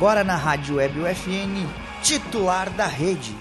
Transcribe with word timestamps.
agora 0.00 0.24
na 0.24 0.34
Rádio 0.34 0.76
Web 0.76 0.98
UFN, 0.98 1.68
titular 2.02 2.70
da 2.70 2.86
rede. 2.86 3.36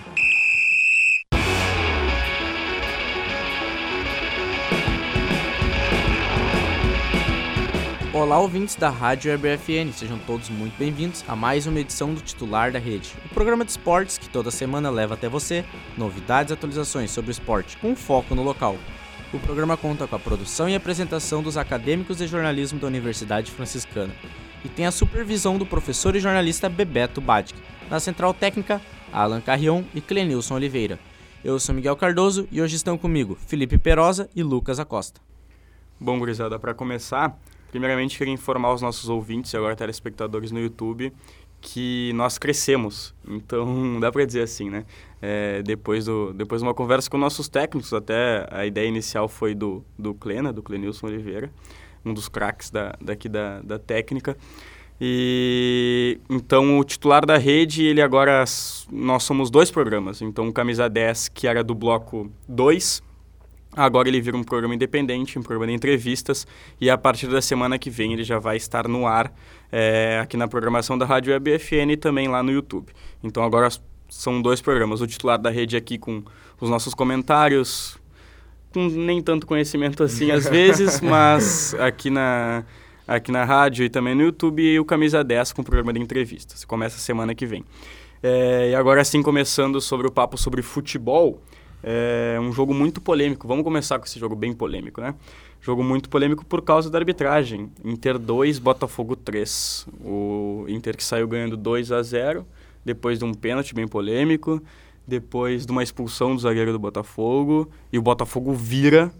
Olá, 8.11 8.37
ouvintes 8.39 8.75
da 8.75 8.89
Rádio 8.89 9.31
UFN, 9.33 9.93
sejam 9.93 10.19
todos 10.27 10.49
muito 10.49 10.77
bem-vindos 10.77 11.23
a 11.29 11.33
mais 11.33 11.65
uma 11.65 11.79
edição 11.79 12.13
do 12.13 12.19
Titular 12.19 12.73
da 12.73 12.79
Rede, 12.79 13.15
o 13.23 13.29
programa 13.29 13.63
de 13.63 13.71
esportes 13.71 14.17
que 14.17 14.27
toda 14.27 14.51
semana 14.51 14.89
leva 14.89 15.13
até 15.13 15.29
você 15.29 15.63
novidades 15.97 16.51
e 16.51 16.55
atualizações 16.55 17.09
sobre 17.09 17.31
o 17.31 17.31
esporte 17.31 17.77
com 17.77 17.95
foco 17.95 18.35
no 18.35 18.43
local. 18.43 18.75
O 19.31 19.39
programa 19.39 19.77
conta 19.77 20.05
com 20.05 20.15
a 20.17 20.19
produção 20.19 20.67
e 20.67 20.75
apresentação 20.75 21.41
dos 21.41 21.55
acadêmicos 21.55 22.17
de 22.17 22.27
jornalismo 22.27 22.77
da 22.77 22.87
Universidade 22.87 23.49
Franciscana 23.49 24.13
e 24.63 24.69
tem 24.69 24.85
a 24.85 24.91
supervisão 24.91 25.57
do 25.57 25.65
professor 25.65 26.15
e 26.15 26.19
jornalista 26.19 26.69
Bebeto 26.69 27.21
Badic. 27.21 27.59
Na 27.89 27.99
central 27.99 28.33
técnica, 28.33 28.81
Alan 29.11 29.41
Carrion 29.41 29.83
e 29.93 30.01
Clenilson 30.01 30.55
Oliveira. 30.55 30.99
Eu 31.43 31.59
sou 31.59 31.73
Miguel 31.73 31.95
Cardoso 31.95 32.47
e 32.51 32.61
hoje 32.61 32.75
estão 32.75 32.97
comigo 32.97 33.37
Felipe 33.47 33.77
Perosa 33.77 34.29
e 34.35 34.43
Lucas 34.43 34.79
Acosta. 34.79 35.21
Bom, 35.99 36.19
gurizada, 36.19 36.59
para 36.59 36.73
começar, 36.73 37.37
primeiramente 37.71 38.17
queria 38.17 38.33
informar 38.33 38.73
os 38.73 38.81
nossos 38.81 39.09
ouvintes 39.09 39.53
e 39.53 39.57
agora 39.57 39.75
telespectadores 39.75 40.51
no 40.51 40.59
YouTube 40.59 41.13
que 41.61 42.11
nós 42.13 42.37
crescemos. 42.37 43.13
Então, 43.27 43.99
dá 43.99 44.11
para 44.11 44.25
dizer 44.25 44.41
assim, 44.41 44.69
né? 44.69 44.85
É, 45.21 45.61
depois, 45.63 46.05
do, 46.05 46.33
depois 46.33 46.61
de 46.61 46.67
uma 46.67 46.73
conversa 46.73 47.09
com 47.09 47.17
nossos 47.17 47.49
técnicos, 47.49 47.93
até 47.93 48.47
a 48.51 48.65
ideia 48.65 48.87
inicial 48.87 49.27
foi 49.27 49.53
do, 49.53 49.83
do 49.97 50.13
Clena, 50.13 50.53
do 50.53 50.63
Clenilson 50.63 51.07
Oliveira, 51.07 51.51
um 52.05 52.13
dos 52.13 52.27
craques 52.27 52.69
da, 52.69 52.95
daqui 53.01 53.27
da, 53.27 53.61
da 53.61 53.79
técnica. 53.79 54.37
E 55.01 56.19
então 56.29 56.77
o 56.77 56.83
titular 56.83 57.25
da 57.25 57.37
rede, 57.37 57.85
ele 57.85 58.01
agora 58.01 58.43
nós 58.91 59.23
somos 59.23 59.49
dois 59.49 59.71
programas. 59.71 60.21
Então 60.21 60.47
o 60.47 60.53
Camisa 60.53 60.89
10, 60.89 61.29
que 61.29 61.47
era 61.47 61.63
do 61.63 61.73
bloco 61.73 62.29
2, 62.47 63.01
agora 63.75 64.09
ele 64.09 64.19
vira 64.19 64.35
um 64.35 64.43
programa 64.43 64.75
independente, 64.75 65.39
um 65.39 65.43
programa 65.43 65.67
de 65.67 65.73
entrevistas, 65.73 66.45
e 66.81 66.89
a 66.89 66.97
partir 66.97 67.27
da 67.27 67.41
semana 67.41 67.79
que 67.79 67.89
vem 67.89 68.11
ele 68.11 68.23
já 68.23 68.39
vai 68.39 68.57
estar 68.57 68.87
no 68.87 69.07
ar 69.07 69.33
é, 69.71 70.19
aqui 70.21 70.35
na 70.35 70.47
programação 70.47 70.97
da 70.97 71.05
Rádio 71.05 71.31
Web 71.31 71.57
FN 71.59 71.91
e 71.91 71.97
também 71.97 72.27
lá 72.27 72.43
no 72.43 72.51
YouTube. 72.51 72.91
Então 73.23 73.43
agora 73.43 73.69
são 74.09 74.41
dois 74.41 74.59
programas. 74.59 75.01
O 75.01 75.07
titular 75.07 75.39
da 75.39 75.49
rede 75.49 75.77
aqui 75.77 75.97
com 75.97 76.23
os 76.59 76.69
nossos 76.69 76.93
comentários, 76.93 77.97
com 78.73 78.87
nem 78.87 79.21
tanto 79.21 79.47
conhecimento 79.47 80.03
assim 80.03 80.31
às 80.31 80.47
vezes, 80.47 80.99
mas 81.01 81.73
aqui 81.75 82.09
na, 82.09 82.63
aqui 83.07 83.31
na 83.31 83.43
rádio 83.43 83.85
e 83.85 83.89
também 83.89 84.15
no 84.15 84.23
YouTube, 84.23 84.61
e 84.61 84.79
o 84.79 84.85
Camisa 84.85 85.23
10 85.23 85.53
com 85.53 85.61
o 85.61 85.65
programa 85.65 85.93
de 85.93 85.99
entrevistas. 85.99 86.63
Começa 86.65 86.97
semana 86.97 87.33
que 87.33 87.45
vem. 87.45 87.63
É, 88.21 88.71
e 88.71 88.75
agora 88.75 89.03
sim, 89.03 89.21
começando 89.21 89.79
sobre 89.79 90.07
o 90.07 90.11
papo 90.11 90.37
sobre 90.37 90.61
futebol, 90.61 91.41
é 91.81 92.37
um 92.41 92.51
jogo 92.51 92.73
muito 92.73 92.99
polêmico. 92.99 93.47
Vamos 93.47 93.63
começar 93.63 93.97
com 93.97 94.05
esse 94.05 94.19
jogo 94.19 94.35
bem 94.35 94.53
polêmico, 94.53 94.99
né? 94.99 95.15
Jogo 95.61 95.83
muito 95.83 96.09
polêmico 96.09 96.45
por 96.45 96.61
causa 96.61 96.89
da 96.89 96.97
arbitragem. 96.97 97.71
Inter 97.83 98.17
2, 98.17 98.59
Botafogo 98.59 99.15
3. 99.15 99.87
O 100.03 100.65
Inter 100.67 100.95
que 100.95 101.03
saiu 101.03 101.27
ganhando 101.27 101.57
2 101.57 101.91
a 101.91 102.01
0 102.01 102.45
depois 102.83 103.19
de 103.19 103.25
um 103.25 103.33
pênalti 103.33 103.75
bem 103.75 103.87
polêmico, 103.87 104.61
depois 105.09 105.65
de 105.65 105.71
uma 105.71 105.83
expulsão 105.83 106.35
do 106.35 106.41
zagueiro 106.41 106.71
do 106.71 106.79
Botafogo, 106.79 107.69
e 107.91 107.97
o 107.97 108.01
Botafogo 108.01 108.53
vira 108.53 109.11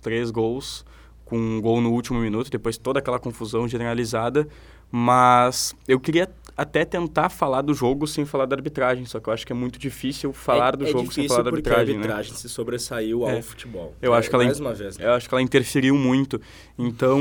três 0.00 0.30
gols 0.30 0.84
com 1.24 1.38
um 1.38 1.60
gol 1.60 1.80
no 1.80 1.90
último 1.90 2.20
minuto, 2.20 2.50
depois 2.50 2.78
toda 2.78 2.98
aquela 2.98 3.18
confusão 3.18 3.66
generalizada, 3.66 4.46
mas 4.90 5.74
eu 5.88 5.98
queria 5.98 6.30
até 6.56 6.84
tentar 6.84 7.28
falar 7.28 7.62
do 7.62 7.74
jogo 7.74 8.06
sem 8.06 8.24
falar 8.24 8.46
da 8.46 8.54
arbitragem, 8.54 9.04
só 9.06 9.18
que 9.18 9.28
eu 9.28 9.32
acho 9.32 9.44
que 9.44 9.52
é 9.52 9.56
muito 9.56 9.78
difícil 9.78 10.32
falar 10.32 10.74
é, 10.74 10.76
do 10.76 10.84
é 10.86 10.90
jogo 10.90 11.12
sem 11.12 11.26
falar 11.26 11.42
da 11.42 11.50
arbitragem, 11.50 11.94
a 11.94 11.98
arbitragem 11.98 12.32
né? 12.32 12.38
se 12.38 12.48
sobressaiu 12.48 13.26
é. 13.26 13.36
ao 13.36 13.42
futebol. 13.42 13.94
Eu 14.00 14.14
acho 14.14 14.28
que 14.28 14.34
ela 14.36 14.44
mais 14.44 14.60
uma 14.60 14.72
vez. 14.72 14.98
Eu 14.98 15.12
acho 15.14 15.28
que 15.28 15.34
ela 15.34 15.42
interferiu 15.42 15.96
muito. 15.96 16.40
Então, 16.78 17.18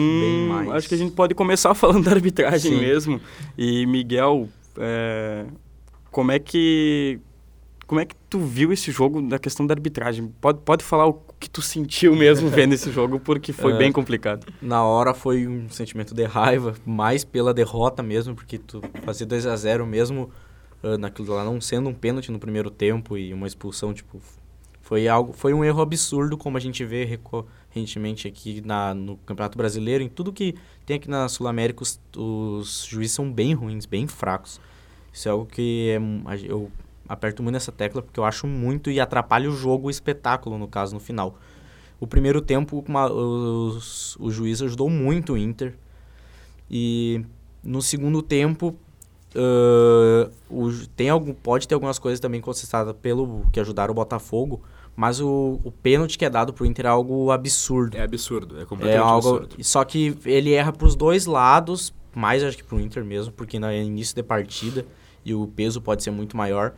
acho 0.73 0.87
que 0.87 0.93
a 0.93 0.97
gente 0.97 1.13
pode 1.13 1.33
começar 1.33 1.73
falando 1.75 2.03
da 2.03 2.11
arbitragem 2.11 2.73
Sim. 2.73 2.79
mesmo. 2.79 3.19
E 3.57 3.87
Miguel, 3.87 4.47
é, 4.77 5.45
como 6.11 6.31
é 6.31 6.37
que 6.37 7.19
como 7.93 8.01
é 8.01 8.05
que 8.05 8.15
tu 8.27 8.39
viu 8.39 8.73
esse 8.73 8.91
jogo 8.91 9.21
da 9.21 9.37
questão 9.37 9.67
da 9.67 9.75
arbitragem? 9.75 10.27
Pode, 10.41 10.61
pode 10.61 10.83
falar 10.83 11.05
o 11.05 11.13
que 11.39 11.47
tu 11.47 11.61
sentiu 11.61 12.15
mesmo 12.15 12.49
vendo 12.49 12.73
esse 12.73 12.91
jogo, 12.91 13.19
porque 13.19 13.53
foi 13.53 13.73
é, 13.73 13.77
bem 13.77 13.91
complicado. 13.91 14.51
Na 14.59 14.83
hora 14.83 15.13
foi 15.13 15.47
um 15.47 15.69
sentimento 15.69 16.11
de 16.11 16.23
raiva, 16.23 16.73
mais 16.83 17.23
pela 17.23 17.53
derrota 17.53 18.01
mesmo, 18.01 18.33
porque 18.33 18.57
tu 18.57 18.81
fazia 19.03 19.27
2 19.27 19.45
a 19.45 19.55
0 19.55 19.85
mesmo 19.85 20.31
uh, 20.81 20.97
naquilo 20.97 21.35
lá 21.35 21.43
não 21.43 21.61
sendo 21.61 21.87
um 21.87 21.93
pênalti 21.93 22.31
no 22.31 22.39
primeiro 22.39 22.71
tempo 22.71 23.15
e 23.15 23.31
uma 23.31 23.45
expulsão, 23.45 23.93
tipo, 23.93 24.19
foi 24.81 25.07
algo, 25.07 25.31
foi 25.31 25.53
um 25.53 25.63
erro 25.63 25.79
absurdo 25.79 26.35
como 26.35 26.57
a 26.57 26.59
gente 26.59 26.83
vê 26.83 27.05
recorrentemente 27.05 28.27
aqui 28.27 28.59
na, 28.65 28.95
no 28.95 29.17
Campeonato 29.17 29.55
Brasileiro, 29.55 30.03
em 30.03 30.09
tudo 30.09 30.33
que 30.33 30.55
tem 30.83 30.95
aqui 30.95 31.07
na 31.07 31.29
Sul 31.29 31.47
América, 31.47 31.83
os, 31.83 32.01
os 32.17 32.87
juízes 32.89 33.13
são 33.13 33.31
bem 33.31 33.53
ruins, 33.53 33.85
bem 33.85 34.07
fracos. 34.07 34.59
Isso 35.13 35.27
é 35.27 35.31
algo 35.31 35.45
que 35.45 35.91
é, 35.91 36.49
eu 36.49 36.71
aperto 37.07 37.43
muito 37.43 37.53
nessa 37.53 37.71
tecla 37.71 38.01
porque 38.01 38.19
eu 38.19 38.25
acho 38.25 38.47
muito 38.47 38.89
e 38.89 38.99
atrapalha 38.99 39.49
o 39.49 39.53
jogo, 39.53 39.87
o 39.87 39.91
espetáculo, 39.91 40.57
no 40.57 40.67
caso, 40.67 40.93
no 40.93 40.99
final. 40.99 41.37
O 41.99 42.07
primeiro 42.07 42.41
tempo, 42.41 42.83
uma, 42.87 43.11
os, 43.11 44.17
o 44.19 44.29
juiz 44.29 44.61
ajudou 44.61 44.89
muito 44.89 45.33
o 45.33 45.37
Inter. 45.37 45.75
E 46.69 47.23
no 47.63 47.81
segundo 47.81 48.21
tempo, 48.21 48.75
uh, 49.35 50.31
o, 50.49 50.71
tem 50.95 51.09
algum, 51.09 51.33
pode 51.33 51.67
ter 51.67 51.75
algumas 51.75 51.99
coisas 51.99 52.19
também 52.19 52.41
contestadas 52.41 52.93
pelo 53.01 53.45
que 53.51 53.59
ajudaram 53.59 53.91
o 53.91 53.95
Botafogo, 53.95 54.61
mas 54.95 55.19
o, 55.19 55.59
o 55.63 55.71
pênalti 55.71 56.17
que 56.17 56.25
é 56.25 56.29
dado 56.29 56.53
pro 56.53 56.65
Inter 56.65 56.85
é 56.85 56.89
algo 56.89 57.31
absurdo. 57.31 57.95
É 57.95 58.01
absurdo, 58.01 58.59
é 58.59 58.65
completamente 58.65 59.01
é 59.01 59.09
algo, 59.09 59.29
absurdo. 59.35 59.63
Só 59.63 59.83
que 59.83 60.17
ele 60.25 60.53
erra 60.53 60.71
pros 60.71 60.95
dois 60.95 61.25
lados, 61.25 61.93
mais 62.13 62.43
acho 62.43 62.57
que 62.57 62.63
pro 62.63 62.79
Inter 62.79 63.03
mesmo, 63.03 63.31
porque 63.31 63.59
no 63.59 63.71
início 63.71 64.15
da 64.15 64.23
partida 64.23 64.85
e 65.25 65.33
o 65.33 65.47
peso 65.47 65.81
pode 65.81 66.03
ser 66.03 66.11
muito 66.11 66.35
maior. 66.35 66.73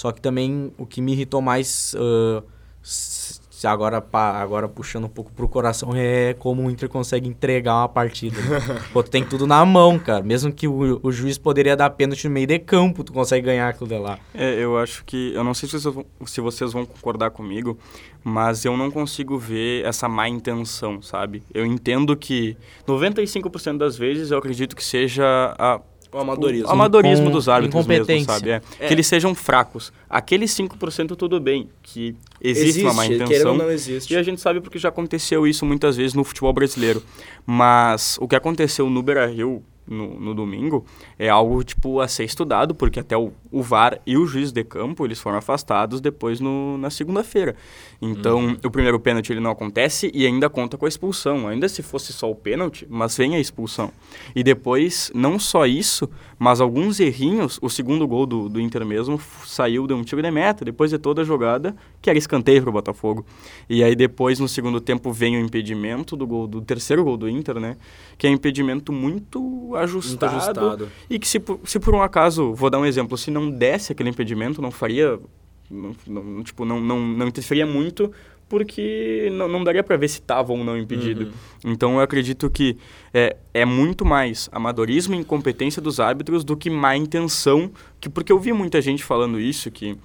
Só 0.00 0.12
que 0.12 0.20
também 0.22 0.72
o 0.78 0.86
que 0.86 1.02
me 1.02 1.12
irritou 1.12 1.42
mais, 1.42 1.94
uh, 1.94 2.42
agora, 3.68 4.02
agora 4.10 4.66
puxando 4.66 5.04
um 5.04 5.10
pouco 5.10 5.30
pro 5.30 5.46
coração, 5.46 5.90
é 5.94 6.32
como 6.38 6.66
o 6.66 6.70
Inter 6.70 6.88
consegue 6.88 7.28
entregar 7.28 7.74
uma 7.74 7.88
partida. 7.88 8.40
Né? 8.40 8.80
Pô, 8.94 9.02
tu 9.02 9.10
tem 9.10 9.22
tudo 9.22 9.46
na 9.46 9.62
mão, 9.62 9.98
cara. 9.98 10.22
Mesmo 10.22 10.50
que 10.50 10.66
o, 10.66 10.98
o 11.02 11.12
juiz 11.12 11.36
poderia 11.36 11.76
dar 11.76 11.90
pênalti 11.90 12.26
no 12.26 12.30
meio 12.32 12.46
de 12.46 12.58
campo, 12.58 13.04
tu 13.04 13.12
consegue 13.12 13.44
ganhar 13.44 13.68
aquilo 13.68 13.90
de 13.90 13.98
lá. 13.98 14.18
É, 14.32 14.54
eu 14.54 14.78
acho 14.78 15.04
que. 15.04 15.34
Eu 15.34 15.44
não 15.44 15.52
sei 15.52 15.68
se 15.68 15.78
vocês, 15.78 15.94
vão, 15.94 16.06
se 16.24 16.40
vocês 16.40 16.72
vão 16.72 16.86
concordar 16.86 17.30
comigo, 17.30 17.76
mas 18.24 18.64
eu 18.64 18.78
não 18.78 18.90
consigo 18.90 19.36
ver 19.36 19.84
essa 19.84 20.08
má 20.08 20.26
intenção, 20.30 21.02
sabe? 21.02 21.42
Eu 21.52 21.66
entendo 21.66 22.16
que 22.16 22.56
95% 22.88 23.76
das 23.76 23.98
vezes 23.98 24.30
eu 24.30 24.38
acredito 24.38 24.74
que 24.74 24.82
seja 24.82 25.54
a 25.58 25.78
o 26.12 26.18
amadorismo. 26.18 26.68
O 26.68 26.70
amadorismo 26.70 27.30
dos 27.30 27.48
árbitros 27.48 27.86
mesmo, 27.86 28.24
sabe? 28.24 28.50
É. 28.50 28.62
É. 28.78 28.86
Que 28.88 28.94
eles 28.94 29.06
sejam 29.06 29.34
fracos. 29.34 29.92
Aqueles 30.08 30.50
5% 30.56 31.16
tudo 31.16 31.40
bem, 31.40 31.68
que 31.82 32.16
existe, 32.40 32.68
existe 32.68 32.82
uma 32.82 32.94
má 32.94 33.06
intenção. 33.06 33.56
não 33.56 33.70
existe. 33.70 34.12
E 34.12 34.16
a 34.16 34.22
gente 34.22 34.40
sabe 34.40 34.60
porque 34.60 34.78
já 34.78 34.88
aconteceu 34.88 35.46
isso 35.46 35.64
muitas 35.64 35.96
vezes 35.96 36.14
no 36.14 36.24
futebol 36.24 36.52
brasileiro. 36.52 37.02
Mas 37.46 38.18
o 38.20 38.26
que 38.26 38.34
aconteceu 38.36 38.88
no 38.90 39.02
Beira-Rio 39.02 39.62
no, 39.90 40.18
no, 40.18 40.34
domingo 40.34 40.84
é 41.18 41.28
algo 41.28 41.62
tipo 41.64 42.00
a 42.00 42.08
ser 42.08 42.24
estudado, 42.24 42.74
porque 42.74 43.00
até 43.00 43.16
o, 43.16 43.32
o 43.50 43.62
VAR 43.62 44.00
e 44.06 44.16
o 44.16 44.26
juiz 44.26 44.52
de 44.52 44.64
campo 44.64 45.04
eles 45.04 45.20
foram 45.20 45.38
afastados 45.38 46.00
depois 46.00 46.40
no, 46.40 46.78
na 46.78 46.88
segunda-feira. 46.88 47.56
Então, 48.00 48.46
uhum. 48.46 48.56
o 48.64 48.70
primeiro 48.70 48.98
pênalti 48.98 49.30
ele 49.30 49.40
não 49.40 49.50
acontece 49.50 50.10
e 50.14 50.26
ainda 50.26 50.48
conta 50.48 50.78
com 50.78 50.86
a 50.86 50.88
expulsão. 50.88 51.46
Ainda 51.46 51.68
se 51.68 51.82
fosse 51.82 52.12
só 52.12 52.30
o 52.30 52.34
pênalti, 52.34 52.86
mas 52.88 53.16
vem 53.16 53.34
a 53.34 53.40
expulsão. 53.40 53.92
E 54.34 54.42
depois, 54.42 55.10
não 55.14 55.38
só 55.38 55.66
isso, 55.66 56.08
mas 56.38 56.60
alguns 56.60 56.98
errinhos, 56.98 57.58
o 57.60 57.68
segundo 57.68 58.06
gol 58.08 58.24
do, 58.24 58.48
do 58.48 58.60
Inter 58.60 58.86
mesmo 58.86 59.20
saiu 59.44 59.86
de 59.86 59.92
um 59.92 60.02
tiro 60.02 60.22
de 60.22 60.30
meta, 60.30 60.64
depois 60.64 60.90
de 60.90 60.98
toda 60.98 61.20
a 61.20 61.24
jogada, 61.24 61.76
que 62.00 62.08
era 62.08 62.18
escanteio 62.18 62.62
para 62.62 62.70
o 62.70 62.72
Botafogo. 62.72 63.26
E 63.68 63.84
aí 63.84 63.94
depois, 63.94 64.38
no 64.38 64.48
segundo 64.48 64.80
tempo, 64.80 65.12
vem 65.12 65.36
o 65.36 65.40
impedimento 65.40 66.16
do 66.16 66.26
gol, 66.26 66.46
do 66.46 66.62
terceiro 66.62 67.04
gol 67.04 67.18
do 67.18 67.28
Inter, 67.28 67.60
né? 67.60 67.76
Que 68.16 68.26
é 68.26 68.30
um 68.30 68.34
impedimento 68.34 68.92
muito 68.92 69.76
ajustado. 69.80 70.32
Muito 70.32 70.36
ajustado. 70.36 70.88
E 71.08 71.18
que 71.18 71.26
se 71.26 71.40
por, 71.40 71.60
se 71.64 71.78
por 71.78 71.94
um 71.94 72.02
acaso, 72.02 72.54
vou 72.54 72.70
dar 72.70 72.78
um 72.78 72.86
exemplo, 72.86 73.16
se 73.16 73.30
não 73.30 73.50
desse 73.50 73.92
aquele 73.92 74.10
impedimento, 74.10 74.62
não 74.62 74.70
faria 74.70 75.18
não, 75.70 75.94
não, 76.06 76.42
tipo, 76.42 76.64
não, 76.64 76.80
não, 76.80 77.00
não 77.00 77.28
interferia 77.28 77.64
muito 77.64 78.12
porque 78.48 79.28
não, 79.32 79.46
não 79.46 79.62
daria 79.62 79.82
para 79.82 79.96
ver 79.96 80.08
se 80.08 80.18
estava 80.18 80.52
ou 80.52 80.64
não 80.64 80.76
impedido. 80.76 81.26
Uhum. 81.64 81.72
Então 81.72 81.94
eu 81.94 82.00
acredito 82.00 82.50
que 82.50 82.76
é, 83.14 83.36
é 83.54 83.64
muito 83.64 84.04
mais 84.04 84.48
amadorismo 84.50 85.14
e 85.14 85.18
incompetência 85.18 85.80
dos 85.80 86.00
árbitros 86.00 86.42
do 86.42 86.56
que 86.56 86.68
má 86.68 86.96
intenção, 86.96 87.70
que 88.00 88.08
porque 88.08 88.32
eu 88.32 88.40
vi 88.40 88.52
muita 88.52 88.82
gente 88.82 89.04
falando 89.04 89.38
isso, 89.38 89.70
que 89.70 89.96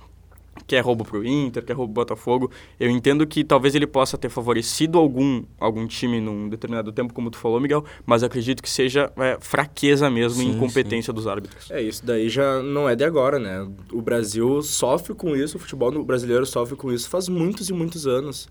que 0.68 0.76
é 0.76 0.80
roubo 0.80 1.04
pro 1.04 1.26
Inter, 1.26 1.64
que 1.64 1.72
é 1.72 1.76
roubo 1.76 1.94
pro 1.94 2.02
Botafogo. 2.02 2.52
Eu 2.80 2.90
entendo 2.90 3.26
que 3.28 3.44
talvez 3.44 3.76
ele 3.76 3.88
possa 3.88 4.18
ter 4.18 4.30
favorecido 4.30 4.98
algum, 4.98 5.44
algum 5.60 5.86
time 5.86 6.20
num 6.22 6.50
determinado 6.50 6.92
tempo, 6.92 7.14
como 7.14 7.30
tu 7.30 7.38
falou, 7.38 7.60
Miguel, 7.60 7.84
mas 8.06 8.24
acredito 8.24 8.64
que 8.64 8.70
seja 8.70 9.12
é, 9.18 9.38
fraqueza 9.40 10.10
mesmo 10.10 10.42
e 10.42 10.46
Sim, 10.46 10.52
incompetência 10.52 11.12
dos 11.12 11.28
árbitros. 11.28 11.70
É, 11.70 11.82
isso 11.82 12.06
daí 12.06 12.30
já 12.30 12.62
não 12.62 12.90
é 12.90 12.96
de 12.96 13.04
agora, 13.04 13.38
né? 13.40 13.68
O 13.92 14.02
Brasil 14.02 14.62
sofre 14.62 15.14
com 15.14 15.36
isso, 15.36 15.58
o 15.58 15.60
futebol 15.60 16.04
brasileiro 16.04 16.46
sofre 16.46 16.76
com 16.76 16.92
isso 16.92 17.10
faz 17.10 17.30
muitos 17.30 17.70
e 17.70 17.74
muitos 17.74 18.08
anos. 18.08 18.48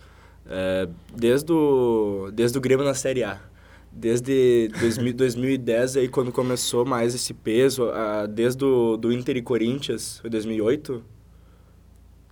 É, 0.47 0.89
desde, 1.17 1.53
o, 1.53 2.31
desde 2.33 2.57
o 2.59 2.61
Grêmio 2.61 2.85
na 2.85 2.95
Série 2.95 3.25
A. 3.25 3.41
Desde 3.91 4.69
2000, 4.81 5.15
2010, 5.15 5.97
aí, 5.97 6.09
quando 6.09 6.33
começou 6.33 6.85
mais 6.85 7.15
esse 7.15 7.33
peso, 7.33 7.91
ah, 7.91 8.27
desde 8.27 8.65
o 8.65 8.97
do 8.97 9.13
Inter 9.13 9.37
e 9.37 9.43
Corinthians, 9.43 10.19
foi 10.19 10.29
2008? 10.29 11.14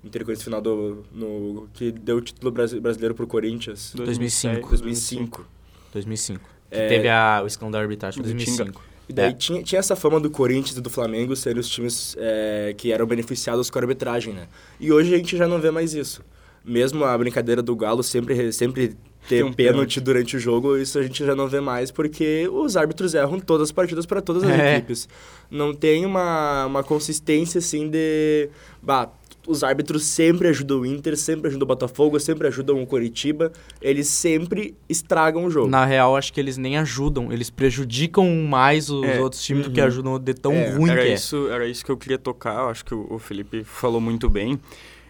Inter 0.05 0.23
e 0.23 0.25
Corinthians 0.25 0.45
final 0.45 0.61
do... 0.61 1.05
No, 1.13 1.69
que 1.75 1.93
deu 1.93 2.17
o 2.17 2.21
título 2.21 2.51
brasi- 2.51 2.81
brasileiro 2.81 3.15
pro 3.15 3.27
Corinthians. 3.27 3.93
2005. 3.95 4.69
2005. 4.71 5.47
2005. 5.93 6.41
Que 6.71 6.77
É. 6.79 6.89
teve 6.89 7.09
a, 7.09 7.41
o 7.45 7.47
escândalo 7.47 7.73
da 7.73 7.79
arbitragem 7.81 8.23
Do 8.23 8.29
em 8.29 8.33
2005. 8.35 8.83
E 9.09 9.13
daí 9.13 9.31
É. 9.31 9.33
tinha, 9.33 9.63
tinha 9.63 9.79
essa 9.79 9.95
fama 9.95 10.19
do 10.19 10.31
Corinthians 10.31 10.77
e 10.77 10.81
do 10.81 10.89
Flamengo 10.91 11.37
serem 11.37 11.61
os 11.61 11.69
times 11.69 12.17
é, 12.19 12.75
que 12.77 12.91
eram 12.93 13.07
beneficiados 13.07 13.69
com 13.71 13.79
a 13.79 13.83
arbitragem, 13.83 14.33
né? 14.33 14.47
E 14.81 14.91
hoje 14.93 15.15
a 15.15 15.19
gente 15.19 15.37
já 15.37 15.47
não 15.47 15.61
vê 15.61 15.71
mais 15.71 15.93
isso. 15.95 16.23
Mesmo 16.65 17.05
a 17.05 17.17
brincadeira 17.19 17.61
do 17.61 17.75
Galo 17.75 18.03
sempre, 18.05 18.53
sempre 18.53 18.97
ter 19.29 19.45
um 19.45 19.53
pênalti, 19.53 19.57
pênalti. 19.73 20.01
durante 20.01 20.37
o 20.37 20.41
jogo, 20.41 20.77
isso 20.77 20.97
a 20.99 21.03
gente 21.03 21.25
já 21.27 21.35
não 21.35 21.49
vê 21.49 21.61
mais, 21.61 21.91
porque 21.91 22.49
os 22.51 22.77
árbitros 22.77 23.15
erram 23.15 23.39
todas 23.41 23.69
as 23.69 23.73
partidas 23.73 24.07
para 24.07 24.21
todas 24.23 24.45
as 24.45 24.51
É. 24.51 24.77
equipes. 24.77 25.09
Não 25.51 25.75
tem 25.75 26.07
uma, 26.07 26.67
uma 26.67 26.83
consistência 26.85 27.59
assim 27.59 27.89
de. 27.91 28.49
Bah, 28.81 29.09
os 29.47 29.65
árbitros 29.65 30.05
sempre 30.05 30.49
ajudam 30.49 30.81
o 30.81 30.87
Inter, 30.87 31.17
sempre 31.17 31.49
ajudam 31.49 31.65
o 31.65 31.69
Botafogo, 31.69 32.19
sempre 32.21 32.47
ajudam 32.49 32.83
o 32.83 32.87
Coritiba. 32.87 33.53
Eles 33.81 34.09
sempre 34.09 34.75
estragam 34.89 35.45
o 35.45 35.51
jogo. 35.51 35.69
Na 35.69 35.85
real, 35.85 36.17
acho 36.17 36.33
que 36.33 36.41
eles 36.41 36.57
nem 36.57 36.79
ajudam, 36.79 37.33
eles 37.33 37.51
prejudicam 37.51 38.29
mais 38.49 38.89
os 38.89 39.05
É, 39.05 39.21
outros 39.21 39.43
times 39.43 39.65
do 39.67 39.73
que 39.73 39.81
uhum. 39.81 39.87
ajudam 39.87 40.19
de 40.19 40.35
tão 40.35 40.53
É, 40.53 40.75
ruim 40.75 40.91
era 40.91 41.03
que 41.03 41.09
é. 41.09 41.15
isso, 41.15 41.49
era 41.49 41.67
isso 41.67 41.85
que 41.85 41.91
eu 41.91 41.97
queria 41.97 42.19
tocar, 42.19 42.63
eu 42.63 42.69
acho 42.69 42.85
que 42.85 42.95
o, 42.95 43.07
o 43.11 43.19
Felipe 43.19 43.65
falou 43.65 44.01
muito 44.01 44.29
bem. 44.31 44.59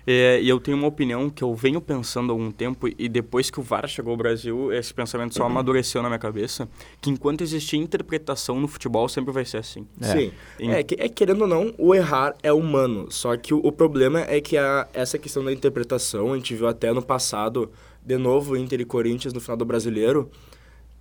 É, 0.06 0.40
e 0.43 0.49
eu 0.49 0.58
tenho 0.58 0.76
uma 0.76 0.88
opinião 0.88 1.31
que 1.31 1.44
eu 1.44 1.54
venho 1.54 1.81
pensando 1.81 2.31
há 2.31 2.34
algum 2.34 2.50
tempo, 2.50 2.88
e 2.99 3.08
depois 3.08 3.50
que 3.50 3.60
o 3.60 3.62
VAR 3.62 3.87
chegou 3.88 4.10
ao 4.10 4.16
Brasil, 4.16 4.72
esse 4.72 4.93
pensamento 4.93 5.34
só 5.34 5.44
amadureceu 5.46 6.02
na 6.02 6.08
minha 6.08 6.19
cabeça, 6.19 6.69
que 7.00 7.08
enquanto 7.10 7.43
existir 7.43 7.76
interpretação 7.76 8.58
no 8.60 8.66
futebol, 8.66 9.08
sempre 9.08 9.32
vai 9.32 9.44
ser 9.44 9.58
assim. 9.58 9.87
É. 10.00 10.06
Sim. 10.06 10.32
Em- 10.58 10.70
É, 10.72 10.82
que, 10.82 10.96
é, 10.99 11.08
querendo 11.08 11.43
ou 11.43 11.46
não, 11.46 11.72
o 11.78 11.94
errar 11.94 12.34
é 12.43 12.52
humano. 12.52 13.06
Só 13.10 13.37
que 13.37 13.54
o, 13.54 13.58
o 13.64 13.70
problema 13.70 14.20
é 14.22 14.40
que 14.40 14.56
a, 14.56 14.88
essa 14.93 15.16
questão 15.19 15.44
da 15.44 15.52
interpretação, 15.52 16.32
a 16.32 16.37
gente 16.37 16.54
viu 16.54 16.66
até 16.66 16.93
no 16.93 17.02
passado, 17.02 17.70
de 18.04 18.16
novo, 18.19 18.56
Inter 18.56 18.81
e 18.81 18.84
Corinthians 18.84 19.32
no 19.32 19.40
final 19.40 19.56
do 19.56 19.64
Brasileiro, 19.64 20.28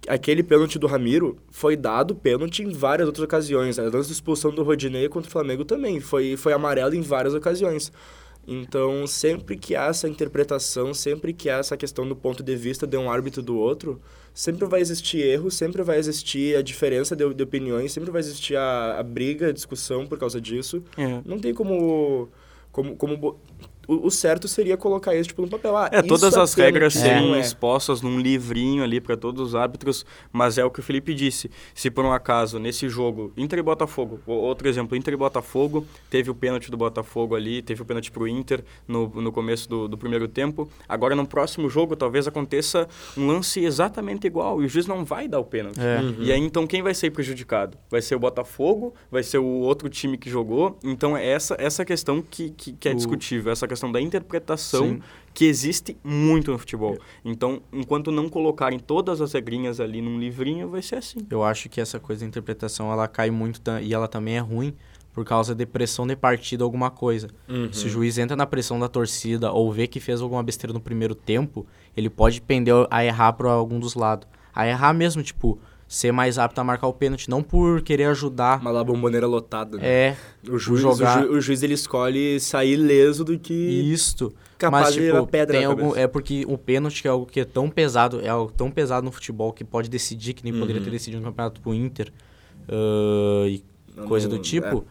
aquele 0.07 0.43
pênalti 0.43 0.77
do 0.79 0.87
Ramiro 0.87 1.37
foi 1.49 1.75
dado 1.75 2.13
pênalti 2.15 2.61
em 2.63 2.71
várias 2.71 3.07
outras 3.07 3.23
ocasiões. 3.23 3.77
A 3.79 3.87
expulsão 3.99 4.51
do 4.51 4.63
Rodinei 4.63 5.07
contra 5.09 5.27
o 5.27 5.31
Flamengo 5.31 5.65
também 5.65 5.99
foi, 5.99 6.35
foi 6.37 6.53
amarelo 6.53 6.93
em 6.95 7.01
várias 7.01 7.33
ocasiões. 7.33 7.91
Então, 8.47 9.05
sempre 9.05 9.55
que 9.55 9.75
há 9.75 9.85
essa 9.85 10.09
interpretação, 10.09 10.93
sempre 10.93 11.31
que 11.31 11.49
há 11.49 11.57
essa 11.57 11.77
questão 11.77 12.07
do 12.07 12.15
ponto 12.15 12.41
de 12.41 12.55
vista 12.55 12.87
de 12.87 12.97
um 12.97 13.09
árbitro 13.09 13.41
do 13.41 13.57
outro, 13.57 14.01
sempre 14.33 14.65
vai 14.65 14.81
existir 14.81 15.19
erro, 15.19 15.51
sempre 15.51 15.83
vai 15.83 15.97
existir 15.99 16.55
a 16.57 16.61
diferença 16.61 17.15
de, 17.15 17.33
de 17.33 17.43
opiniões, 17.43 17.91
sempre 17.91 18.09
vai 18.09 18.19
existir 18.19 18.55
a, 18.55 18.99
a 18.99 19.03
briga, 19.03 19.49
a 19.49 19.51
discussão 19.51 20.07
por 20.07 20.17
causa 20.17 20.41
disso. 20.41 20.83
É. 20.97 21.21
Não 21.23 21.39
tem 21.39 21.53
como... 21.53 22.29
como, 22.71 22.95
como 22.95 23.39
o, 23.87 24.07
o 24.07 24.11
certo 24.11 24.47
seria 24.47 24.77
colocar 24.77 25.15
isso 25.15 25.29
tipo, 25.29 25.41
no 25.41 25.47
papel. 25.47 25.75
Ah, 25.77 25.89
É, 25.91 25.99
isso 25.99 26.07
todas 26.07 26.35
as 26.37 26.53
regras 26.53 26.93
serem 26.93 27.35
é. 27.35 27.39
expostas 27.39 28.01
num 28.01 28.19
livrinho 28.19 28.83
ali 28.83 28.99
para 29.01 29.17
todos 29.17 29.41
os 29.49 29.55
árbitros, 29.55 30.05
mas 30.31 30.57
é 30.57 30.65
o 30.65 30.69
que 30.71 30.79
o 30.79 30.83
Felipe 30.83 31.13
disse. 31.13 31.49
Se 31.73 31.89
por 31.89 32.05
um 32.05 32.11
acaso, 32.11 32.59
nesse 32.59 32.87
jogo, 32.89 33.33
Inter 33.35 33.59
e 33.59 33.61
Botafogo, 33.61 34.19
o- 34.25 34.31
outro 34.33 34.67
exemplo, 34.67 34.95
Inter 34.97 35.13
e 35.13 35.17
Botafogo, 35.17 35.85
teve 36.09 36.29
o 36.29 36.35
pênalti 36.35 36.69
do 36.71 36.77
Botafogo 36.77 37.35
ali, 37.35 37.61
teve 37.61 37.81
o 37.81 37.85
pênalti 37.85 38.11
pro 38.11 38.27
Inter 38.27 38.63
no, 38.87 39.07
no 39.09 39.31
começo 39.31 39.67
do, 39.69 39.87
do 39.87 39.97
primeiro 39.97 40.27
tempo. 40.27 40.69
Agora, 40.87 41.15
no 41.15 41.25
próximo 41.27 41.69
jogo, 41.69 41.95
talvez 41.95 42.27
aconteça 42.27 42.87
um 43.17 43.27
lance 43.27 43.59
exatamente 43.63 44.27
igual 44.27 44.61
e 44.61 44.65
o 44.65 44.69
juiz 44.69 44.85
não 44.87 45.03
vai 45.03 45.27
dar 45.27 45.39
o 45.39 45.43
pênalti. 45.45 45.79
É. 45.79 45.99
E 46.19 46.31
aí, 46.31 46.39
então, 46.39 46.65
quem 46.67 46.81
vai 46.81 46.93
ser 46.93 47.11
prejudicado? 47.11 47.77
Vai 47.89 48.01
ser 48.01 48.15
o 48.15 48.19
Botafogo? 48.19 48.93
Vai 49.11 49.23
ser 49.23 49.37
o 49.37 49.45
outro 49.45 49.89
time 49.89 50.17
que 50.17 50.29
jogou? 50.29 50.77
Então, 50.83 51.15
é 51.17 51.25
essa, 51.27 51.55
essa 51.59 51.83
questão 51.85 52.21
que, 52.21 52.49
que, 52.51 52.73
que 52.73 52.89
é 52.89 52.91
O- 52.91 52.95
discutível, 52.95 53.51
essa 53.51 53.67
questão 53.71 53.91
da 53.91 54.01
interpretação 54.01 54.85
Sim. 54.85 55.01
que 55.33 55.45
existe 55.45 55.97
muito 56.03 56.51
no 56.51 56.57
futebol. 56.57 56.97
Então, 57.23 57.61
enquanto 57.71 58.11
não 58.11 58.27
colocarem 58.27 58.77
todas 58.77 59.21
as 59.21 59.31
regrinhas 59.31 59.79
ali 59.79 60.01
num 60.01 60.19
livrinho, 60.19 60.69
vai 60.69 60.81
ser 60.81 60.95
assim. 60.95 61.19
Eu 61.29 61.43
acho 61.43 61.69
que 61.69 61.79
essa 61.79 61.99
coisa 61.99 62.21
da 62.21 62.27
interpretação 62.27 62.91
ela 62.91 63.07
cai 63.07 63.31
muito 63.31 63.61
e 63.81 63.93
ela 63.93 64.07
também 64.07 64.35
é 64.35 64.39
ruim 64.39 64.73
por 65.13 65.25
causa 65.25 65.53
de 65.55 65.65
pressão 65.65 66.05
de 66.05 66.15
partida 66.15 66.63
alguma 66.63 66.89
coisa. 66.89 67.29
Se 67.71 67.85
o 67.85 67.89
juiz 67.89 68.17
entra 68.17 68.35
na 68.35 68.45
pressão 68.45 68.79
da 68.79 68.87
torcida 68.87 69.51
ou 69.51 69.71
vê 69.71 69.87
que 69.87 69.99
fez 69.99 70.21
alguma 70.21 70.43
besteira 70.43 70.73
no 70.73 70.79
primeiro 70.79 71.15
tempo, 71.15 71.65
ele 71.95 72.09
pode 72.09 72.41
pender 72.41 72.73
a 72.89 73.03
errar 73.03 73.33
para 73.33 73.51
algum 73.51 73.79
dos 73.79 73.95
lados. 73.95 74.27
A 74.53 74.67
errar 74.67 74.93
mesmo, 74.93 75.23
tipo, 75.23 75.59
ser 75.93 76.13
mais 76.13 76.37
apto 76.37 76.61
a 76.61 76.63
marcar 76.63 76.87
o 76.87 76.93
pênalti, 76.93 77.29
não 77.29 77.43
por 77.43 77.81
querer 77.81 78.05
ajudar. 78.05 78.61
Uma 78.61 78.71
lá 78.71 78.81
bomboneira 78.83 79.27
lotada, 79.27 79.77
né? 79.77 79.83
É, 79.85 80.15
O 80.49 80.57
juiz, 80.57 80.79
jogar- 80.81 81.19
o, 81.19 81.27
ju- 81.27 81.33
o 81.33 81.41
juiz 81.41 81.61
ele 81.63 81.73
escolhe 81.73 82.39
sair 82.39 82.77
leso 82.77 83.25
do 83.25 83.37
que 83.37 83.53
isto. 83.53 84.33
capaz 84.57 84.85
Mas, 84.85 84.93
de 84.93 85.01
tipo, 85.01 85.13
levar 85.15 85.27
pedra 85.27 85.57
tem 85.57 85.65
na 85.67 85.71
algum, 85.73 85.93
é 85.95 86.07
porque 86.07 86.45
o 86.47 86.57
pênalti 86.57 87.01
que 87.01 87.07
é 87.09 87.11
algo 87.11 87.25
que 87.25 87.41
é 87.41 87.45
tão 87.45 87.69
pesado, 87.69 88.21
é 88.21 88.29
algo 88.29 88.51
tão 88.55 88.71
pesado 88.71 89.03
no 89.03 89.11
futebol 89.11 89.51
que 89.51 89.65
pode 89.65 89.89
decidir, 89.89 90.33
que 90.33 90.43
nem 90.45 90.53
poderia 90.53 90.77
Uhum. 90.79 90.85
ter 90.85 90.91
decidido 90.91 91.21
no 91.21 91.27
campeonato 91.27 91.59
pro 91.59 91.73
Inter 91.73 92.09
ah, 92.69 93.47
e 93.47 93.61
Não, 93.95 94.07
coisa 94.07 94.27
do 94.29 94.39
tipo, 94.39 94.85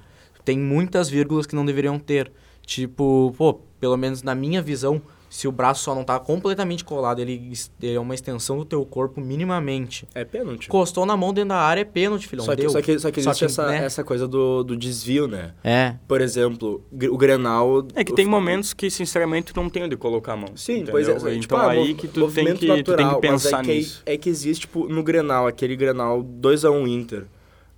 tem 0.44 0.58
muitas 0.58 1.08
vírgulas 1.08 1.46
que 1.46 1.54
não 1.54 1.64
deveriam 1.64 1.98
ter. 1.98 2.30
Tipo, 2.70 3.34
pô, 3.36 3.54
pelo 3.80 3.96
menos 3.96 4.22
na 4.22 4.32
minha 4.32 4.62
visão, 4.62 5.02
se 5.28 5.48
o 5.48 5.50
braço 5.50 5.82
só 5.82 5.92
não 5.92 6.04
tá 6.04 6.20
completamente 6.20 6.84
colado, 6.84 7.18
ele 7.18 7.52
ele 7.82 7.94
é 7.94 7.98
uma 7.98 8.14
extensão 8.14 8.58
do 8.58 8.64
teu 8.64 8.86
corpo 8.86 9.20
minimamente. 9.20 10.06
É, 10.14 10.20
é 10.20 10.24
pênalti. 10.24 10.66
Encostou 10.66 11.04
na 11.04 11.16
mão 11.16 11.34
dentro 11.34 11.48
da 11.48 11.56
área, 11.56 11.80
é 11.80 11.84
pênalti, 11.84 12.28
filhão. 12.28 12.44
Só 12.44 12.54
que, 12.54 12.62
deu. 12.62 12.70
só 12.70 12.80
que, 12.80 12.96
só 13.00 13.10
que 13.10 13.18
existe 13.18 13.44
essa, 13.44 13.66
né? 13.66 13.84
essa 13.84 14.04
coisa 14.04 14.28
do, 14.28 14.62
do 14.62 14.76
desvio, 14.76 15.26
né? 15.26 15.52
É, 15.64 15.96
Por 16.06 16.20
exemplo, 16.20 16.80
o 16.92 17.18
Grenal... 17.18 17.88
É 17.96 18.04
que 18.04 18.14
tem 18.14 18.24
momentos 18.24 18.72
que, 18.72 18.88
sinceramente, 18.88 19.52
tu 19.52 19.60
não 19.60 19.68
tem 19.68 19.82
onde 19.82 19.96
colocar 19.96 20.34
a 20.34 20.36
mão. 20.36 20.50
Sim, 20.54 20.74
entendeu? 20.74 20.92
pois 20.92 21.08
é. 21.08 21.12
Então 21.12 21.40
tipo, 21.40 21.56
ah, 21.56 21.70
aí 21.72 21.94
que 21.94 22.06
tu 22.06 22.30
tem 22.30 22.44
que, 22.46 22.52
tu 22.54 22.60
tem 22.60 22.76
natural, 22.76 23.14
que 23.16 23.20
pensar 23.20 23.62
é 23.62 23.64
que, 23.64 23.72
nisso. 23.72 24.02
é 24.06 24.16
que 24.16 24.30
existe, 24.30 24.60
tipo, 24.60 24.88
no 24.88 25.02
Grenal, 25.02 25.48
aquele 25.48 25.74
Grenal 25.74 26.22
2x1 26.22 26.88
Inter. 26.88 27.26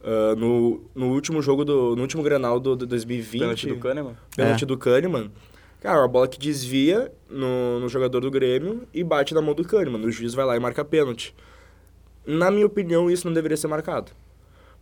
Ah, 0.05 0.35
no, 0.37 0.83
no 0.95 1.13
último 1.13 1.41
jogo 1.43 1.65
do... 1.65 1.95
No 1.97 2.03
último 2.03 2.23
Grenal 2.23 2.59
do, 2.61 2.75
do 2.77 2.87
2020... 2.87 3.41
Pênalti 3.41 3.67
do 3.69 3.77
Kahneman. 3.77 4.17
Pênalti 4.37 4.65
É. 4.65 4.67
do 4.67 4.77
Kahneman. 4.79 5.31
Cara, 5.81 5.99
uma 6.01 6.09
bola 6.09 6.29
que 6.29 6.39
desvia 6.39 7.11
no, 7.29 7.81
no 7.81 7.89
jogador 7.89 8.21
do 8.21 8.31
Grêmio 8.31 8.83
e 8.95 9.03
bate 9.03 9.35
na 9.35 9.41
mão 9.43 9.55
do 9.55 9.65
Kahneman. 9.65 10.01
O 10.05 10.11
juiz 10.13 10.33
vai 10.35 10.45
lá 10.45 10.57
e 10.57 10.61
marca 10.61 10.85
pênalti. 10.85 11.35
Na 12.25 12.51
minha 12.53 12.67
opinião, 12.67 13.11
isso 13.11 13.27
não 13.27 13.35
deveria 13.35 13.57
ser 13.57 13.67
marcado. 13.67 14.13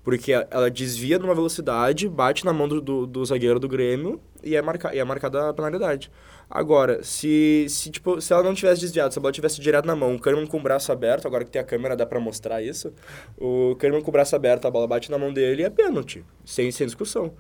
Porque 0.05 0.33
a- 0.33 0.47
ela 0.51 0.71
desvia 0.71 1.19
numa 1.19 1.35
velocidade, 1.35 2.07
bate 2.09 2.45
na 2.45 2.53
mão 2.53 2.69
do, 2.69 2.81
do, 2.81 3.07
do 3.07 3.25
zagueiro 3.25 3.59
do 3.59 3.69
Grêmio 3.69 4.21
e 4.43 4.55
é, 4.57 4.63
marca, 4.63 4.95
e 4.95 4.99
é 4.99 5.05
marcada 5.05 5.49
a 5.49 5.55
penalidade. 5.55 6.11
Agora, 6.51 7.01
se, 7.05 7.67
se, 7.69 7.91
tipo, 7.91 8.21
se 8.21 8.33
ela 8.33 8.43
não 8.43 8.53
tivesse 8.55 8.81
desviado, 8.81 9.13
se 9.13 9.19
a 9.21 9.23
bola 9.23 9.31
tivesse 9.33 9.61
direto 9.61 9.87
na 9.87 9.95
mão, 9.95 10.17
o 10.17 10.19
Kahneman 10.19 10.47
com 10.49 10.59
o 10.59 10.63
braço 10.63 10.91
aberto, 10.91 11.27
agora 11.29 11.45
que 11.45 11.51
tem 11.51 11.63
a 11.63 11.65
câmera 11.65 11.97
dá 11.97 12.05
pra 12.05 12.19
mostrar 12.19 12.61
isso, 12.61 12.93
o 13.39 13.77
Kahneman 13.77 14.03
com 14.03 14.09
o 14.09 14.13
braço 14.13 14.35
aberto, 14.35 14.67
a 14.67 14.71
bola 14.71 14.89
bate 14.89 15.13
na 15.13 15.17
mão 15.17 15.33
dele 15.33 15.63
e 15.63 15.65
é 15.65 15.71
pênalti, 15.71 16.25
sem, 16.45 16.73
sem 16.73 16.87
discussão. 16.87 17.33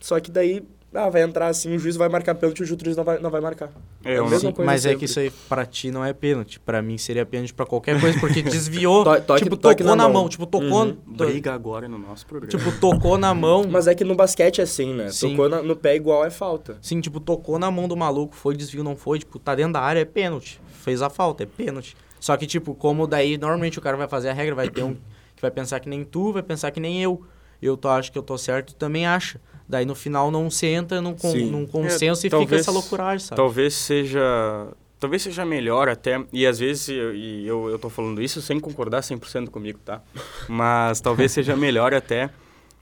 Só 0.00 0.20
que 0.20 0.30
daí, 0.30 0.62
ah, 0.94 1.10
vai 1.10 1.22
entrar 1.22 1.48
assim, 1.48 1.74
o 1.74 1.78
juiz 1.78 1.94
vai 1.96 2.08
marcar 2.08 2.34
pênalti 2.34 2.62
o 2.62 2.66
juiz 2.66 2.96
não 2.96 3.04
vai, 3.04 3.18
não 3.18 3.28
vai 3.30 3.40
marcar. 3.40 3.70
É, 4.04 4.14
É 4.14 4.18
a 4.18 4.22
mesma 4.24 4.48
não- 4.48 4.52
coisa 4.52 4.66
mas 4.66 4.84
é 4.86 4.88
sempre. 4.90 4.98
que 5.00 5.04
isso 5.04 5.20
aí 5.20 5.30
pra 5.48 5.66
ti 5.66 5.90
não 5.90 6.04
é 6.04 6.12
pênalti. 6.12 6.58
Pra 6.58 6.80
mim 6.80 6.96
seria 6.96 7.26
pênalti 7.26 7.52
pra 7.52 7.66
qualquer 7.66 8.00
coisa, 8.00 8.18
porque 8.18 8.40
desviou. 8.42 9.04
To- 9.04 9.20
toque- 9.20 9.42
tipo, 9.44 9.56
toque 9.56 9.82
tocou 9.82 9.96
na 9.96 10.04
na 10.04 10.08
mão. 10.08 10.22
mão. 10.22 10.28
Tipo, 10.28 10.46
tocou. 10.46 10.84
Uhum. 10.84 10.92
to- 10.94 11.26
Briga 11.26 11.52
agora 11.52 11.86
no 11.88 11.98
nosso 11.98 12.24
programa. 12.26 12.50
Tipo, 12.50 12.72
tocou 12.80 13.18
na 13.18 13.34
mão. 13.34 13.64
Mas 13.70 13.86
é 13.86 13.94
que 13.94 14.04
no 14.04 14.14
basquete 14.14 14.60
é 14.60 14.64
assim, 14.64 14.94
né? 14.94 15.10
Sim. 15.10 15.30
Tocou 15.30 15.48
na- 15.48 15.62
no 15.62 15.76
pé 15.76 15.96
igual 15.96 16.24
é 16.24 16.30
falta. 16.30 16.78
Sim, 16.80 17.00
tipo, 17.00 17.20
tocou 17.20 17.58
na 17.58 17.70
mão 17.70 17.86
do 17.86 17.96
maluco, 17.96 18.34
foi 18.34 18.56
desvio, 18.56 18.82
não 18.82 18.96
foi, 18.96 19.18
tipo, 19.18 19.38
tá 19.38 19.54
dentro 19.54 19.74
da 19.74 19.80
área, 19.80 20.00
é 20.00 20.04
pênalti. 20.04 20.60
Fez 20.82 21.02
a 21.02 21.10
falta, 21.10 21.42
é 21.42 21.46
pênalti. 21.46 21.96
Só 22.18 22.36
que, 22.36 22.46
tipo, 22.46 22.74
como 22.74 23.06
daí, 23.06 23.36
normalmente 23.36 23.78
o 23.78 23.82
cara 23.82 23.96
vai 23.96 24.08
fazer 24.08 24.30
a 24.30 24.32
regra, 24.32 24.54
vai 24.54 24.68
ter 24.70 24.82
um 24.82 24.94
que 24.94 25.42
vai 25.42 25.50
pensar 25.50 25.78
que 25.80 25.88
nem 25.88 26.02
tu, 26.02 26.32
vai 26.32 26.42
pensar 26.42 26.70
que 26.70 26.80
nem 26.80 27.02
eu. 27.02 27.22
Eu 27.60 27.76
tô, 27.76 27.88
acho 27.88 28.10
que 28.12 28.18
eu 28.18 28.22
tô 28.22 28.36
certo, 28.38 28.68
tu 28.74 28.76
também 28.76 29.06
acha. 29.06 29.40
Daí 29.68 29.84
no 29.84 29.94
final 29.94 30.30
não 30.30 30.48
se 30.50 30.66
entra 30.66 31.00
num, 31.00 31.14
con- 31.14 31.34
num 31.34 31.66
consenso 31.66 32.20
e 32.26 32.30
fica 32.30 32.36
talvez- 32.38 32.60
essa 32.62 32.70
loucuragem, 32.70 33.18
sabe? 33.26 33.36
Talvez 33.36 33.74
seja. 33.74 34.68
Talvez 34.98 35.22
seja 35.22 35.44
melhor 35.44 35.88
até, 35.90 36.24
e 36.32 36.46
às 36.46 36.58
vezes 36.58 36.88
eu- 36.88 37.14
e 37.14 37.46
eu, 37.46 37.68
eu 37.68 37.78
tô 37.78 37.90
falando 37.90 38.22
isso 38.22 38.40
sem 38.40 38.58
concordar 38.58 39.02
100% 39.02 39.50
comigo, 39.50 39.78
tá? 39.84 40.00
Mas 40.48 41.00
talvez 41.00 41.32
seja 41.32 41.54
melhor 41.56 41.92
até 41.92 42.30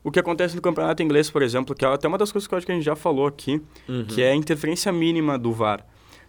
o 0.03 0.11
que 0.13 0.21
acontece 0.21 0.55
no 0.55 0.63
campeonato 0.63 1.03
inglês, 1.03 1.29
por 1.31 1.43
exemplo, 1.43 1.75
que 1.75 1.85
é 1.85 1.89
até 1.89 2.07
uma 2.07 2.19
das 2.19 2.31
coisas 2.31 2.47
que 2.47 2.55
eu 2.55 2.57
acho 2.59 2.67
que 2.67 2.71
a 2.73 2.75
gente 2.75 2.85
já 2.85 2.95
falou 2.95 3.27
aqui, 3.27 3.61
Uhum. 3.89 4.05
que 4.05 4.23
é 4.23 4.31
a 4.31 4.35
interferência 4.35 4.93
mínima 4.93 5.37
do 5.39 5.51
VAR. 5.53 5.85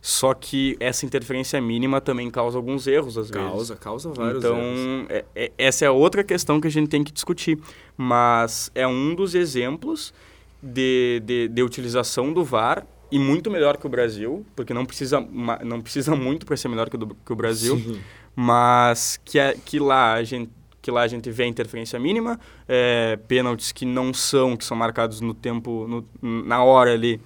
Só 0.07 0.35
que 0.35 0.77
essa 0.79 1.03
interferência 1.03 1.59
mínima 1.59 1.99
também 1.99 2.29
causa 2.29 2.55
alguns 2.59 2.85
erros, 2.85 3.17
às 3.17 3.27
vezes. 3.27 3.49
Causa, 3.49 3.75
causa 3.75 4.09
vários 4.13 4.37
Então, 4.43 4.55
erros. 4.55 5.07
é- 5.09 5.25
é- 5.35 5.51
essa 5.57 5.83
é 5.83 5.89
outra 5.89 6.23
questão 6.23 6.61
que 6.61 6.67
a 6.67 6.69
gente 6.69 6.89
tem 6.89 7.03
que 7.03 7.11
discutir. 7.11 7.57
Mas 7.97 8.69
é 8.75 8.85
um 8.87 9.15
dos 9.15 9.33
exemplos 9.33 10.13
de, 10.61 11.23
de, 11.25 11.47
de 11.47 11.63
utilização 11.63 12.31
do 12.31 12.43
VAR 12.43 12.85
e 13.11 13.17
muito 13.17 13.49
melhor 13.49 13.77
que 13.77 13.87
o 13.87 13.89
Brasil, 13.89 14.45
porque 14.55 14.75
não 14.75 14.85
precisa, 14.85 15.19
não 15.63 15.81
precisa 15.81 16.13
muito 16.15 16.45
para 16.45 16.55
ser 16.55 16.67
melhor 16.67 16.87
que, 16.87 16.97
o 16.97 16.99
do- 16.99 17.17
que 17.25 17.33
o 17.33 17.35
Brasil, 17.35 17.75
Sim. 17.75 17.99
mas 18.35 19.19
que, 19.25 19.39
é- 19.39 19.57
que, 19.65 19.79
lá 19.79 20.13
a 20.13 20.23
gente, 20.23 20.51
que 20.83 20.91
lá 20.91 21.01
a 21.01 21.07
gente 21.07 21.31
vê 21.31 21.45
a 21.45 21.47
interferência 21.47 21.97
mínima, 21.99 22.39
é, 22.67 23.17
pênaltis 23.27 23.71
que 23.71 23.85
não 23.85 24.13
são, 24.13 24.55
que 24.55 24.63
são 24.63 24.77
marcados 24.77 25.19
no 25.19 25.33
tempo, 25.33 25.87
no- 26.21 26.43
na 26.43 26.63
hora 26.63 26.93
ali, 26.93 27.19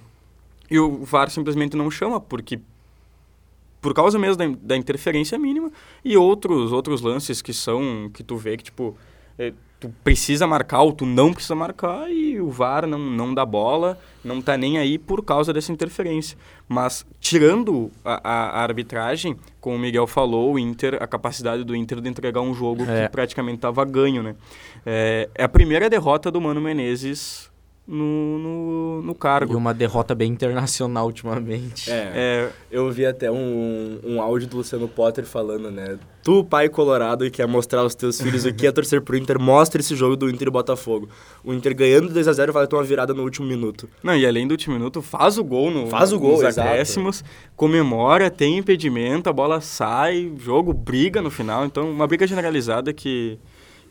e 0.70 0.78
o 0.78 1.04
VAR 1.04 1.28
simplesmente 1.30 1.76
não 1.76 1.90
chama, 1.90 2.18
porque 2.20 2.58
por 3.80 3.94
causa 3.94 4.18
mesmo 4.18 4.36
da, 4.36 4.46
da 4.60 4.76
interferência 4.76 5.38
mínima 5.38 5.70
e 6.04 6.16
outros 6.16 6.72
outros 6.72 7.00
lances 7.00 7.40
que 7.42 7.52
são 7.52 8.10
que 8.12 8.22
tu 8.22 8.36
vê 8.36 8.56
que 8.56 8.64
tipo 8.64 8.96
é, 9.38 9.52
tu 9.78 9.90
precisa 10.04 10.46
marcar 10.46 10.82
ou 10.82 10.92
tu 10.92 11.06
não 11.06 11.32
precisa 11.32 11.54
marcar 11.54 12.10
e 12.12 12.38
o 12.38 12.50
VAR 12.50 12.86
não, 12.86 12.98
não 12.98 13.32
dá 13.32 13.46
bola, 13.46 13.98
não 14.22 14.42
tá 14.42 14.54
nem 14.54 14.76
aí 14.76 14.98
por 14.98 15.24
causa 15.24 15.54
dessa 15.54 15.72
interferência. 15.72 16.36
Mas 16.68 17.06
tirando 17.18 17.90
a, 18.04 18.20
a- 18.22 18.50
a 18.58 18.62
arbitragem, 18.62 19.34
como 19.58 19.76
o 19.76 19.78
Miguel 19.78 20.06
falou, 20.06 20.52
o 20.52 20.58
Inter, 20.58 21.02
a 21.02 21.06
capacidade 21.06 21.64
do 21.64 21.74
Inter 21.74 21.98
de 22.02 22.10
entregar 22.10 22.42
um 22.42 22.52
jogo 22.52 22.82
É. 22.84 23.04
que 23.06 23.12
praticamente 23.12 23.56
estava 23.56 23.82
ganho, 23.86 24.22
né? 24.22 24.34
É, 24.84 25.30
é 25.34 25.44
a 25.44 25.48
primeira 25.48 25.88
derrota 25.88 26.30
do 26.30 26.38
Mano 26.42 26.60
Menezes 26.60 27.49
no, 27.90 28.38
no, 28.38 29.02
no 29.02 29.14
cargo. 29.16 29.52
E 29.52 29.56
uma 29.56 29.74
derrota 29.74 30.14
bem 30.14 30.30
internacional 30.30 31.06
ultimamente. 31.06 31.90
É, 31.90 32.12
É, 32.14 32.50
eu 32.70 32.88
vi 32.90 33.04
até 33.04 33.30
um, 33.30 33.98
um 34.04 34.22
áudio 34.22 34.46
do 34.46 34.58
Luciano 34.58 34.86
Potter 34.86 35.24
falando, 35.24 35.70
né? 35.70 35.98
Tu, 36.22 36.44
pai 36.44 36.68
colorado, 36.68 37.26
e 37.26 37.30
quer 37.30 37.48
mostrar 37.48 37.80
aos 37.80 37.94
teus 37.94 38.20
filhos 38.20 38.44
o 38.44 38.52
que 38.52 38.66
é 38.66 38.70
torcer 38.70 39.00
pro 39.00 39.16
Inter, 39.16 39.40
mostra 39.40 39.80
esse 39.80 39.96
jogo 39.96 40.16
do 40.16 40.30
Inter 40.30 40.48
e 40.48 40.50
Botafogo. 40.50 41.08
O 41.42 41.52
Inter 41.52 41.74
ganhando 41.74 42.10
2x0 42.10 42.52
vai 42.52 42.66
ter 42.66 42.76
uma 42.76 42.84
virada 42.84 43.12
no 43.12 43.22
último 43.24 43.46
minuto. 43.46 43.88
Não, 44.02 44.14
e 44.14 44.24
além 44.24 44.46
do 44.46 44.52
último 44.52 44.76
minuto, 44.76 45.02
faz 45.02 45.38
o 45.38 45.42
gol 45.42 45.70
no, 45.70 45.86
Faz 45.88 46.12
o 46.12 46.20
gol, 46.20 46.32
nos 46.32 46.42
exato. 46.42 46.68
acréscimos, 46.68 47.24
comemora, 47.56 48.30
tem 48.30 48.58
impedimento, 48.58 49.28
a 49.28 49.32
bola 49.32 49.60
sai, 49.60 50.30
jogo, 50.38 50.72
briga 50.72 51.20
no 51.20 51.30
final. 51.30 51.64
Então, 51.64 51.90
uma 51.90 52.06
briga 52.06 52.26
generalizada 52.26 52.92
que, 52.92 53.38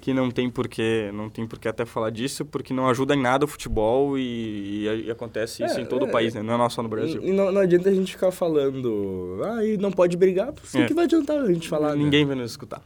que 0.01 0.13
não 0.13 0.32
tem 0.32 0.50
porquê, 0.50 1.12
não 1.13 1.29
tem 1.29 1.46
porquê 1.46 1.68
até 1.68 1.86
falar 1.86 2.10
disso, 2.10 2.46
porque 2.46 2.74
não 2.74 2.88
ajuda 2.88 3.13
em 3.15 3.22
nada 3.22 3.44
o 3.46 3.48
futebol 3.48 4.18
e, 4.18 4.22
e- 4.88 5.03
e 5.08 5.12
acontece 5.12 5.63
isso 5.63 5.77
É, 5.77 5.82
em 5.82 5.86
todo 5.86 6.06
é, 6.06 6.10
o 6.10 6.12
país, 6.12 6.34
né? 6.34 6.41
Não 6.41 6.63
é 6.63 6.70
só 6.70 6.82
no 6.82 6.88
Brasil. 6.89 7.22
E, 7.22 7.29
e 7.29 7.34
não, 7.34 7.51
não 7.51 7.62
adianta 7.62 7.89
a 7.89 7.94
gente 7.94 8.13
ficar 8.13 8.32
falando, 8.32 9.39
ah, 9.44 9.63
e 9.65 9.77
não 9.77 9.91
pode 9.91 10.15
brigar, 10.15 10.51
porque 10.53 10.77
o 10.77 10.82
É. 10.82 10.86
que 10.88 10.94
vai 10.94 11.06
adiantar 11.06 11.38
a 11.41 11.51
gente 11.51 11.68
falar, 11.68 11.96
né? 11.96 12.03
Ninguém 12.03 12.25
vai 12.25 12.36
nos 12.36 12.51
escutar. 12.51 12.82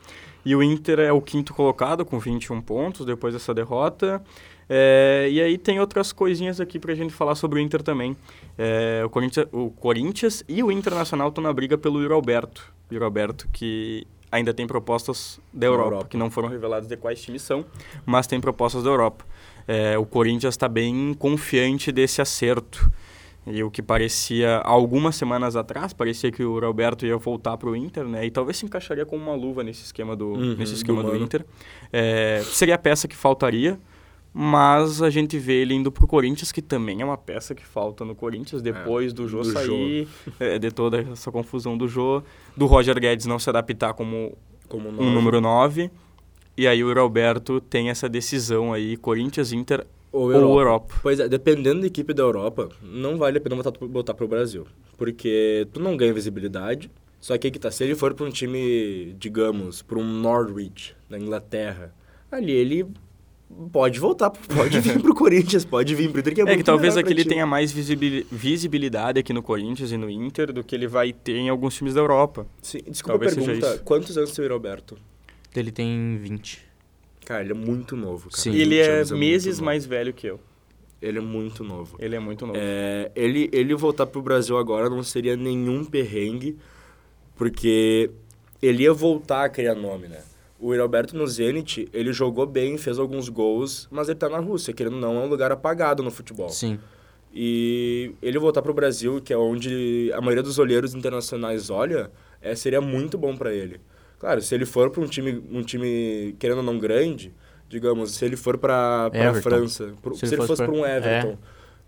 E 0.45 0.55
o 0.55 0.61
Inter 0.63 0.99
é 0.99 1.11
o 1.11 1.21
quinto 1.21 1.53
colocado 1.53 2.03
com 2.03 2.19
21 2.19 2.59
pontos 2.61 3.05
depois 3.05 3.33
dessa 3.33 3.53
derrota. 3.53 4.21
É, 4.75 5.27
e 5.29 5.39
aí 5.39 5.55
tem 5.55 5.79
outras 5.79 6.11
coisinhas 6.11 6.59
aqui 6.59 6.79
pra 6.79 6.95
gente 6.95 7.13
falar 7.13 7.35
sobre 7.35 7.59
o 7.59 7.61
Inter 7.61 7.83
também. 7.83 8.17
É, 8.57 9.03
o, 9.05 9.09
Corinthians, 9.09 9.47
o 9.51 9.69
Corinthians 9.69 10.43
e 10.49 10.63
o 10.63 10.71
Internacional 10.71 11.29
estão 11.29 11.43
na 11.43 11.53
briga 11.53 11.77
pelo 11.77 12.01
Yuri 12.01 12.11
Alberto. 12.11 12.73
Yuri 12.91 13.05
Alberto 13.05 13.47
que 13.53 14.07
ainda 14.31 14.51
tem 14.51 14.65
propostas 14.65 15.39
da 15.53 15.67
Europa, 15.67 15.87
Europa. 15.89 16.07
que 16.09 16.17
não 16.17 16.31
foram 16.31 16.49
reveladas 16.49 16.87
de 16.87 16.97
quais 16.97 17.21
times 17.21 17.43
são, 17.43 17.63
mas 18.03 18.25
tem 18.25 18.41
propostas 18.41 18.83
da 18.83 18.89
Europa. 18.89 19.23
É, 19.67 19.95
o 19.95 20.07
Corinthians 20.07 20.55
está 20.55 20.67
bem 20.67 21.13
confiante 21.13 21.91
desse 21.91 22.19
acerto. 22.19 22.91
E 23.45 23.61
o 23.61 23.69
que 23.69 23.81
parecia, 23.83 24.57
algumas 24.59 25.17
semanas 25.17 25.55
atrás, 25.55 25.93
parecia 25.93 26.31
que 26.31 26.43
o 26.43 26.59
Roberto 26.59 27.05
ia 27.05 27.17
voltar 27.17 27.57
para 27.57 27.69
o 27.69 27.75
Inter, 27.75 28.05
né? 28.05 28.25
E 28.25 28.31
talvez 28.31 28.57
se 28.57 28.65
encaixaria 28.65 29.05
como 29.05 29.21
uma 29.21 29.35
luva 29.35 29.63
nesse 29.63 29.83
esquema 29.83 30.15
do, 30.15 30.29
Uhum, 30.29 30.55
nesse 30.55 30.73
esquema 30.73 31.03
do 31.03 31.11
do. 31.11 31.17
Inter. 31.17 31.45
É, 31.91 32.41
seria 32.45 32.75
a 32.75 32.77
peça 32.77 33.05
que 33.07 33.15
faltaria, 33.15 33.77
mas 34.33 35.01
a 35.01 35.11
gente 35.11 35.37
vê 35.37 35.61
ele 35.61 35.75
indo 35.75 35.91
pro 35.91 36.07
Corinthians, 36.07 36.51
que 36.51 36.61
também 36.61 37.01
é 37.01 37.05
uma 37.05 37.17
peça 37.17 37.53
que 37.53 37.63
falta 37.63 38.03
no 38.03 38.15
Corinthians, 38.15 38.63
depois 38.63 39.13
do 39.13 39.27
Jô 39.27 39.41
do 39.41 39.51
sair, 39.51 40.07
é, 40.39 40.57
de 40.57 40.71
toda 40.71 41.01
essa 41.01 41.31
confusão 41.31 41.77
do 41.77 41.87
Jô, 41.87 42.23
do 42.57 42.65
Roger 42.65 42.99
Guedes 42.99 43.27
não 43.27 43.37
se 43.37 43.47
adaptar 43.49 43.93
como 43.93 44.35
Como 44.67 44.89
um 44.89 45.13
número 45.13 45.39
9. 45.39 45.91
E 46.57 46.67
aí 46.67 46.83
o 46.83 46.93
Roberto 46.93 47.61
tem 47.61 47.89
essa 47.89 48.09
decisão 48.09 48.73
aí, 48.73 48.97
Corinthians, 48.97 49.51
Inter 49.51 49.85
Ou 50.11 50.23
ou 50.23 50.31
Europa. 50.31 50.59
Europa. 50.61 50.95
Pois 51.01 51.19
é, 51.19 51.27
dependendo 51.27 51.81
da 51.81 51.87
equipe 51.87 52.13
da 52.13 52.23
Europa, 52.23 52.69
não 52.81 53.17
vale 53.17 53.37
a 53.37 53.41
pena 53.41 53.55
botar, 53.55 53.71
botar 53.87 54.13
pro 54.13 54.27
Brasil. 54.27 54.65
Porque 54.97 55.67
tu 55.71 55.79
não 55.79 55.95
ganha 55.95 56.13
visibilidade. 56.13 56.89
Só 57.19 57.37
que 57.37 57.47
aí 57.47 57.51
que 57.51 57.59
tá, 57.59 57.71
se 57.71 57.83
ele 57.83 57.95
for 57.95 58.13
pra 58.13 58.25
um 58.25 58.29
time, 58.29 59.15
digamos, 59.17 59.81
pra 59.81 59.97
um 59.97 60.03
Norwich, 60.03 60.95
da 61.09 61.17
Inglaterra, 61.17 61.93
ali 62.29 62.51
ele 62.51 62.85
pode 63.71 63.99
voltar, 63.99 64.29
pode 64.29 64.79
vir 64.79 65.01
pro 65.01 65.13
Corinthians, 65.13 65.63
pode 65.65 65.93
vir 65.95 66.09
pro 66.11 66.19
Inter, 66.19 66.33
que 66.35 66.41
é, 66.41 66.43
É, 66.45 66.57
que 66.57 66.63
talvez 66.63 66.95
aqui 66.97 67.11
ele 67.13 67.25
tenha 67.25 67.45
mais 67.45 67.71
visibili- 67.71 68.25
visibilidade 68.31 69.19
aqui 69.19 69.31
no 69.33 69.41
Corinthians 69.43 69.91
e 69.91 69.97
no 69.97 70.09
Inter 70.09 70.51
do 70.53 70.63
que 70.63 70.75
ele 70.75 70.87
vai 70.87 71.11
ter 71.13 71.37
em 71.37 71.49
alguns 71.49 71.75
times 71.75 71.93
da 71.93 72.01
Europa. 72.01 72.45
Sim, 72.61 72.79
desculpa 72.87 73.15
a 73.25 73.27
Talvez 73.29 73.33
seja 73.33 73.45
pergunta, 73.45 73.75
isso. 73.75 73.83
quantos 73.83 74.17
anos 74.17 74.31
tem 74.31 74.45
o 74.45 74.49
Roberto? 74.49 74.97
Ele 75.55 75.71
tem 75.71 76.17
20. 76.21 76.61
Cara, 77.25 77.41
ele 77.43 77.51
é 77.51 77.55
muito 77.55 77.95
novo, 77.95 78.29
cara. 78.29 78.41
Sim. 78.41 78.51
E 78.51 78.61
ele 78.61 78.75
20 78.77 78.79
é 78.87 78.91
anos 78.95 79.11
muito 79.11 79.19
meses 79.21 79.59
mais 79.59 79.85
velho 79.85 80.13
que 80.13 80.27
eu. 80.27 80.39
Ele 81.01 81.17
é 81.17 81.21
muito 81.21 81.63
novo. 81.63 81.95
Ele 81.99 82.15
é 82.15 82.19
muito 82.19 82.45
novo. 82.47 82.57
É, 82.61 83.11
ele, 83.15 83.49
ele 83.51 83.75
voltar 83.75 84.05
pro 84.05 84.21
Brasil 84.21 84.57
agora 84.57 84.89
não 84.89 85.03
seria 85.03 85.35
nenhum 85.35 85.83
perrengue, 85.83 86.57
porque 87.35 88.09
ele 88.61 88.83
ia 88.83 88.93
voltar 88.93 89.45
a 89.45 89.49
criar 89.49 89.75
nome, 89.75 90.07
né? 90.07 90.21
O 90.65 90.75
Roberto 90.77 91.15
no 91.17 91.27
Zenit, 91.27 91.89
ele 91.91 92.13
jogou 92.13 92.45
bem, 92.45 92.77
fez 92.77 92.97
alguns 92.97 93.27
gols, 93.27 93.87
mas 93.91 94.07
ele 94.07 94.17
tá 94.17 94.29
na 94.29 94.37
Rússia, 94.39 94.73
querendo 94.73 94.93
ou 94.93 95.01
não, 95.01 95.17
é 95.21 95.25
um 95.25 95.27
lugar 95.27 95.51
apagado 95.51 96.01
no 96.01 96.09
futebol. 96.09 96.49
Sim. 96.49 96.79
E 97.33 98.13
ele 98.21 98.37
voltar 98.39 98.61
pro 98.61 98.73
Brasil, 98.73 99.19
que 99.19 99.33
é 99.33 99.37
onde 99.37 100.11
a 100.13 100.21
maioria 100.21 100.43
dos 100.43 100.59
olheiros 100.59 100.93
internacionais 100.93 101.69
olha, 101.69 102.11
é, 102.41 102.53
seria 102.55 102.79
muito 102.79 103.17
bom 103.17 103.35
para 103.35 103.51
ele. 103.53 103.81
Claro, 104.19 104.41
se 104.41 104.53
ele 104.55 104.65
for 104.65 104.89
para 104.89 105.01
um 105.01 105.07
time, 105.07 105.43
um 105.51 105.61
time 105.63 106.35
querendo 106.39 106.57
ou 106.59 106.63
não 106.63 106.77
grande, 106.77 107.33
digamos, 107.67 108.11
se 108.11 108.23
ele 108.23 108.37
for 108.37 108.57
para 108.57 109.09
para 109.09 109.19
Everton. 109.25 109.41
França, 109.41 109.93
pro- 110.01 110.15
se, 110.15 110.25
ele 110.27 110.37
fosse 110.37 110.63
para 110.63 110.71
um 110.71 110.79
pra- 110.81 110.95
Everton, 110.97 111.37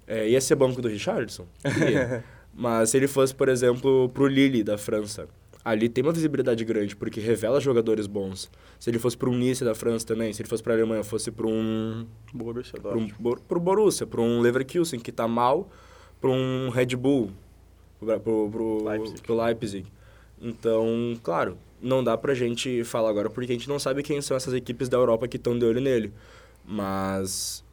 é, 0.08 0.28
ia 0.30 0.42
ser 0.42 0.56
banco 0.56 0.82
do 0.82 0.88
Richardson? 0.90 1.46
Mas 2.54 2.90
se 2.90 2.98
ele 2.98 3.08
fosse, 3.08 3.34
por 3.36 3.50
exemplo, 3.50 4.10
pro 4.10 4.28
Lille 4.28 4.64
da 4.64 4.78
França, 4.78 5.28
ali 5.66 5.90
tem 5.90 6.04
uma 6.04 6.14
visibilidade 6.14 6.64
grande, 6.64 6.96
porque 6.96 7.20
revela 7.20 7.60
jogadores 7.60 8.06
bons. 8.06 8.50
Se 8.80 8.90
ele 8.92 9.00
fosse 9.00 9.18
para 9.18 9.28
um 9.30 9.36
Nice 9.36 9.66
da 9.66 9.74
França 9.74 10.06
também, 10.06 10.32
se 10.32 10.42
ele 10.42 10.48
fosse 10.48 10.62
para 10.62 10.74
a 10.74 10.76
Alemanha, 10.78 11.04
fosse 11.04 11.32
para 11.32 11.48
um 11.48 12.06
Borussia 12.32 12.80
para 12.80 12.92
um, 12.92 12.94
Dortmund. 12.94 13.16
Bor- 13.20 13.42
pro 13.42 13.60
Borussia, 13.60 14.06
para 14.06 14.22
um 14.22 14.40
Leverkusen 14.42 15.00
que 15.00 15.12
tá 15.12 15.28
mal, 15.28 15.68
para 16.22 16.30
um 16.30 16.70
Red 16.70 16.96
Bull, 16.96 17.32
pro, 18.00 18.50
pro, 18.52 18.84
Leipzig. 18.88 19.22
Leipzig. 19.32 19.86
Então, 20.40 21.18
claro, 21.24 21.58
não 21.82 22.04
dá 22.04 22.16
pra 22.16 22.36
gente 22.36 22.84
falar 22.84 23.10
agora 23.10 23.30
porque 23.30 23.52
a 23.52 23.56
gente 23.56 23.68
não 23.68 23.80
sabe 23.80 24.04
quem 24.04 24.22
são 24.22 24.38
essas 24.38 24.54
equipes 24.54 24.88
da 24.88 24.98
Europa 24.98 25.28
que 25.28 25.38
estão 25.38 25.58
de 25.58 25.66
olho 25.66 25.82
nele. 25.82 26.14
Mas 26.64 27.65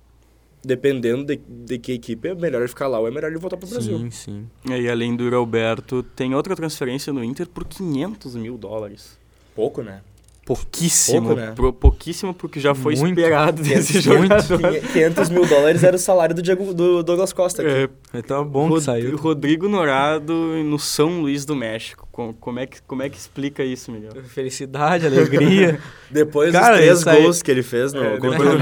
dependendo 0.64 1.25
de, 1.25 1.40
de 1.49 1.78
que 1.78 1.92
equipe 1.92 2.28
é 2.28 2.35
melhor 2.35 2.61
ele 2.61 2.69
ficar 2.69 2.87
lá 2.88 2.99
ou 3.00 3.09
é 3.09 3.11
melhor 3.11 3.31
ele 3.31 3.38
voltar 3.40 3.57
pro 3.57 3.69
Brasil. 3.69 3.99
Sim, 3.99 4.11
sim. 4.11 4.47
E 4.69 4.73
aí, 4.73 4.88
além 4.88 5.14
do 5.16 5.28
Roberto, 5.28 6.02
tem 6.02 6.35
outra 6.35 6.54
transferência 6.54 7.12
no 7.12 7.23
Inter 7.25 7.49
por 7.49 7.64
500 7.64 8.35
mil 8.37 8.57
dólares. 8.57 9.19
Pouco, 9.54 9.83
né? 9.83 10.00
Pouquíssimo. 10.45 11.21
Pouco, 11.28 11.40
né? 11.40 11.52
pro- 11.54 11.73
pouquíssimo 11.73 12.35
porque 12.35 12.59
já 12.59 12.75
foi 12.75 12.97
Muito. 12.97 13.16
esperado 13.19 13.62
desse 13.62 14.09
Muito. 14.09 14.40
jogador. 14.42 14.81
500 14.92 15.28
mil 15.31 15.47
dólares 15.47 15.85
era 15.85 15.95
o 15.95 15.99
salário 15.99 16.35
do, 16.35 16.42
Diego, 16.42 16.75
do 16.75 17.02
Douglas 17.02 17.33
Costa. 17.33 17.62
aqui. 17.62 17.71
É, 18.12 18.19
Então 18.19 18.45
bom 18.45 18.69
Rod- 18.69 18.78
que 18.81 18.85
saiu. 18.85 19.16
Rodrigo 19.16 19.69
Norado 19.69 20.33
no 20.64 20.78
São 20.81 21.21
Luís 21.21 21.45
do 21.45 21.54
México. 21.54 22.09
Com- 22.12 22.35
Como 22.35 22.59
é 22.61 22.66
que, 22.66 22.83
como 22.83 23.02
é 23.02 23.09
que 23.09 23.16
explica 23.16 23.64
isso, 23.64 23.90
Miguel? 23.90 24.12
Felicidade, 24.25 25.07
alegria. 25.07 25.81
Depois 26.11 26.52
Cara, 26.52 26.76
dos 26.76 27.02
três 27.02 27.04
gols 27.23 27.42
que 27.42 27.50
ele 27.50 27.62
fez 27.62 27.95
no 27.95 28.02
É, 28.04 28.16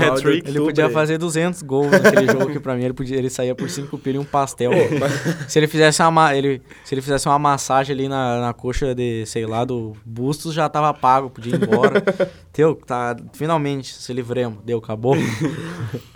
hat-trick, 0.07 0.49
Ele 0.49 0.61
podia 0.61 0.87
aí. 0.87 0.93
fazer 0.93 1.19
200 1.19 1.61
gols 1.63 1.91
naquele 1.91 2.27
jogo 2.31 2.53
que 2.53 2.61
pra 2.61 2.77
mim 2.77 2.85
ele, 2.85 2.95
podia, 2.95 3.17
ele 3.17 3.29
saía 3.29 3.53
por 3.53 3.69
5 3.69 3.99
pila 3.99 4.17
e 4.17 4.21
um 4.21 4.25
pastel. 4.25 4.71
se 5.49 5.59
ele 5.59 5.67
fizesse 5.67 6.01
uma 6.01 6.13
ma- 6.13 6.33
ele 6.37 6.63
se 6.85 6.95
ele 6.95 7.03
fizesse 7.03 7.27
uma 7.29 7.41
massagem 7.41 7.93
ali 7.93 8.09
na, 8.09 8.41
na 8.41 8.55
coxa 8.55 8.95
de, 8.95 9.27
sei 9.27 9.45
lá, 9.47 9.65
do 9.65 9.95
Bustos 10.07 10.55
já 10.55 10.69
tava 10.69 10.95
pago, 10.95 11.29
podia 11.29 11.57
ir 11.57 11.61
embora. 11.65 12.01
Teu, 12.53 12.77
tá, 12.77 13.17
finalmente 13.33 13.93
se 13.95 14.13
livremos, 14.13 14.59
deu, 14.65 14.79
acabou. 14.79 15.17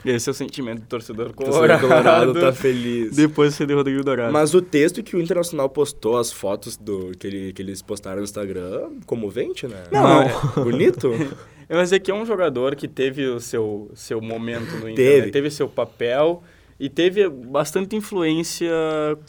Esse 0.04 0.28
é 0.28 0.32
o 0.32 0.34
sentimento 0.34 0.80
do 0.82 0.86
torcedor 0.86 1.28
O 1.30 1.32
torcedor 1.32 1.80
colorado. 1.80 1.80
colorado 1.80 2.34
tá 2.40 2.52
feliz. 2.52 3.14
Depois 3.16 3.50
de 3.50 3.56
ser 3.56 3.66
de 3.66 3.74
Rodrigo 3.74 4.02
Dourado. 4.04 4.32
Mas 4.32 4.54
o 4.54 4.60
texto 4.62 5.02
que 5.02 5.16
o 5.16 5.20
Internacional 5.20 5.68
postou, 5.68 6.16
as 6.16 6.32
fotos 6.32 6.76
do 6.76 7.12
que, 7.24 7.28
ele, 7.28 7.52
que 7.54 7.62
eles 7.62 7.80
postaram 7.80 8.18
no 8.18 8.24
Instagram, 8.24 8.90
comovente, 9.06 9.66
né? 9.66 9.84
Não, 9.90 10.22
é 10.22 10.30
bonito. 10.62 11.10
Mas 11.70 11.90
é 11.90 11.98
que 11.98 12.10
é 12.10 12.14
um 12.14 12.26
jogador 12.26 12.76
que 12.76 12.86
teve 12.86 13.26
o 13.26 13.40
seu, 13.40 13.90
seu 13.94 14.20
momento 14.20 14.70
no 14.76 14.88
Inter, 14.90 14.94
Teve. 14.94 15.26
né? 15.26 15.32
teve 15.32 15.50
seu 15.50 15.66
papel 15.66 16.42
e 16.78 16.90
teve 16.90 17.26
bastante 17.26 17.96
influência 17.96 18.70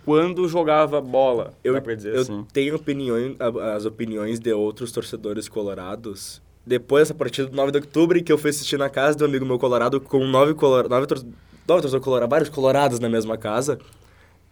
quando 0.03 0.45
jogava 0.49 0.99
bola, 0.99 1.53
Eu, 1.63 1.75
eu 1.75 2.19
assim. 2.21 2.45
tenho 2.51 2.75
opiniões, 2.75 3.37
as 3.73 3.85
opiniões 3.85 4.39
de 4.39 4.51
outros 4.51 4.91
torcedores 4.91 5.47
colorados. 5.47 6.41
Depois 6.67 7.03
dessa 7.03 7.13
partida 7.13 7.47
do 7.47 7.55
9 7.55 7.71
de 7.71 7.77
outubro, 7.77 8.21
que 8.21 8.31
eu 8.31 8.37
fui 8.37 8.49
assistir 8.49 8.77
na 8.77 8.89
casa 8.89 9.15
de 9.15 9.23
um 9.23 9.27
amigo 9.27 9.45
meu 9.45 9.57
colorado, 9.57 10.01
com 10.01 10.27
nove, 10.27 10.53
color, 10.53 10.89
nove, 10.89 11.07
tor 11.07 11.19
nove 11.19 11.81
torcedores 11.81 12.03
colorados, 12.03 12.29
vários 12.29 12.49
colorados 12.49 12.99
na 12.99 13.07
mesma 13.07 13.37
casa. 13.37 13.79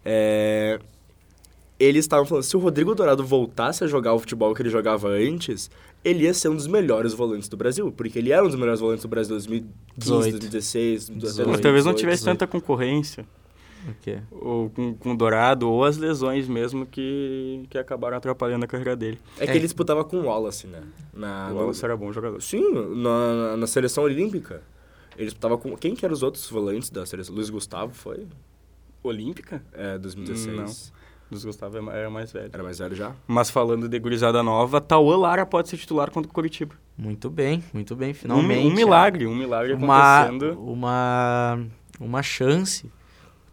É, 0.05 0.79
Eles 1.79 2.05
estavam 2.05 2.25
falando, 2.25 2.43
se 2.43 2.55
o 2.55 2.59
Rodrigo 2.59 2.93
Dourado 2.95 3.25
voltasse 3.25 3.83
a 3.83 3.87
jogar 3.87 4.13
o 4.13 4.19
futebol 4.19 4.53
que 4.53 4.61
ele 4.61 4.69
jogava 4.69 5.07
antes, 5.09 5.69
ele 6.05 6.23
ia 6.25 6.33
ser 6.33 6.47
um 6.49 6.55
dos 6.55 6.67
melhores 6.67 7.13
volantes 7.13 7.49
do 7.49 7.57
Brasil. 7.57 7.91
Porque 7.91 8.19
ele 8.19 8.31
era 8.31 8.43
um 8.43 8.47
dos 8.47 8.57
melhores 8.57 8.79
volantes 8.79 9.03
do 9.03 9.07
Brasil 9.09 9.35
em 9.35 9.39
2015, 9.39 9.73
18. 9.97 10.31
2016, 10.39 11.09
até 11.09 11.19
18. 11.19 11.49
Mas 11.49 11.59
talvez 11.59 11.83
não 11.85 11.91
2018. 11.93 11.97
tivesse 11.99 12.23
tanta 12.23 12.45
concorrência 12.47 13.25
O 13.89 13.93
quê? 14.01 14.19
ou 14.31 14.69
com, 14.69 14.93
com 14.93 15.11
o 15.13 15.17
Dourado 15.17 15.67
ou 15.69 15.83
as 15.83 15.97
lesões 15.97 16.47
mesmo 16.47 16.85
que, 16.85 17.63
que 17.69 17.77
acabaram 17.77 18.17
atrapalhando 18.17 18.63
a 18.65 18.67
carreira 18.67 18.95
dele. 18.95 19.19
É 19.39 19.45
que 19.45 19.51
É. 19.51 19.55
ele 19.55 19.63
disputava 19.65 20.03
com 20.05 20.17
o 20.17 20.25
Wallace, 20.25 20.67
né? 20.67 20.83
Na, 21.13 21.47
o 21.49 21.53
no- 21.53 21.59
Wallace 21.61 21.83
era 21.83 21.97
bom 21.97 22.13
jogador. 22.13 22.39
Sim, 22.41 22.63
na, 22.95 23.57
na 23.57 23.67
seleção 23.67 24.03
olímpica. 24.03 24.61
Ele 25.17 25.25
disputava 25.25 25.57
com. 25.57 25.75
Quem 25.75 25.95
que 25.95 26.05
eram 26.05 26.13
os 26.13 26.23
outros 26.23 26.47
volantes 26.49 26.89
da 26.89 27.05
seleção? 27.05 27.33
Luiz 27.35 27.49
Gustavo 27.49 27.93
foi? 27.93 28.25
Olímpica? 29.03 29.61
É, 29.73 29.97
2016. 29.97 30.55
Não. 30.55 31.02
Dos 31.33 31.43
Gustavo 31.45 31.77
era- 31.77 31.97
era 31.97 32.09
mais 32.09 32.31
velho. 32.31 32.49
Era 32.53 32.63
mais 32.63 32.79
velho 32.79 32.95
já? 32.95 33.11
Mas 33.27 33.49
falando 33.49 33.89
de 33.89 33.99
gurizada 33.99 34.41
nova, 34.43 34.79
Tauan 34.79 35.17
Lara 35.17 35.45
pode 35.45 35.69
ser 35.69 35.77
titular 35.77 36.09
contra 36.11 36.29
o 36.29 36.33
Curitiba. 36.33 36.75
Muito 36.97 37.29
bem, 37.29 37.63
muito 37.73 37.95
bem, 37.95 38.11
Um, 38.11 38.13
finalmente. 38.13 38.67
um 38.67 38.71
milagre, 38.73 39.25
um 39.27 39.35
milagre 39.35 39.73
uma, 39.73 40.21
acontecendo. 40.21 40.59
uma, 40.61 41.59
uma 41.99 42.21
chance. 42.23 42.91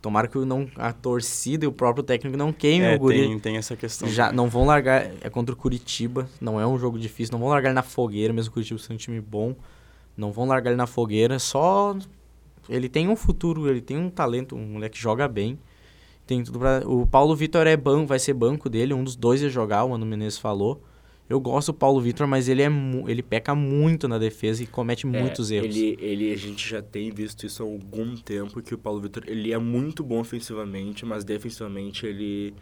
Tomara 0.02 0.26
que 0.28 0.38
não, 0.38 0.66
a 0.76 0.92
torcida 0.94 1.64
e 1.66 1.68
o 1.68 1.72
próprio 1.72 2.02
técnico 2.02 2.34
não 2.36 2.52
queimem 2.54 2.88
É, 2.88 2.96
o 2.96 2.98
guri. 2.98 3.20
tem, 3.20 3.38
tem 3.38 3.56
essa 3.58 3.76
questão. 3.76 4.08
Já 4.08 4.32
não 4.32 4.48
vão 4.48 4.64
largar. 4.64 5.10
É 5.20 5.28
contra 5.28 5.54
o 5.54 5.56
Curitiba. 5.56 6.26
Não 6.40 6.58
é 6.58 6.66
um 6.66 6.78
jogo 6.78 6.98
difícil. 6.98 7.32
Não 7.32 7.38
vão 7.40 7.48
largar 7.50 7.68
ele 7.68 7.74
na 7.74 7.82
fogueira, 7.82 8.32
mesmo 8.32 8.50
o 8.50 8.54
Curitiba 8.54 8.78
sendo 8.80 8.94
um 8.94 8.96
time 8.98 9.20
bom. 9.20 9.54
Não 10.16 10.32
vão 10.32 10.46
largar 10.46 10.70
ele 10.70 10.78
na 10.78 10.86
fogueira. 10.86 11.38
Só. 11.38 11.94
Ele 12.68 12.88
tem 12.88 13.08
um 13.08 13.16
futuro, 13.16 13.68
ele 13.68 13.82
tem 13.82 13.98
um 13.98 14.08
talento. 14.08 14.56
Um 14.56 14.64
moleque 14.72 14.96
que 14.96 15.02
joga 15.02 15.28
bem. 15.28 15.58
Tem 16.30 16.44
tudo 16.44 16.60
pra... 16.60 16.80
O 16.86 17.04
Paulo 17.04 17.34
Vitor 17.34 17.66
é 17.66 17.76
banco, 17.76 18.06
vai 18.06 18.20
ser 18.20 18.34
banco 18.34 18.70
dele. 18.70 18.94
Um 18.94 19.02
dos 19.02 19.16
dois 19.16 19.42
ia 19.42 19.48
jogar, 19.48 19.82
o 19.82 19.90
Mano 19.90 20.06
Menezes 20.06 20.38
falou. 20.38 20.80
Eu 21.28 21.40
gosto 21.40 21.72
do 21.72 21.74
Paulo 21.78 22.00
Vitor, 22.00 22.24
mas 22.28 22.48
ele, 22.48 22.62
é 22.62 22.68
ele 23.08 23.20
peca 23.20 23.52
muito 23.52 24.06
na 24.06 24.16
defesa 24.16 24.62
e 24.62 24.66
comete 24.68 25.08
muitos 25.08 25.50
É, 25.50 25.56
erros. 25.56 25.74
Ele, 25.74 25.98
ele, 26.00 26.32
a 26.32 26.36
gente 26.36 26.68
já 26.68 26.80
tem 26.80 27.10
visto 27.10 27.44
isso 27.44 27.64
há 27.64 27.66
algum 27.66 28.14
tempo, 28.14 28.62
que 28.62 28.72
o 28.72 28.78
Paulo 28.78 29.00
Vitor, 29.00 29.24
ele 29.26 29.52
é 29.52 29.58
muito 29.58 30.04
bom 30.04 30.20
ofensivamente, 30.20 31.04
mas 31.04 31.24
defensivamente 31.24 32.06
ele... 32.06 32.54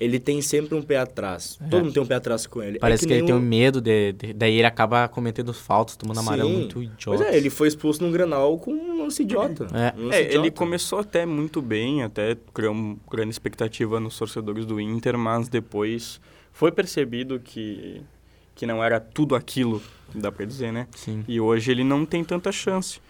Ele 0.00 0.20
tem 0.20 0.40
sempre 0.40 0.74
um 0.76 0.82
pé 0.82 0.96
atrás. 0.98 1.58
Todo 1.70 1.82
mundo 1.84 1.92
tem 1.92 2.02
um 2.02 2.06
pé 2.06 2.14
atrás 2.14 2.46
com 2.46 2.62
ele. 2.62 2.76
É 2.76 2.80
Parece 2.80 3.04
que, 3.06 3.12
ele 3.12 3.22
nem 3.22 3.26
tem 3.26 3.34
um 3.34 3.40
medo 3.40 3.80
de, 3.80 4.12
de- 4.12 4.32
Daí 4.32 4.54
ele 4.56 4.66
acaba 4.66 5.08
cometendo 5.08 5.52
faltas, 5.52 5.96
tomando 5.96 6.20
amarelo 6.20 6.48
Sim. 6.48 6.54
muito 6.56 6.82
idiota. 6.82 7.04
Pois 7.04 7.20
é, 7.20 7.36
ele 7.36 7.50
foi 7.50 7.66
expulso 7.68 8.02
num 8.04 8.12
Grenal 8.12 8.56
com 8.58 8.72
um 8.72 9.02
lance 9.02 9.22
idiota. 9.22 9.66
É. 9.74 9.98
Um 10.00 10.04
lance 10.06 10.16
É, 10.16 10.20
ele 10.22 10.28
idiota. 10.38 10.50
começou 10.52 11.00
até 11.00 11.26
muito 11.26 11.60
bem, 11.60 12.02
até 12.04 12.36
criou 12.54 12.72
uma 12.72 12.96
grande 13.10 13.30
expectativa 13.30 13.98
nos 13.98 14.16
torcedores 14.16 14.64
do 14.64 14.80
Inter, 14.80 15.18
mas 15.18 15.48
depois 15.48 16.20
foi 16.52 16.70
percebido 16.70 17.40
que, 17.40 18.00
que 18.54 18.66
não 18.66 18.82
era 18.84 19.00
tudo 19.00 19.34
aquilo, 19.34 19.82
dá 20.14 20.30
pra 20.30 20.46
dizer, 20.46 20.72
né? 20.72 20.86
Sim. 20.94 21.24
E 21.26 21.40
hoje 21.40 21.72
ele 21.72 21.82
não 21.82 22.04
tem 22.06 22.22
tanta 22.22 22.52
chance. 22.52 23.00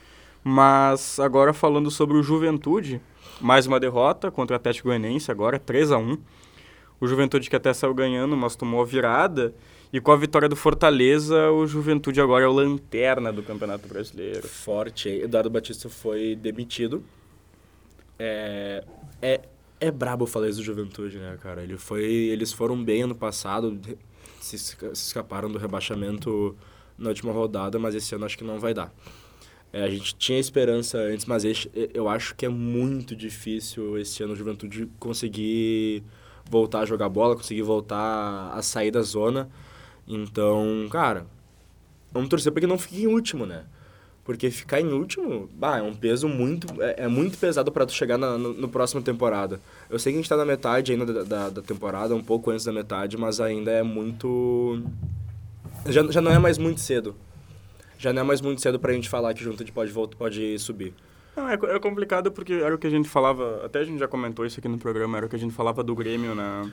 Mas 0.42 1.20
agora 1.20 1.52
falando 1.52 1.90
sobre 1.90 2.16
o 2.16 2.22
Juventude, 2.22 3.00
mais 3.40 3.66
uma 3.66 3.78
derrota 3.78 4.30
contra 4.30 4.54
o 4.54 4.56
Atlético 4.56 4.88
Goianiense 4.88 5.30
agora, 5.30 5.58
3 5.58 5.92
a 5.92 5.98
1 5.98 6.16
O 7.00 7.06
Juventude 7.06 7.48
que 7.48 7.56
até 7.56 7.72
saiu 7.72 7.94
ganhando, 7.94 8.36
mas 8.36 8.56
tomou 8.56 8.82
a 8.82 8.84
virada. 8.84 9.54
E 9.92 10.00
com 10.00 10.12
a 10.12 10.16
vitória 10.16 10.48
do 10.48 10.56
Fortaleza, 10.56 11.50
o 11.50 11.66
Juventude 11.66 12.20
agora 12.20 12.44
é 12.44 12.48
o 12.48 12.52
lanterna 12.52 13.32
do 13.32 13.42
Campeonato 13.42 13.88
Brasileiro. 13.88 14.46
forte. 14.46 15.08
Eduardo 15.08 15.48
Batista 15.48 15.88
foi 15.88 16.36
demitido. 16.36 17.02
É, 18.18 18.84
é, 19.22 19.40
é 19.80 19.90
brabo 19.90 20.26
falar 20.26 20.48
isso 20.48 20.58
do 20.58 20.64
Juventude, 20.64 21.18
né, 21.18 21.38
cara? 21.40 21.62
Ele 21.62 21.78
foi, 21.78 22.04
eles 22.04 22.52
foram 22.52 22.82
bem 22.82 23.02
ano 23.02 23.14
passado, 23.14 23.78
se, 24.40 24.58
se 24.58 24.76
escaparam 24.92 25.50
do 25.50 25.58
rebaixamento 25.58 26.56
na 26.98 27.10
última 27.10 27.32
rodada, 27.32 27.78
mas 27.78 27.94
esse 27.94 28.14
ano 28.14 28.24
acho 28.26 28.36
que 28.36 28.44
não 28.44 28.58
vai 28.58 28.74
dar. 28.74 28.92
É, 29.72 29.84
a 29.84 29.90
gente 29.90 30.14
tinha 30.16 30.38
esperança 30.38 30.98
antes, 30.98 31.26
mas 31.26 31.44
eu 31.94 32.08
acho 32.08 32.34
que 32.34 32.44
é 32.44 32.48
muito 32.48 33.14
difícil 33.14 33.98
esse 33.98 34.22
ano 34.22 34.32
o 34.32 34.36
Juventude 34.36 34.88
conseguir 34.98 36.02
voltar 36.48 36.80
a 36.80 36.86
jogar 36.86 37.08
bola, 37.08 37.36
conseguir 37.36 37.62
voltar 37.62 38.52
a 38.52 38.62
sair 38.62 38.90
da 38.90 39.02
zona. 39.02 39.48
Então, 40.06 40.88
cara, 40.90 41.26
vamos 42.12 42.28
torcer 42.28 42.52
para 42.52 42.60
que 42.60 42.66
não 42.66 42.78
fique 42.78 43.02
em 43.02 43.06
último, 43.06 43.46
né? 43.46 43.64
Porque 44.24 44.50
ficar 44.50 44.78
em 44.78 44.92
último, 44.92 45.48
bah, 45.54 45.78
é 45.78 45.82
um 45.82 45.94
peso 45.94 46.28
muito. 46.28 46.66
É, 46.82 47.04
é 47.04 47.08
muito 47.08 47.38
pesado 47.38 47.72
para 47.72 47.86
tu 47.86 47.92
chegar 47.92 48.18
na, 48.18 48.36
no, 48.36 48.52
no 48.52 48.68
próximo 48.68 49.00
temporada. 49.00 49.58
Eu 49.88 49.98
sei 49.98 50.12
que 50.12 50.18
a 50.18 50.20
gente 50.20 50.28
tá 50.28 50.36
na 50.36 50.44
metade 50.44 50.92
ainda 50.92 51.06
da, 51.06 51.22
da, 51.22 51.48
da 51.48 51.62
temporada, 51.62 52.14
um 52.14 52.22
pouco 52.22 52.50
antes 52.50 52.66
da 52.66 52.72
metade, 52.72 53.16
mas 53.16 53.40
ainda 53.40 53.70
é 53.70 53.82
muito. 53.82 54.82
Já, 55.86 56.06
já 56.10 56.20
não 56.20 56.30
é 56.30 56.38
mais 56.38 56.58
muito 56.58 56.80
cedo. 56.80 57.16
Já 57.98 58.12
não 58.12 58.20
é 58.20 58.24
mais 58.24 58.42
muito 58.42 58.60
cedo 58.60 58.78
pra 58.78 58.92
gente 58.92 59.08
falar 59.08 59.32
que 59.32 59.40
o 59.40 59.44
Juventude 59.44 59.72
pode, 59.72 59.92
pode 59.92 60.58
subir. 60.58 60.92
Não, 61.38 61.48
é, 61.48 61.54
é 61.54 61.78
complicado 61.78 62.32
porque 62.32 62.52
era 62.52 62.74
o 62.74 62.78
que 62.78 62.88
a 62.88 62.90
gente 62.90 63.08
falava, 63.08 63.64
até 63.64 63.78
a 63.78 63.84
gente 63.84 64.00
já 64.00 64.08
comentou 64.08 64.44
isso 64.44 64.58
aqui 64.58 64.66
no 64.66 64.76
programa, 64.76 65.18
era 65.18 65.26
o 65.26 65.28
que 65.28 65.36
a 65.36 65.38
gente 65.38 65.54
falava 65.54 65.84
do 65.84 65.94
Grêmio 65.94 66.34
na, 66.34 66.68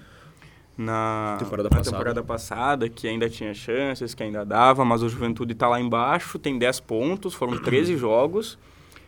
na, 0.76 1.38
Temporada 1.38 1.70
na 1.70 1.78
passada. 1.78 1.92
temporada 1.98 2.24
passada, 2.24 2.90
que 2.90 3.08
ainda 3.08 3.30
tinha 3.30 3.54
chances, 3.54 4.16
que 4.16 4.24
ainda 4.24 4.44
dava, 4.44 4.84
mas 4.84 5.04
o 5.04 5.08
Juventude 5.08 5.54
tá 5.54 5.68
lá 5.68 5.80
embaixo, 5.80 6.40
tem 6.40 6.58
10 6.58 6.80
pontos, 6.80 7.36
foram 7.36 7.62
13 7.62 7.96
jogos. 7.96 8.58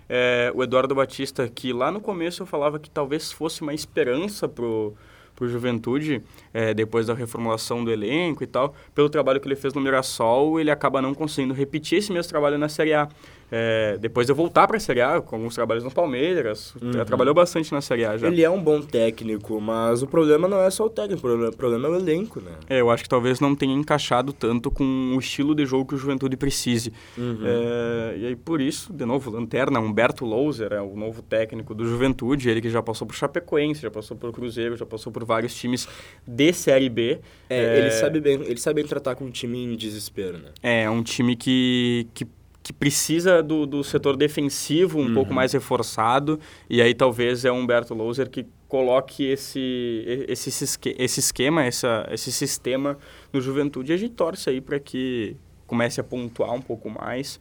É, 0.08 0.52
o 0.54 0.62
Eduardo 0.62 0.93
Batista, 0.93 1.50
que 1.50 1.74
lá 1.74 1.91
no 1.91 2.00
começo 2.00 2.43
eu 2.43 2.46
falava 2.46 2.78
que 2.78 2.89
talvez 2.89 3.32
fosse 3.32 3.63
uma 3.63 3.74
esperança 3.74 4.48
pro, 4.48 4.93
pro 5.36 5.50
Juventude, 5.50 6.24
é, 6.54 6.72
depois 6.72 7.08
da 7.08 7.15
reformulação 7.15 7.84
do 7.84 7.91
elenco 7.91 8.43
e 8.43 8.48
tal, 8.48 8.76
pelo 8.93 9.10
trabalho 9.10 9.41
que 9.41 9.48
ele 9.48 9.56
fez 9.56 9.74
no 9.74 9.82
Mirassol, 9.82 10.60
ele 10.60 10.72
acaba 10.72 11.02
não 11.02 11.15
conseguindo 11.15 11.54
repetir 11.54 11.98
esse 11.98 12.12
mesmo 12.12 12.30
trabalho 12.30 12.58
na 12.60 12.70
Série 12.70 12.93
A. 12.93 13.10
É, 13.51 13.97
depois 13.99 14.27
de 14.27 14.33
voltar 14.33 14.67
para 14.67 14.77
a 14.77 14.79
Série 14.79 15.01
A, 15.01 15.21
com 15.21 15.36
alguns 15.38 15.55
trabalhos 15.55 15.83
no 15.83 15.91
Palmeiras, 15.91 16.75
Uhum. 16.81 16.91
trabalhou 17.05 17.33
bastante 17.33 17.71
na 17.71 17.79
Série 17.81 18.03
A 18.05 18.17
já. 18.17 18.27
Ele 18.27 18.43
é 18.43 18.49
um 18.49 18.62
bom 18.62 18.81
técnico, 18.81 19.60
mas 19.62 20.01
o 20.03 20.07
problema 20.07 20.47
não 20.47 20.62
é 20.62 20.69
só 20.69 20.86
o 20.86 20.89
técnico, 20.89 21.19
o 21.27 21.51
problema, 21.55 21.88
é 21.88 21.91
o 21.91 21.95
elenco, 21.95 22.41
né? 22.41 22.51
É, 22.69 22.81
eu 22.81 22.89
acho 22.89 23.03
que 23.03 23.10
talvez 23.10 23.39
não 23.39 23.55
tenha 23.55 23.73
encaixado 23.73 24.33
tanto 24.33 24.69
com 24.69 24.83
o 25.15 25.19
estilo 25.19 25.55
de 25.55 25.65
jogo 25.65 25.86
que 25.86 25.95
o 25.95 25.97
Juventude 25.97 26.36
precise. 26.36 26.91
Uhum. 27.17 27.39
É, 27.45 28.17
e 28.17 28.25
aí, 28.27 28.36
por 28.36 28.60
isso, 28.60 28.91
de 28.91 29.05
novo, 29.05 29.31
Lanterna, 29.31 29.79
Humberto 29.79 30.25
Louser 30.25 30.73
é 30.73 30.81
o 30.81 30.95
novo 30.95 31.21
técnico 31.21 31.73
do 31.73 31.86
Juventude, 31.86 32.49
ele 32.49 32.62
que 32.62 32.69
já 32.69 32.81
passou 32.83 33.07
por 33.07 33.15
Chapecoense, 33.15 33.81
já 33.81 33.91
passou 33.91 34.17
por 34.17 34.31
Cruzeiro, 34.33 34.75
já 34.75 34.86
passou 34.86 35.12
por 35.12 35.23
vários 35.23 35.55
times 35.55 35.88
de 36.25 36.51
Série 36.51 36.89
B. 36.89 37.19
É, 37.49 37.79
ele 37.79 37.91
sabe 37.91 38.19
bem, 38.19 38.33
ele 38.43 38.57
sabe 38.57 38.81
bem 38.81 38.89
tratar 38.89 39.15
com 39.15 39.25
um 39.25 39.31
time 39.31 39.63
em 39.63 39.75
desespero, 39.75 40.38
né? 40.38 40.49
É 40.62 40.89
um 40.89 41.01
time 41.01 41.36
que, 41.36 42.07
que, 42.13 42.27
que 42.67 42.73
precisa 42.73 43.41
do, 43.41 43.65
do 43.65 43.82
setor 43.82 44.17
defensivo 44.17 44.99
um 44.99 45.06
Uhum. 45.08 45.13
pouco 45.13 45.34
mais 45.34 45.53
reforçado. 45.53 46.38
E 46.69 46.82
aí 46.82 46.93
talvez 46.93 47.45
é 47.45 47.51
o 47.51 47.56
Humberto 47.56 47.93
Louser 47.93 48.30
que 48.30 48.45
coloque 48.67 49.23
esse, 49.23 50.03
esse, 50.27 50.49
esse 50.49 50.63
esque- 50.65 50.95
esse 50.99 51.19
esquema, 51.21 51.63
essa, 51.63 52.06
esse 52.12 52.30
sistema 52.30 52.97
no 53.32 53.39
Juventude. 53.39 53.93
E 53.93 53.95
a 53.95 53.97
gente 53.97 54.15
torce 54.15 54.49
aí 54.49 54.60
para 54.60 54.80
que 54.82 55.38
comece 55.65 56.01
a 56.01 56.03
pontuar 56.03 56.51
um 56.53 56.62
pouco 56.62 56.89
mais. 56.89 57.39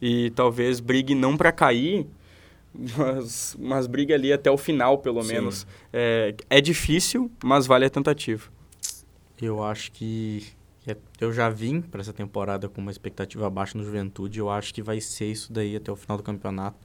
E 0.00 0.30
talvez 0.30 0.78
brigue 0.78 1.12
não 1.12 1.36
para 1.36 1.50
cair, 1.50 2.06
mas, 2.72 3.56
mas 3.58 3.86
brigue 3.88 4.12
ali 4.14 4.32
até 4.32 4.48
o 4.48 4.56
final, 4.56 4.98
pelo 4.98 5.22
Sim. 5.24 5.32
menos. 5.32 5.66
É, 5.92 6.34
é 6.48 6.60
difícil, 6.60 7.28
mas 7.42 7.66
vale 7.66 7.84
a 7.84 7.90
tentativa. 7.90 8.44
Eu 9.42 9.60
acho 9.62 9.90
que 9.90 10.44
eu 11.20 11.32
já 11.32 11.48
vim 11.48 11.80
para 11.80 12.00
essa 12.00 12.12
temporada 12.12 12.68
com 12.68 12.80
uma 12.80 12.90
expectativa 12.90 13.48
baixa 13.50 13.76
no 13.76 13.84
Juventude. 13.84 14.38
Eu 14.38 14.48
acho 14.50 14.72
que 14.72 14.82
vai 14.82 15.00
ser 15.00 15.26
isso 15.26 15.52
daí 15.52 15.76
até 15.76 15.90
o 15.92 15.96
final 15.96 16.16
do 16.16 16.22
campeonato, 16.22 16.76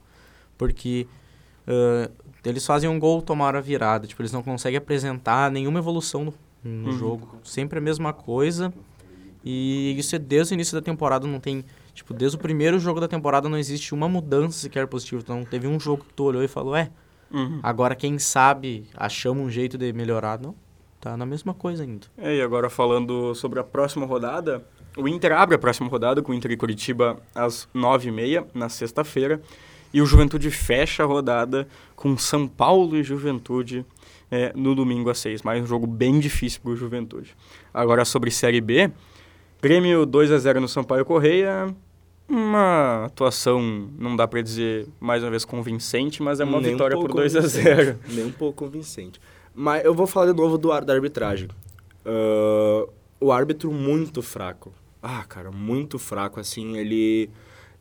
porque 0.58 1.06
ãh, 1.66 2.10
eles 2.44 2.66
fazem 2.66 2.88
um 2.90 2.98
gol, 2.98 3.22
tomaram 3.22 3.58
a 3.58 3.62
virada. 3.62 4.06
Tipo, 4.06 4.22
eles 4.22 4.32
não 4.32 4.42
conseguem 4.42 4.78
apresentar 4.78 5.50
nenhuma 5.50 5.78
evolução 5.78 6.24
no, 6.24 6.34
no 6.64 6.90
Uhum. 6.90 6.98
jogo. 6.98 7.38
Sempre 7.44 7.78
a 7.78 7.82
mesma 7.82 8.12
coisa. 8.12 8.72
E 9.44 9.94
isso 9.98 10.16
é 10.16 10.18
desde 10.18 10.52
o 10.52 10.56
início 10.56 10.74
da 10.74 10.82
temporada. 10.82 11.26
Não 11.26 11.38
tem 11.40 11.64
tipo 11.92 12.12
desde 12.14 12.36
o 12.36 12.40
primeiro 12.40 12.78
jogo 12.78 12.98
da 13.00 13.06
temporada 13.06 13.48
não 13.48 13.56
existe 13.58 13.94
uma 13.94 14.08
mudança 14.08 14.58
sequer 14.58 14.86
positiva. 14.86 15.20
Então 15.22 15.44
teve 15.44 15.66
um 15.68 15.78
jogo 15.78 16.04
que 16.04 16.12
tu 16.14 16.24
olhou 16.24 16.42
e 16.42 16.48
falou, 16.48 16.74
é, 16.74 16.90
Uhum. 17.30 17.58
Agora, 17.64 17.96
quem 17.96 18.16
sabe, 18.18 18.86
achamos 18.94 19.44
um 19.44 19.50
jeito 19.50 19.76
de 19.76 19.92
melhorar. 19.92 20.38
Não. 20.38 20.54
Tá 21.04 21.16
na 21.18 21.26
mesma 21.26 21.52
coisa 21.52 21.82
ainda. 21.82 22.06
É, 22.16 22.36
e 22.36 22.40
agora 22.40 22.70
falando 22.70 23.34
sobre 23.34 23.60
a 23.60 23.64
próxima 23.64 24.06
rodada, 24.06 24.66
o 24.96 25.06
Inter 25.06 25.32
abre 25.32 25.54
a 25.54 25.58
próxima 25.58 25.86
rodada 25.86 26.22
com 26.22 26.32
o 26.32 26.34
Inter 26.34 26.52
e 26.52 26.56
Curitiba 26.56 27.18
às 27.34 27.68
9h30, 27.74 28.46
na 28.54 28.70
sexta-feira, 28.70 29.42
e 29.92 30.00
o 30.00 30.06
Juventude 30.06 30.50
fecha 30.50 31.02
a 31.02 31.06
rodada 31.06 31.68
com 31.94 32.16
São 32.16 32.48
Paulo 32.48 32.96
e 32.96 33.02
Juventude 33.02 33.84
é, 34.30 34.50
no 34.56 34.74
domingo 34.74 35.10
às 35.10 35.18
6 35.18 35.42
mais 35.42 35.62
um 35.62 35.66
jogo 35.66 35.86
bem 35.86 36.18
difícil 36.18 36.62
para 36.62 36.72
o 36.72 36.76
Juventude. 36.76 37.36
Agora 37.72 38.04
sobre 38.06 38.30
Série 38.30 38.62
B, 38.62 38.90
Grêmio 39.60 40.06
2 40.06 40.32
a 40.32 40.38
0 40.38 40.58
no 40.58 40.68
Sampaio 40.68 41.04
Correia, 41.04 41.66
uma 42.26 43.04
atuação, 43.04 43.90
não 43.98 44.16
dá 44.16 44.26
para 44.26 44.40
dizer 44.40 44.88
mais 44.98 45.22
uma 45.22 45.30
vez 45.30 45.44
convincente, 45.44 46.22
mas 46.22 46.40
é 46.40 46.44
uma 46.44 46.60
Nem 46.60 46.70
um 46.70 46.72
vitória 46.72 46.96
por 46.96 47.02
pouco 47.02 47.16
2 47.18 47.36
a 47.36 47.40
convincente. 47.40 47.62
0 47.62 47.98
Nem 48.08 48.24
um 48.24 48.32
pouco 48.32 48.64
convincente. 48.64 49.20
Mas 49.54 49.84
eu 49.84 49.94
vou 49.94 50.06
falar 50.06 50.32
de 50.32 50.36
novo 50.38 50.58
do, 50.58 50.72
ar- 50.72 50.84
da 50.84 50.92
arbitragem. 50.92 51.48
Ah, 52.04 52.86
o 53.20 53.32
árbitro 53.32 53.70
muito 53.72 54.20
fraco. 54.22 54.72
Ah, 55.02 55.24
cara, 55.24 55.50
muito 55.52 55.98
fraco, 55.98 56.40
assim, 56.40 56.76
ele... 56.76 57.30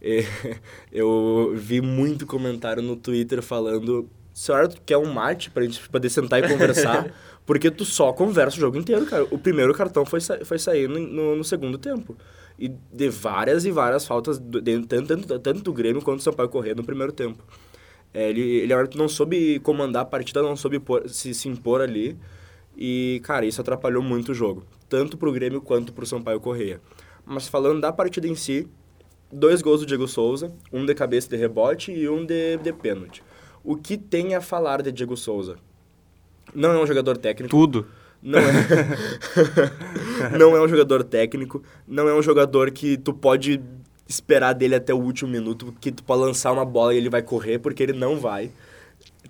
eh, 0.02 0.26
eu 0.92 1.54
vi 1.56 1.82
muito 1.82 2.26
comentário 2.26 2.82
no 2.84 2.96
Twitter 2.96 3.42
falando... 3.42 4.08
Se 4.34 4.52
o 4.52 4.56
árbitro 4.56 4.82
quer 4.84 4.98
um 4.98 5.14
mate 5.14 5.52
pra 5.52 5.64
gente 5.64 5.88
poder 5.90 6.10
sentar 6.10 6.44
e 6.44 6.48
conversar, 6.48 7.14
porque 7.46 7.70
tu 7.70 7.86
só 7.86 8.12
conversa 8.12 8.58
o 8.58 8.60
jogo 8.60 8.78
inteiro, 8.78 9.06
cara. 9.06 9.26
O 9.30 9.38
primeiro 9.38 9.74
cartão 9.76 10.04
foi, 10.06 10.20
sa 10.22 10.44
foi 10.44 10.58
sair 10.58 10.90
no, 10.90 11.00
no, 11.00 11.36
no 11.36 11.44
segundo 11.44 11.78
tempo. 11.78 12.18
E 12.58 12.68
de 12.68 13.10
várias 13.10 13.64
e 13.64 13.70
várias 13.72 14.08
faltas, 14.08 14.40
do- 14.40 14.60
de- 14.60 14.82
tanto, 14.88 15.08
tanto, 15.08 15.40
tanto 15.40 15.62
do 15.62 15.72
Grêmio 15.72 16.02
quanto 16.02 16.18
do 16.18 16.24
Sampaio 16.24 16.50
Corrêa 16.50 16.74
no 16.74 16.84
primeiro 16.84 17.12
tempo. 17.14 17.44
É, 18.14 18.30
ele, 18.30 18.42
ele 18.42 18.72
é 18.72 18.76
um 18.76 18.80
árbitro 18.80 19.00
não 19.00 19.10
soube 19.10 19.60
comandar 19.60 20.04
a 20.04 20.06
partida, 20.06 20.42
não 20.42 20.56
soube 20.56 20.82
se, 21.08 21.34
se 21.34 21.50
impor 21.50 21.82
ali. 21.82 22.18
E, 22.78 23.22
cara, 23.24 23.46
isso 23.46 23.62
atrapalhou 23.62 24.04
muito 24.04 24.32
o 24.32 24.36
jogo. 24.36 24.64
Tanto 24.88 25.18
pro 25.18 25.32
Grêmio 25.32 25.62
quanto 25.62 25.94
pro 25.94 26.06
Sampaio 26.06 26.40
Correia. 26.40 26.82
Mas 27.26 27.48
falando 27.48 27.82
da 27.82 27.92
partida 27.92 28.28
em 28.28 28.36
si, 28.36 28.68
dois 29.32 29.62
gols 29.62 29.82
do 29.82 29.86
Diego 29.86 30.08
Souza, 30.08 30.54
um 30.72 30.86
de 30.86 30.94
cabeça 30.94 31.30
de 31.30 31.36
rebote 31.36 31.92
e 31.92 32.08
um 32.08 32.26
de, 32.26 32.58
de 32.58 32.74
pênalti. 32.74 33.24
O 33.64 33.76
que 33.76 33.98
tem 33.98 34.36
a 34.36 34.42
falar 34.42 34.82
de 34.82 34.92
Diego 34.92 35.16
Souza? 35.16 35.58
Não 36.54 36.72
é 36.72 36.78
um 36.78 36.86
jogador 36.86 37.18
técnico. 37.18 37.50
Tudo. 37.50 37.88
Não 38.22 38.40
é. 38.40 38.44
não 40.38 40.56
é 40.56 40.62
um 40.62 40.68
jogador 40.68 41.04
técnico. 41.04 41.64
Não 41.88 42.08
é 42.08 42.14
um 42.14 42.22
jogador 42.22 42.72
que 42.72 42.98
tu 42.98 43.14
pode 43.14 43.62
esperar 44.14 44.54
dele 44.54 44.76
até 44.76 44.94
o 44.94 44.98
último 44.98 45.30
minuto, 45.32 45.74
que 45.82 45.92
tu 45.92 46.04
pode 46.04 46.22
lançar 46.22 46.52
uma 46.52 46.66
bola 46.66 46.94
e 46.94 46.98
ele 46.98 47.10
vai 47.10 47.22
correr, 47.22 47.60
porque 47.60 47.82
ele 47.84 47.94
não 47.94 48.18
vai. 48.20 48.52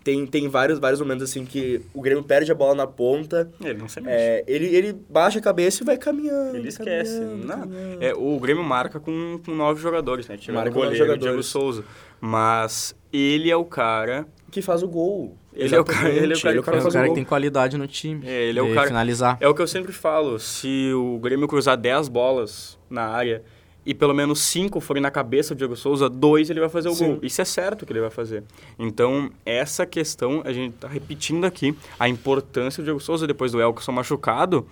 Tem, 0.04 0.26
tem 0.26 0.50
vários, 0.50 0.80
vários 0.80 1.00
momentos 1.00 1.24
assim 1.24 1.46
que 1.46 1.80
o 1.94 2.02
Grêmio 2.02 2.24
perde 2.24 2.52
a 2.52 2.56
bola 2.56 2.76
na 2.76 2.86
ponta, 2.86 3.50
Ele 3.64 3.76
não 3.80 3.88
se 3.88 4.02
mexe. 4.02 4.14
é, 4.18 4.44
ele, 4.48 4.66
ele 4.76 4.94
baixa 5.10 5.40
a 5.40 5.42
cabeça 5.42 5.82
e 5.82 5.86
vai 5.86 5.98
caminhando. 5.98 6.58
Ele 6.58 6.68
esquece. 6.68 7.20
caminhando, 7.20 7.48
Não, 7.48 7.60
caminhando. 7.62 8.04
é, 8.04 8.14
o 8.14 8.38
Grêmio 8.40 8.64
marca 8.64 9.00
com, 9.00 9.40
com 9.46 9.52
nove 9.56 9.82
jogadores, 9.82 10.28
né? 10.28 10.36
Tirando 10.36 10.56
Marca 10.58 10.72
o 10.72 10.74
com 10.74 10.80
nove 10.80 10.98
goleiro, 10.98 11.06
o 11.06 11.08
jogadores. 11.16 11.32
Diego 11.34 11.44
Souza. 11.44 11.86
Mas 12.20 12.94
ele 13.14 13.50
é 13.50 13.56
o 13.56 13.64
cara... 13.64 14.26
Que 14.52 14.62
faz 14.62 14.84
o 14.84 14.88
gol. 14.88 15.38
Ele 15.54 15.74
é 15.74 15.80
o 15.80 15.86
cara- 15.86 16.10
ele 16.10 16.34
é 16.34 16.36
o 16.36 16.42
cara 16.42 16.54
que 16.54 16.60
É 16.60 16.64
faz 16.64 16.78
um 16.80 16.82
faz 16.82 16.94
cara 16.94 17.06
o 17.06 17.06
que 17.06 17.08
gol. 17.10 17.16
tem 17.16 17.24
qualidade 17.24 17.78
no 17.78 17.88
time. 17.88 18.28
É, 18.28 18.44
ele 18.50 18.60
é 18.60 18.62
o 18.62 18.74
cara- 18.74 18.88
finalizar. 18.88 19.38
É 19.40 19.48
o 19.48 19.54
que 19.56 19.62
eu 19.62 19.68
sempre 19.68 19.94
falo. 19.94 20.38
Se 20.38 20.92
o 20.94 21.18
Grêmio 21.20 21.48
cruzar 21.48 21.78
10 21.78 22.08
bolas 22.10 22.78
na 22.90 23.04
área 23.08 23.42
e 23.86 23.94
pelo 23.94 24.14
menos 24.14 24.40
5 24.40 24.80
forem 24.80 25.02
na 25.02 25.12
cabeça 25.12 25.54
do 25.54 25.58
Diego 25.58 25.76
Souza, 25.76 26.10
dois 26.10 26.50
ele 26.50 26.60
vai 26.60 26.70
fazer 26.70 26.90
o 26.90 26.94
Sim. 26.94 27.08
gol. 27.08 27.20
Isso 27.22 27.42
é 27.42 27.46
certo 27.46 27.86
que 27.86 27.92
ele 27.92 28.00
vai 28.00 28.10
fazer. 28.10 28.44
Então, 28.80 29.30
essa 29.46 29.86
questão, 29.86 30.42
a 30.46 30.54
gente 30.54 30.74
tá 30.76 30.88
repetindo 30.88 31.46
aqui, 31.46 31.76
a 32.00 32.08
importância 32.08 32.82
do 32.82 32.86
Diego 32.86 33.00
Souza 33.00 33.28
depois 33.28 33.52
do 33.52 33.62
Elkson 33.62 33.92
machucado. 33.92 34.66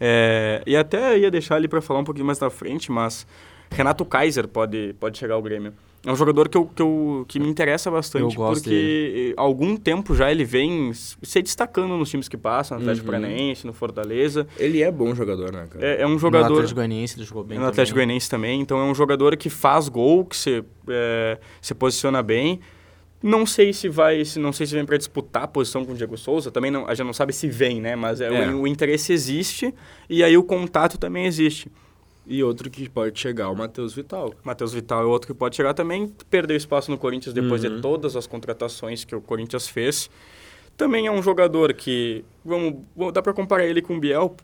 É, 0.00 0.62
e 0.66 0.76
até 0.76 1.18
ia 1.18 1.30
deixar 1.30 1.56
ali 1.56 1.68
para 1.68 1.80
falar 1.80 2.00
um 2.00 2.04
pouquinho 2.04 2.26
mais 2.26 2.38
na 2.38 2.50
frente, 2.50 2.90
mas 2.90 3.26
Renato 3.70 4.04
Kaiser 4.04 4.48
pode, 4.48 4.94
pode 4.98 5.16
chegar 5.16 5.34
ao 5.34 5.42
Grêmio. 5.42 5.72
É 6.04 6.10
um 6.10 6.16
jogador 6.16 6.48
que, 6.48 6.56
eu, 6.56 6.66
que, 6.66 6.82
eu, 6.82 7.24
que 7.28 7.38
me 7.38 7.48
interessa 7.48 7.88
bastante, 7.88 8.22
Eu 8.24 8.32
gosto 8.32 8.64
porque 8.64 9.32
há 9.36 9.40
algum 9.40 9.76
tempo 9.76 10.16
já 10.16 10.32
ele 10.32 10.44
vem 10.44 10.92
se 10.92 11.40
destacando 11.42 11.96
nos 11.96 12.10
times 12.10 12.26
que 12.28 12.36
passam, 12.36 12.76
no 12.76 12.82
Atlético 12.82 13.06
Uhum. 13.06 13.12
Paranaense, 13.12 13.66
no 13.66 13.72
Fortaleza. 13.72 14.46
Ele 14.58 14.82
é 14.82 14.90
bom 14.90 15.14
jogador, 15.14 15.52
né, 15.52 15.66
cara? 15.70 15.86
É, 15.86 16.02
é 16.02 16.06
um 16.06 16.14
No 16.14 16.18
jogador... 16.18 16.54
Atlético 16.54 16.74
Goianiense 16.74 17.16
ele 17.18 17.24
jogou 17.24 17.44
bem 17.44 17.56
no 17.58 17.66
Atlético 17.66 17.94
também. 17.94 18.06
Goianiense 18.06 18.28
também, 18.30 18.60
então 18.60 18.78
é 18.78 18.84
um 18.84 18.94
jogador 18.94 19.36
que 19.36 19.48
faz 19.48 19.88
gol, 19.88 20.24
que 20.24 20.36
se, 20.36 20.64
é, 20.88 21.38
se 21.60 21.72
posiciona 21.72 22.20
bem. 22.20 22.58
Não 23.22 23.46
sei 23.46 23.72
se 23.72 23.88
vai, 23.88 24.24
se 24.24 24.40
não 24.40 24.52
sei 24.52 24.66
se 24.66 24.74
vem 24.74 24.84
para 24.84 24.96
disputar 24.96 25.44
a 25.44 25.46
posição 25.46 25.84
com 25.84 25.92
o 25.92 25.94
Diego 25.94 26.18
Souza, 26.18 26.50
também 26.50 26.72
não, 26.72 26.88
a 26.88 26.94
gente 26.94 27.06
não 27.06 27.12
sabe 27.12 27.32
se 27.32 27.46
vem, 27.46 27.80
né? 27.80 27.94
Mas 27.94 28.20
é, 28.20 28.26
É. 28.26 28.50
O, 28.50 28.62
o 28.62 28.66
interesse 28.66 29.12
existe 29.12 29.72
e 30.10 30.24
aí 30.24 30.36
o 30.36 30.42
contato 30.42 30.98
também 30.98 31.26
existe. 31.26 31.70
E 32.26 32.42
outro 32.44 32.70
que 32.70 32.88
pode 32.88 33.18
chegar, 33.18 33.50
o 33.50 33.56
Matheus 33.56 33.92
Vital. 33.94 34.32
Matheus 34.44 34.72
Vital 34.72 35.02
é 35.02 35.04
outro 35.06 35.26
que 35.26 35.34
pode 35.34 35.56
chegar 35.56 35.74
também, 35.74 36.06
perdeu 36.30 36.56
espaço 36.56 36.90
no 36.90 36.96
Corinthians 36.96 37.34
depois 37.34 37.64
Uhum. 37.64 37.76
de 37.76 37.82
todas 37.82 38.14
as 38.14 38.26
contratações 38.26 39.04
que 39.04 39.14
o 39.14 39.20
Corinthians 39.20 39.66
fez. 39.68 40.08
Também 40.76 41.06
é 41.06 41.10
um 41.12 41.22
jogador 41.22 41.72
que, 41.74 42.24
vamos, 42.44 42.76
dá 43.12 43.20
para 43.20 43.32
comparar 43.32 43.64
ele 43.66 43.82
com 43.82 43.96
o 43.96 44.00
Biel? 44.00 44.36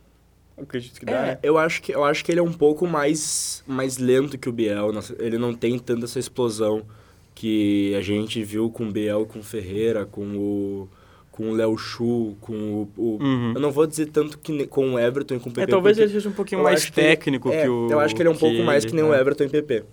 Acredito 0.60 0.98
que 0.98 1.06
dá, 1.06 1.12
É, 1.12 1.26
né? 1.26 1.38
eu 1.42 1.56
acho 1.56 1.80
que 1.80 1.94
eu 1.94 2.02
acho 2.04 2.24
que 2.24 2.32
ele 2.32 2.40
é 2.40 2.42
um 2.42 2.52
pouco 2.52 2.84
mais 2.86 3.62
mais 3.66 3.96
lento 3.96 4.36
que 4.36 4.48
o 4.48 4.52
Biel. 4.52 4.90
Ele 5.20 5.38
não 5.38 5.54
tem 5.54 5.78
tanta 5.78 6.04
essa 6.04 6.18
explosão 6.18 6.82
que 7.34 7.94
a 7.94 8.00
gente 8.00 8.42
viu 8.42 8.68
com 8.68 8.88
o 8.88 8.90
Biel, 8.90 9.24
com 9.24 9.38
o 9.38 9.42
Ferreira, 9.42 10.04
com 10.04 10.36
o 10.36 10.88
com 11.38 11.50
o 11.50 11.54
Léo 11.54 11.78
Chu, 11.78 12.36
com 12.40 12.52
o, 12.52 12.90
o- 12.96 13.18
Uhum. 13.22 13.52
eu 13.54 13.60
não 13.60 13.70
vou 13.70 13.86
dizer 13.86 14.06
tanto 14.06 14.36
que 14.38 14.66
com 14.66 14.94
o 14.94 14.98
Everton 14.98 15.36
e 15.36 15.38
com 15.38 15.50
o 15.50 15.52
PP. 15.52 15.62
É, 15.62 15.66
talvez 15.68 15.96
ele 15.96 16.10
seja 16.10 16.28
um 16.28 16.32
pouquinho 16.32 16.64
mais 16.64 16.82
acho 16.82 16.92
que 16.92 16.98
ele- 17.00 17.06
técnico 17.10 17.48
é, 17.52 17.62
que 17.62 17.68
o. 17.68 17.88
Eu 17.88 18.00
acho 18.00 18.12
que 18.16 18.20
ele 18.22 18.28
é 18.28 18.32
um 18.32 18.36
pouco 18.36 18.60
mais 18.64 18.82
ele, 18.82 18.90
que 18.90 18.96
nem 18.96 19.04
o 19.04 19.12
né? 19.12 19.20
Everton 19.20 19.44
e 19.44 19.48
PP, 19.48 19.84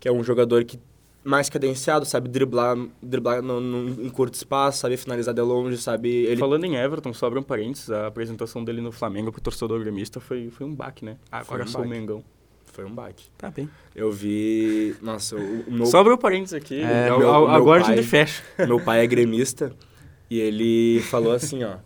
que 0.00 0.08
é 0.08 0.12
um 0.12 0.24
jogador 0.24 0.64
que 0.64 0.78
mais 1.22 1.50
cadenciado, 1.50 2.06
sabe 2.06 2.30
driblar, 2.30 2.78
driblar 3.02 3.42
no, 3.42 3.60
no- 3.60 4.02
em 4.02 4.08
curto 4.08 4.32
espaço, 4.32 4.78
sabe 4.78 4.96
finalizar 4.96 5.34
de 5.34 5.42
longe, 5.42 5.76
sabe 5.76 6.08
ele 6.08 6.38
Falando 6.38 6.64
em 6.64 6.76
Everton, 6.76 7.12
só 7.12 7.26
abre 7.26 7.38
um 7.38 7.42
parênteses, 7.42 7.90
a 7.90 8.06
apresentação 8.06 8.64
dele 8.64 8.80
no 8.80 8.90
Flamengo 8.90 9.30
pro 9.30 9.38
torcedor 9.42 9.78
gremista 9.80 10.18
foi, 10.18 10.48
foi 10.48 10.66
um 10.66 10.74
baque, 10.74 11.04
né? 11.04 11.18
Ah, 11.30 11.40
agora 11.40 11.64
um 11.64 11.66
sou 11.66 11.82
o. 11.82 11.86
Mengão. 11.86 12.24
foi 12.72 12.86
um 12.86 12.94
baque. 12.94 13.24
Tá 13.36 13.50
bem. 13.50 13.68
Eu 13.94 14.10
vi, 14.10 14.94
nossa, 15.02 15.36
o, 15.36 15.64
o 15.66 15.72
meu 15.72 15.84
Só 15.86 16.02
um 16.02 16.16
parênteses 16.16 16.54
aqui, 16.54 16.80
É, 16.80 17.08
a- 17.10 17.18
meu- 17.18 17.30
a- 17.34 17.38
meu 17.40 17.48
agora 17.50 17.82
a 17.82 17.84
pai- 17.84 17.96
gente 17.96 18.06
fecha. 18.08 18.42
Meu 18.66 18.80
pai 18.80 19.00
é 19.04 19.06
gremista 19.06 19.72
e 20.30 20.38
ele 20.40 21.00
falou 21.10 21.32
assim, 21.32 21.64
ó. 21.64 21.76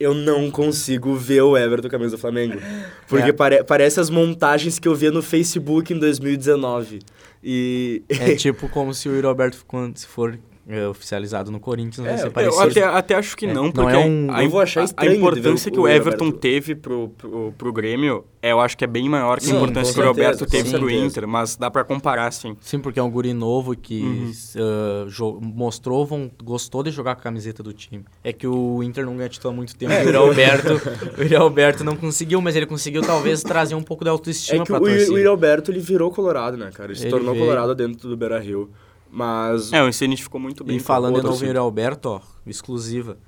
Eu 0.00 0.14
não 0.14 0.50
consigo 0.50 1.14
ver 1.14 1.42
o 1.42 1.56
Everton 1.56 1.88
camisa 1.88 2.16
do 2.16 2.18
Flamengo. 2.20 2.58
Porque 3.06 3.30
É. 3.30 3.32
pare- 3.32 3.62
parece 3.62 4.00
as 4.00 4.10
montagens 4.10 4.78
que 4.78 4.88
eu 4.88 4.94
via 4.96 5.10
no 5.12 5.22
Facebook 5.22 5.92
em 5.92 5.98
2019. 5.98 7.00
E. 7.44 8.02
É 8.08 8.34
tipo 8.34 8.68
como 8.68 8.92
se 8.94 9.08
o 9.08 9.14
Yuri 9.14 9.26
Alberto, 9.26 9.64
quando 9.66 9.96
se 9.96 10.06
for 10.06 10.36
é, 10.74 10.88
oficializado 10.88 11.50
no 11.50 11.60
Corinthians, 11.60 12.04
vai 12.06 12.14
É, 12.14 12.16
ser 12.16 12.22
eu 12.24 12.26
Eu 12.28 12.32
parecido. 12.32 12.62
até, 12.70 12.82
até 12.84 13.14
acho 13.14 13.36
que 13.36 13.46
É, 13.46 13.52
não, 13.52 13.64
não 13.64 13.72
porque 13.72 13.94
é 13.94 13.98
um- 13.98 14.28
a, 14.32 14.42
Eu 14.42 14.48
vou 14.50 14.60
achar 14.60 14.84
a- 14.84 14.88
a 14.96 15.06
importância 15.06 15.68
o- 15.68 15.72
que 15.72 15.78
o 15.78 15.82
o 15.82 15.88
Everton 15.88 16.24
Roberto. 16.26 16.40
teve 16.40 16.74
pro, 16.74 17.08
pro, 17.10 17.52
pro 17.58 17.72
Grêmio, 17.72 18.24
é, 18.40 18.52
eu 18.52 18.60
acho 18.60 18.76
que 18.76 18.84
é 18.84 18.86
bem 18.86 19.08
maior 19.08 19.38
que 19.38 19.44
a 19.46 19.48
Sim, 19.48 19.56
importância 19.56 19.92
com 19.94 20.00
que 20.00 20.04
o 20.06 20.08
Roberto 20.08 20.46
teve 20.46 20.70
pro 20.70 20.80
certeza. 20.80 21.04
Inter, 21.06 21.28
mas 21.28 21.56
dá 21.56 21.70
pra 21.70 21.84
comparar, 21.84 22.30
sim. 22.32 22.56
Sim, 22.60 22.78
porque 22.80 22.98
é 22.98 23.02
um 23.02 23.10
guri 23.10 23.32
novo 23.34 23.76
que 23.76 24.02
Uhum. 24.02 25.06
jo- 25.08 25.38
mostrou, 25.42 26.06
von- 26.06 26.30
gostou 26.42 26.82
de 26.82 26.90
jogar 26.90 27.14
com 27.14 27.20
a 27.20 27.24
camiseta 27.24 27.62
do 27.62 27.72
time. 27.72 28.04
É 28.24 28.32
que 28.32 28.46
o 28.46 28.82
Inter 28.82 29.04
não 29.04 29.16
ganha 29.16 29.28
título 29.28 29.52
há 29.52 29.56
muito 29.56 29.76
tempo. 29.76 29.92
É. 29.92 30.02
O 30.02 30.04
Yuri 30.06 30.16
Alberto, 30.16 30.80
o 31.18 31.22
Yuri 31.22 31.36
Alberto 31.36 31.84
não 31.84 31.96
conseguiu, 31.96 32.40
mas 32.40 32.56
ele 32.56 32.66
conseguiu 32.66 33.02
talvez 33.02 33.42
trazer 33.42 33.74
um 33.74 33.82
pouco 33.82 34.04
de 34.04 34.08
É 34.08 34.12
autoestima 34.12 34.64
que 34.64 34.72
pra 34.72 34.80
o, 34.80 34.84
torcida. 34.84 35.12
o 35.12 35.16
Yuri 35.18 35.26
Alberto 35.28 35.70
ele 35.70 35.80
virou 35.80 36.10
colorado, 36.10 36.56
né, 36.56 36.70
cara? 36.72 36.90
Ele 36.90 36.98
se 36.98 37.04
Ele 37.04 37.10
tornou 37.10 37.32
veio. 37.34 37.44
colorado 37.44 37.74
dentro 37.74 38.08
do 38.08 38.16
Beira 38.16 38.38
Rio. 38.38 38.70
Mas. 39.14 39.70
É, 39.72 39.82
o 39.82 39.88
Insigne 39.88 40.16
ficou 40.16 40.40
muito 40.40 40.64
bem. 40.64 40.78
E 40.78 40.80
falando 40.80 41.16
novo 41.16 41.18
em 41.26 41.28
torcida. 41.28 41.46
Yuri 41.48 41.58
Alberto, 41.58 42.08
ó, 42.08 42.20
exclusiva. 42.46 43.18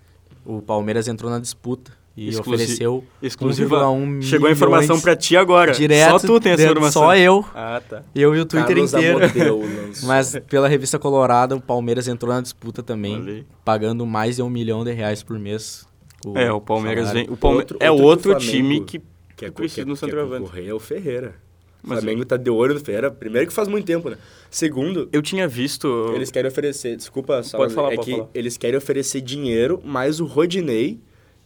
O 0.45 0.63
Palmeiras 0.63 1.07
entrou 1.09 1.31
na 1.31 1.39
disputa 1.39 1.93
e 2.17 2.29
Exclusi- 2.29 2.63
ofereceu 2.65 3.05
Exclusiva. 3.23 3.83
1,1 3.87 4.23
Chegou 4.23 4.49
a 4.49 4.53
informação 4.53 4.99
pra 5.01 5.15
ti 5.15 5.37
agora. 5.37 5.73
direto. 5.73 6.11
Só 6.21 6.27
tu 6.27 6.41
tem 6.41 6.53
essa 6.53 6.65
informação. 6.65 7.03
Só 7.03 7.17
eu. 7.17 7.45
Ah, 7.55 7.83
tá. 7.87 8.03
Eu 8.15 8.35
e 8.35 8.41
o 8.41 8.47
Twitter 8.47 8.69
Carlos 8.69 8.95
inteiro. 8.95 9.61
Mas 10.05 10.35
pela 10.49 10.69
revista 10.69 10.99
Colorado, 10.99 11.57
o 11.57 11.61
Palmeiras 11.61 12.09
entrou 12.09 12.33
na 12.33 12.41
disputa 12.41 12.83
também, 12.83 13.17
aí. 13.27 13.47
pagando 13.65 14.07
mais 14.07 14.37
de 14.37 14.43
um 14.43 14.49
milhão 14.51 14.85
de 14.85 14.93
reais 14.93 15.23
por 15.23 15.39
mês. 15.39 15.87
É, 16.35 16.51
o 16.51 16.61
Palmeiras 16.61 17.09
salário. 17.09 17.27
vem. 17.27 17.35
O 17.35 17.37
Palme... 17.37 17.59
Outro- 17.59 17.77
é 17.81 17.91
outro 17.91 18.07
outro, 18.07 18.31
que 18.31 18.37
o 18.37 18.41
time 18.51 18.81
que. 18.81 18.99
que 19.37 19.45
é, 19.45 19.51
que, 19.51 19.61
no 19.61 19.67
é, 19.67 19.69
que 19.69 19.81
é 19.81 19.95
centroavante. 19.97 20.67
é 20.69 20.73
o 20.73 20.81
Ferreira. 20.81 21.35
O 21.83 21.89
Mas 21.89 21.99
Flamengo 22.01 22.25
tá 22.25 22.39
de 22.39 22.49
olho 22.49 22.73
no 22.75 22.81
Ferreira. 22.81 23.11
Primeiro 23.11 23.47
que 23.47 23.53
faz 23.53 23.69
muito 23.69 23.85
tempo, 23.85 24.09
né? 24.09 24.17
Segundo, 24.55 25.09
Eu 25.13 25.21
tinha 25.21 25.49
visto. 25.49 26.13
eles 26.15 26.31
querem 26.31 26.49
oferecer... 26.49 26.97
Desculpa, 26.97 27.43
Saulo, 27.43 27.69
falar, 27.71 27.93
é 27.93 27.97
pode 27.97 28.09
que 28.09 28.17
falar. 28.17 28.31
eles 28.33 28.57
querem 28.57 28.77
oferecer 28.77 29.21
dinheiro, 29.21 29.81
mais 29.85 30.21
o 30.21 30.27
Rodinei, 30.27 31.01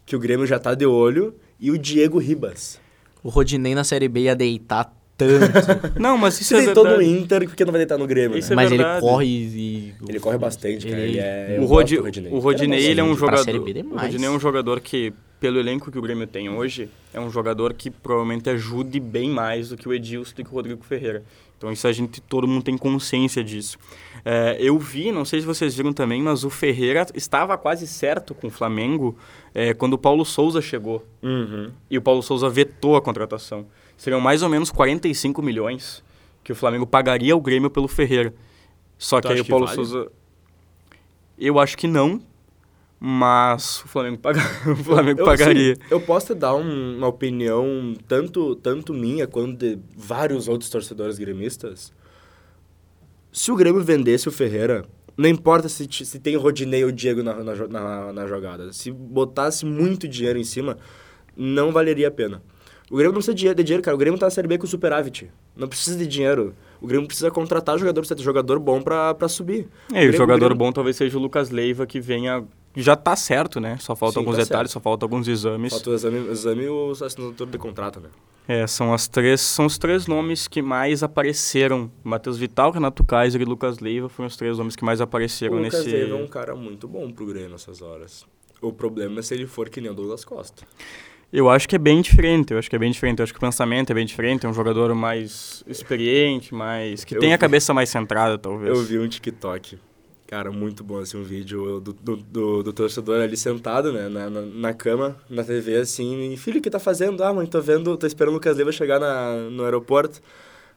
que 0.04 0.14
o 0.14 0.18
Grêmio 0.18 0.46
já 0.46 0.58
tá 0.58 0.74
de 0.74 0.84
olho, 0.84 1.34
e 1.58 1.70
o 1.70 1.78
Diego 1.78 2.18
Ribas. 2.18 2.78
O 3.22 3.30
Rodinei 3.30 3.74
na 3.74 3.82
Série 3.82 4.08
B 4.08 4.20
ia 4.24 4.36
deitar 4.36 4.94
tanto. 5.18 5.98
Não, 6.00 6.16
mas 6.16 6.40
isso 6.40 6.44
Se 6.44 6.54
é 6.54 6.58
deitou 6.64 6.84
no 6.84 6.90
verdade. 6.96 7.10
Inter, 7.10 7.48
por 7.48 7.56
que 7.56 7.64
não 7.64 7.72
vai 7.72 7.80
deitar 7.80 7.98
no 7.98 8.06
Grêmio, 8.06 8.38
Isso 8.38 8.50
né? 8.50 8.52
é 8.52 8.56
mas 8.56 8.70
verdade. 8.70 8.98
ele 8.98 9.00
corre 9.00 9.26
e... 9.26 9.94
Ele 10.08 10.20
corre 10.20 10.38
bastante, 10.38 10.86
cara. 10.86 11.02
Ele 11.02 11.18
é... 11.18 11.58
o, 11.60 11.66
Rodi, 11.66 11.96
do 11.96 12.02
Rodinei. 12.04 12.32
o 12.32 12.38
Rodinei, 12.38 12.86
ele 12.86 13.00
é 13.00 13.04
um 13.04 13.16
jogador. 13.16 13.60
B 13.60 13.84
O. 13.90 13.98
Rodinei 13.98 14.28
é 14.28 14.30
um 14.30 14.40
jogador 14.40 14.80
que, 14.80 15.12
pelo 15.40 15.58
elenco 15.58 15.90
que 15.90 15.98
o 15.98 16.02
Grêmio 16.02 16.26
tem 16.26 16.48
hoje, 16.48 16.88
é 17.12 17.20
um 17.20 17.30
jogador 17.30 17.74
que 17.74 17.90
provavelmente 17.90 18.48
ajude 18.48 19.00
bem 19.00 19.28
mais 19.28 19.70
do 19.70 19.76
que 19.76 19.88
o 19.88 19.92
Edilson 19.92 20.34
e 20.38 20.44
que 20.44 20.50
o 20.50 20.54
Rodrigo 20.54 20.82
Ferreira. 20.84 21.24
Então 21.58 21.72
isso 21.72 21.88
a 21.88 21.92
gente, 21.92 22.20
todo 22.20 22.46
mundo 22.46 22.62
tem 22.62 22.78
consciência 22.78 23.42
disso. 23.42 23.76
É, 24.24 24.56
eu 24.60 24.78
vi, 24.78 25.10
não 25.10 25.24
sei 25.24 25.40
se 25.40 25.46
vocês 25.46 25.74
viram 25.74 25.92
também, 25.92 26.22
mas 26.22 26.44
o 26.44 26.50
Ferreira 26.50 27.04
estava 27.14 27.58
quase 27.58 27.86
certo 27.86 28.34
com 28.34 28.46
o 28.46 28.50
Flamengo 28.50 29.16
é, 29.52 29.74
quando 29.74 29.94
o 29.94 29.98
Paulo 29.98 30.24
Souza 30.24 30.60
chegou. 30.62 31.04
Uhum. 31.22 31.70
E 31.90 31.98
o 31.98 32.02
Paulo 32.02 32.22
Souza 32.22 32.48
vetou 32.48 32.94
a 32.94 33.02
contratação. 33.02 33.66
Seriam 33.98 34.20
mais 34.20 34.42
ou 34.42 34.48
menos 34.48 34.70
45 34.70 35.42
milhões 35.42 36.02
que 36.42 36.52
o 36.52 36.54
Flamengo 36.54 36.86
pagaria 36.86 37.34
ao 37.34 37.40
Grêmio 37.40 37.68
pelo 37.68 37.86
Ferreira. 37.88 38.32
Só 38.96 39.20
Tu 39.20 39.26
que 39.28 39.34
aí 39.34 39.40
o 39.40 39.44
Paulo 39.44 39.66
vale? 39.66 39.74
Souza. 39.76 40.10
Eu 41.38 41.58
acho 41.58 41.76
que 41.76 41.86
não, 41.86 42.20
mas 42.98 43.82
o 43.84 43.88
Flamengo, 43.88 44.18
paga... 44.18 44.40
o 44.72 44.76
Flamengo 44.76 45.20
Eu, 45.20 45.24
pagaria. 45.24 45.72
assim, 45.72 45.82
eu 45.90 46.00
posso 46.00 46.34
dar 46.34 46.54
um- 46.54 46.96
uma 46.96 47.06
opinião 47.08 47.94
tanto, 48.08 48.56
tanto 48.56 48.94
minha 48.94 49.26
quanto 49.26 49.56
de 49.58 49.78
vários 49.96 50.48
outros 50.48 50.70
torcedores 50.70 51.18
gremistas. 51.18 51.92
Se 53.32 53.52
o 53.52 53.56
Grêmio 53.56 53.82
vendesse 53.84 54.28
o 54.28 54.32
Ferreira, 54.32 54.84
não 55.16 55.28
importa 55.28 55.68
se, 55.68 55.86
se 55.90 56.18
tem 56.18 56.36
Rodinei 56.36 56.84
ou 56.84 56.90
Diego 56.90 57.22
na, 57.22 57.34
na, 57.42 57.54
na, 57.68 58.12
na 58.12 58.26
jogada. 58.26 58.72
Se 58.72 58.90
botasse 58.90 59.64
muito 59.66 60.08
dinheiro 60.08 60.38
em 60.38 60.44
cima, 60.44 60.76
não 61.36 61.70
valeria 61.72 62.08
a 62.08 62.12
pena. 62.12 62.42
O 62.90 62.94
Grêmio 62.96 63.12
não 63.12 63.18
precisa 63.20 63.34
de 63.34 63.54
de 63.54 63.62
dinheiro, 63.64 63.82
cara. 63.82 63.94
O 63.94 63.98
Grêmio 63.98 64.18
tá 64.18 64.26
na 64.26 64.30
Série 64.30 64.48
B 64.48 64.56
com 64.58 64.66
superávit. 64.66 65.30
Não 65.56 65.68
precisa 65.68 65.96
de 65.98 66.06
dinheiro. 66.06 66.54
O 66.80 66.86
Grêmio 66.86 67.06
precisa 67.06 67.30
contratar 67.30 67.78
jogador, 67.78 68.00
precisa 68.00 68.16
ter 68.16 68.22
jogador 68.22 68.58
bom 68.58 68.80
pra, 68.80 69.12
pra 69.14 69.28
subir. 69.28 69.68
É, 69.92 69.96
e 69.96 69.98
o 69.98 70.00
Grêmio- 70.00 70.12
jogador 70.16 70.38
Grêmio- 70.48 70.56
bom 70.56 70.72
talvez 70.72 70.96
seja 70.96 71.18
o 71.18 71.20
Lucas 71.20 71.50
Leiva, 71.50 71.86
que 71.86 72.00
venha. 72.00 72.44
Já 72.76 72.94
tá 72.94 73.16
certo, 73.16 73.60
né? 73.60 73.76
Só 73.80 73.96
faltam 73.96 74.20
alguns 74.22 74.36
tá 74.36 74.42
detalhes, 74.42 74.70
certo. 74.70 74.74
só 74.74 74.80
faltam 74.80 75.06
alguns 75.06 75.26
exames. 75.28 75.72
Falta 75.72 75.90
o 75.90 75.94
exame, 75.94 76.18
o 76.20 76.32
exame 76.32 76.62
e 76.64 76.68
o 76.68 76.92
assinatura 76.92 77.50
de 77.50 77.58
contrato, 77.58 77.98
né? 78.00 78.08
É, 78.46 78.66
são, 78.66 78.94
as 78.94 79.06
três, 79.08 79.40
são 79.42 79.66
os 79.66 79.76
três 79.76 80.06
nomes 80.06 80.48
que 80.48 80.62
mais 80.62 81.02
apareceram. 81.02 81.90
Matheus 82.02 82.38
Vital, 82.38 82.70
Renato 82.70 83.04
Kaiser 83.04 83.42
e 83.42 83.44
Lucas 83.44 83.78
Leiva 83.80 84.08
foram 84.08 84.28
os 84.28 84.36
três 84.36 84.56
nomes 84.56 84.74
que 84.76 84.84
mais 84.84 85.00
apareceram 85.02 85.56
O 85.56 85.58
Lucas 85.62 85.84
nesse. 85.84 85.94
Leiva 85.94 86.16
é 86.16 86.22
um 86.22 86.26
cara 86.26 86.54
muito 86.54 86.88
bom 86.88 87.10
pro 87.10 87.26
Grêmio 87.26 87.50
nessas 87.50 87.82
horas. 87.82 88.24
O 88.62 88.72
problema 88.72 89.18
é 89.20 89.22
se 89.22 89.34
ele 89.34 89.46
for 89.46 89.68
que 89.68 89.80
nem 89.80 89.90
o 89.90 89.94
Douglas 89.94 90.24
Costa. 90.24 90.64
Eu 91.32 91.50
acho 91.50 91.68
que 91.68 91.76
é 91.76 91.78
bem 91.78 92.00
diferente, 92.00 92.52
eu 92.52 92.58
acho 92.58 92.70
que 92.70 92.76
é 92.76 92.78
bem 92.78 92.90
diferente. 92.90 93.18
Eu 93.18 93.24
acho 93.24 93.32
que 93.32 93.38
o 93.38 93.40
pensamento 93.40 93.90
é 93.90 93.94
bem 93.94 94.06
diferente, 94.06 94.46
é 94.46 94.48
um 94.48 94.54
jogador 94.54 94.94
mais 94.94 95.62
experiente, 95.66 96.54
mais... 96.54 97.04
que 97.04 97.14
Eu 97.16 97.20
tem 97.20 97.32
a 97.32 97.36
vi- 97.36 97.40
cabeça 97.40 97.74
mais 97.74 97.90
centrada, 97.90 98.38
talvez. 98.38 98.74
Eu 98.76 98.82
vi 98.82 98.98
um 98.98 99.06
TikTok, 99.06 99.78
cara, 100.26 100.50
muito 100.50 100.82
bom, 100.82 100.98
assim, 100.98 101.18
um 101.18 101.22
vídeo 101.22 101.80
do, 101.80 101.92
do, 101.92 102.16
do, 102.16 102.62
do 102.62 102.72
torcedor 102.72 103.20
ali 103.20 103.36
sentado, 103.36 103.92
né, 103.92 104.08
na, 104.08 104.30
na, 104.30 104.40
na 104.40 104.72
cama, 104.74 105.18
na 105.28 105.44
TV, 105.44 105.76
assim, 105.76 106.32
e, 106.32 106.36
filho, 106.38 106.60
o 106.60 106.62
que 106.62 106.70
tá 106.70 106.78
fazendo? 106.78 107.22
Ah, 107.22 107.32
mãe, 107.34 107.46
tô 107.46 107.60
vendo, 107.60 107.94
tô 107.98 108.06
esperando 108.06 108.30
o 108.30 108.34
Lucas 108.36 108.56
Leiva 108.56 108.72
chegar 108.72 108.98
na, 108.98 109.34
no 109.50 109.64
aeroporto. 109.64 110.22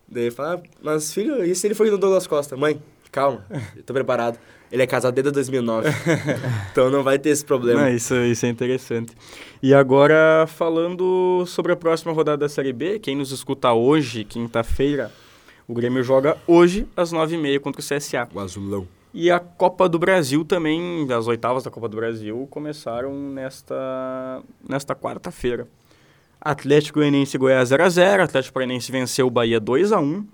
Daí 0.06 0.24
ele 0.24 0.32
fala, 0.32 0.56
ah, 0.56 0.62
mas 0.84 1.14
filho, 1.14 1.42
e 1.46 1.56
se 1.56 1.66
ele 1.66 1.74
for 1.76 1.88
no 1.88 1.98
Douglas 1.98 2.28
Costa? 2.28 2.58
Mãe, 2.58 2.78
calma, 3.12 3.46
eu 3.76 3.84
tô 3.84 3.94
preparado. 3.94 4.40
Ele 4.72 4.82
é 4.82 4.88
casado 4.88 5.14
desde 5.14 5.32
2009, 5.32 5.90
então 6.72 6.90
não 6.90 7.04
vai 7.04 7.20
ter 7.20 7.30
esse 7.30 7.44
problema. 7.44 7.82
Não, 7.82 7.90
isso, 7.90 8.16
isso 8.16 8.46
é 8.46 8.50
interessante. 8.50 9.14
E 9.62 9.74
agora, 9.74 10.46
falando 10.48 11.44
sobre 11.46 11.74
a 11.74 11.76
próxima 11.76 12.14
rodada 12.14 12.38
da 12.38 12.50
Série 12.50 12.72
B, 12.72 12.98
quem 12.98 13.16
nos 13.16 13.32
escuta 13.32 13.74
hoje, 13.74 14.24
quinta-feira, 14.24 15.12
o 15.68 15.74
Grêmio 15.74 16.02
joga 16.04 16.38
hoje 16.48 16.88
às 16.96 17.12
9h30 17.12 17.60
contra 17.60 17.82
o 17.82 17.84
CSA. 17.84 18.30
O 18.34 18.40
azulão. 18.40 18.88
E 19.14 19.30
a 19.30 19.40
Copa 19.40 19.90
do 19.90 20.00
Brasil 20.00 20.46
também, 20.46 21.06
as 21.12 21.28
oitavas 21.28 21.64
da 21.66 21.70
Copa 21.70 21.90
do 21.90 21.98
Brasil, 21.98 22.48
começaram 22.50 23.14
nesta, 23.14 24.42
nesta 24.68 24.96
quarta-feira. 24.96 25.68
Atlético 26.40 27.00
Goianiense 27.00 27.38
Goiás 27.38 27.70
0x0, 27.70 28.24
Atlético 28.24 28.54
Paranaense 28.54 28.92
venceu 28.92 29.28
o 29.28 29.30
Bahia 29.30 29.60
2x1. 29.60 30.26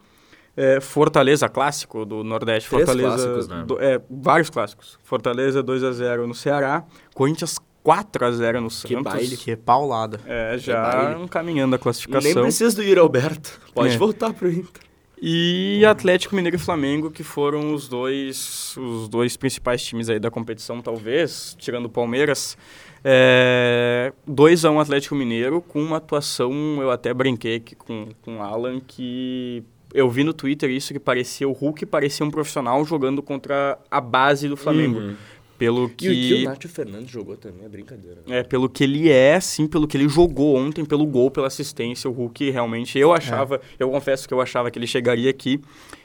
É, 0.57 0.81
Fortaleza, 0.81 1.47
clássico 1.47 2.03
do 2.03 2.23
Nordeste. 2.23 2.67
Três 2.69 2.83
Fortaleza, 2.89 3.09
clássicos, 3.27 3.47
né? 3.47 3.63
do- 3.67 3.79
é, 3.79 4.01
vários 4.09 4.49
clássicos. 4.49 4.97
Fortaleza 5.03 5.61
2x0 5.63 6.25
no 6.25 6.33
Ceará, 6.33 6.83
Corinthians 7.13 7.57
4x0 7.85 8.59
no 8.59 8.69
Santos. 8.71 9.03
baile. 9.03 9.37
Que 9.37 9.55
paulada. 9.55 10.19
É, 10.25 10.57
já 10.57 10.81
baile. 10.81 11.23
encaminhando 11.23 11.75
a 11.75 11.77
Nem 11.77 11.83
classificação. 11.83 12.41
precisa 12.41 12.75
do 12.75 12.81
Yuri 12.83 12.99
Alberto, 12.99 13.61
pode 13.73 13.93
É. 13.93 13.97
voltar 13.97 14.33
pro 14.33 14.49
Inter. 14.51 14.81
E 15.21 15.83
Atlético 15.85 16.35
Mineiro 16.35 16.57
e 16.57 16.59
Flamengo, 16.59 17.09
que 17.09 17.23
foram 17.23 17.73
os 17.73 17.87
dois, 17.87 18.75
os 18.77 19.07
dois 19.09 19.35
principais 19.37 19.81
times 19.83 20.09
aí 20.09 20.19
da 20.19 20.29
competição, 20.29 20.79
talvez, 20.81 21.55
tirando 21.57 21.85
o 21.85 21.89
Palmeiras. 21.89 22.55
É, 23.03 24.11
2x1 24.27 24.79
Atlético 24.79 25.15
Mineiro, 25.15 25.61
com 25.61 25.81
uma 25.81 25.97
atuação, 25.97 26.51
eu 26.81 26.91
até 26.91 27.13
brinquei 27.13 27.55
aqui 27.55 27.75
com, 27.75 28.09
com 28.21 28.37
o 28.37 28.41
Alan, 28.43 28.79
que 28.79 29.63
eu 29.97 30.07
vi 30.07 30.23
no 30.23 30.31
Twitter 30.31 30.69
isso, 30.69 30.93
que 30.93 30.99
parecia, 30.99 31.49
o 31.49 31.51
Hulk 31.51 31.83
parecia 31.87 32.23
um 32.23 32.29
profissional 32.29 32.85
jogando 32.85 33.23
contra 33.23 33.79
a 33.89 33.99
base 33.99 34.47
do 34.47 34.55
Flamengo. 34.55 34.99
Uhum. 34.99 35.15
Pelo 35.57 35.81
E 35.81 35.85
o 35.85 35.89
que 35.89 36.07
o 36.07 36.11
que... 36.11 36.45
Nacho 36.45 36.69
Fernandes 36.69 37.09
jogou 37.09 37.35
também 37.35 37.65
é 37.65 37.67
brincadeira. 37.67 38.17
né? 38.27 38.39
É, 38.39 38.43
pelo 38.43 38.69
que 38.69 38.83
ele 38.83 39.09
é, 39.09 39.39
sim, 39.39 39.65
pelo 39.65 39.87
que 39.87 39.97
ele 39.97 40.07
jogou 40.07 40.55
ontem, 40.55 40.85
pelo 40.85 41.03
gol, 41.07 41.31
pela 41.31 41.47
assistência, 41.47 42.07
o 42.07 42.13
Hulk 42.13 42.51
realmente, 42.51 42.99
eu 42.99 43.11
achava, 43.11 43.59
eu 43.79 43.89
confesso 43.89 44.27
que 44.27 44.33
eu 44.35 44.39
achava 44.39 44.69
que 44.69 44.77
ele 44.77 44.85
chegaria 44.85 45.31
aqui 45.31 45.59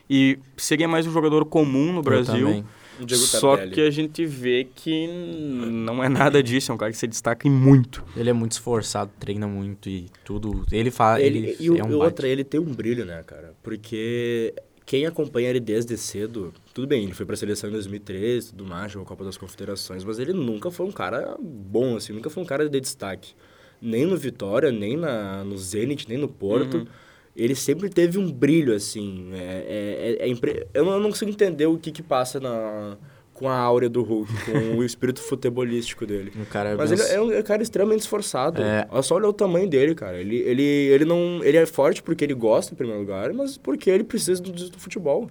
e 0.08 0.38
seria 0.56 0.88
mais 0.88 1.06
um 1.06 1.12
jogador 1.12 1.44
comum 1.44 1.92
no 1.92 1.98
Eu 1.98 2.02
Brasil, 2.02 2.46
também. 2.46 2.64
O 3.02 3.06
Diego 3.06 3.22
só 3.24 3.56
Tardelli. 3.56 3.74
que 3.74 3.80
a 3.80 3.90
gente 3.90 4.24
vê 4.24 4.66
que 4.74 5.06
não 5.06 6.02
é 6.02 6.08
nada 6.08 6.42
disso, 6.42 6.72
é 6.72 6.74
um 6.74 6.78
cara 6.78 6.92
que 6.92 6.98
se 6.98 7.06
destaca 7.06 7.46
em 7.46 7.50
muito. 7.50 8.04
Ele 8.16 8.30
é 8.30 8.32
muito 8.32 8.52
esforçado, 8.52 9.10
treina 9.18 9.46
muito 9.46 9.88
e 9.88 10.06
tudo. 10.24 10.64
Ele 10.70 10.90
faz. 10.90 11.22
Ele, 11.22 11.38
Ele, 11.38 11.56
e 11.58 11.70
o, 11.70 11.78
é 11.78 11.84
um 11.84 11.90
e 11.90 11.94
outra, 11.94 12.28
ele 12.28 12.44
tem 12.44 12.60
um 12.60 12.72
brilho, 12.72 13.04
né, 13.04 13.22
cara? 13.26 13.54
Porque 13.62 14.54
quem 14.84 15.06
acompanha 15.06 15.50
ele 15.50 15.60
desde 15.60 15.96
cedo, 15.96 16.52
tudo 16.74 16.86
bem, 16.86 17.04
ele 17.04 17.14
foi 17.14 17.24
pra 17.24 17.36
seleção 17.36 17.70
em 17.70 17.72
2013, 17.72 18.50
tudo 18.50 18.64
mais, 18.64 18.92
jogou 18.92 19.06
a 19.06 19.08
Copa 19.08 19.24
das 19.24 19.36
Confederações, 19.36 20.04
mas 20.04 20.18
ele 20.18 20.32
nunca 20.32 20.70
foi 20.70 20.86
um 20.86 20.92
cara 20.92 21.36
bom, 21.40 21.96
assim, 21.96 22.12
nunca 22.12 22.28
foi 22.28 22.42
um 22.42 22.46
cara 22.46 22.68
de 22.68 22.80
destaque. 22.80 23.34
Nem 23.80 24.06
no 24.06 24.16
Vitória, 24.16 24.70
nem 24.70 24.96
na, 24.96 25.42
no 25.44 25.56
Zenit, 25.58 26.08
nem 26.08 26.18
no 26.18 26.28
Porto. 26.28 26.78
Uhum. 26.78 26.86
Ele 27.34 27.54
sempre 27.54 27.88
teve 27.88 28.18
um 28.18 28.30
brilho, 28.30 28.74
assim. 28.74 29.30
É, 29.32 29.36
é, 29.38 30.16
é- 30.20 30.26
é 30.26 30.28
impre- 30.28 30.66
eu, 30.74 30.84
não, 30.84 30.92
eu 30.92 31.00
não 31.00 31.10
consigo 31.10 31.30
entender 31.30 31.66
o 31.66 31.78
que 31.78 31.90
que 31.90 32.02
passa 32.02 32.38
na, 32.38 32.96
com 33.32 33.48
a 33.48 33.56
áurea 33.56 33.88
do 33.88 34.02
Hulk, 34.02 34.30
com 34.44 34.76
o 34.76 34.84
espírito 34.84 35.20
futebolístico 35.22 36.04
dele. 36.06 36.30
Cara 36.50 36.76
Mas 36.76 36.90
bem- 36.90 37.00
ele 37.00 37.08
é 37.14 37.20
um 37.20 37.32
é 37.32 37.38
um 37.38 37.42
cara 37.42 37.62
extremamente 37.62 38.00
esforçado. 38.00 38.60
É. 38.62 38.86
Olha 38.90 39.02
só 39.02 39.14
olha 39.14 39.28
o 39.28 39.32
tamanho 39.32 39.66
dele, 39.68 39.94
cara. 39.94 40.18
Ele, 40.20 40.36
ele, 40.36 40.62
ele 40.62 41.04
não. 41.06 41.40
Ele 41.42 41.56
é 41.56 41.64
forte 41.64 42.02
porque 42.02 42.22
ele 42.22 42.34
gosta, 42.34 42.74
em 42.74 42.76
primeiro 42.76 43.00
lugar, 43.00 43.32
mas 43.32 43.56
porque 43.56 43.88
ele 43.88 44.04
precisa 44.04 44.42
do, 44.42 44.52
do 44.52 44.78
futebol. 44.78 45.30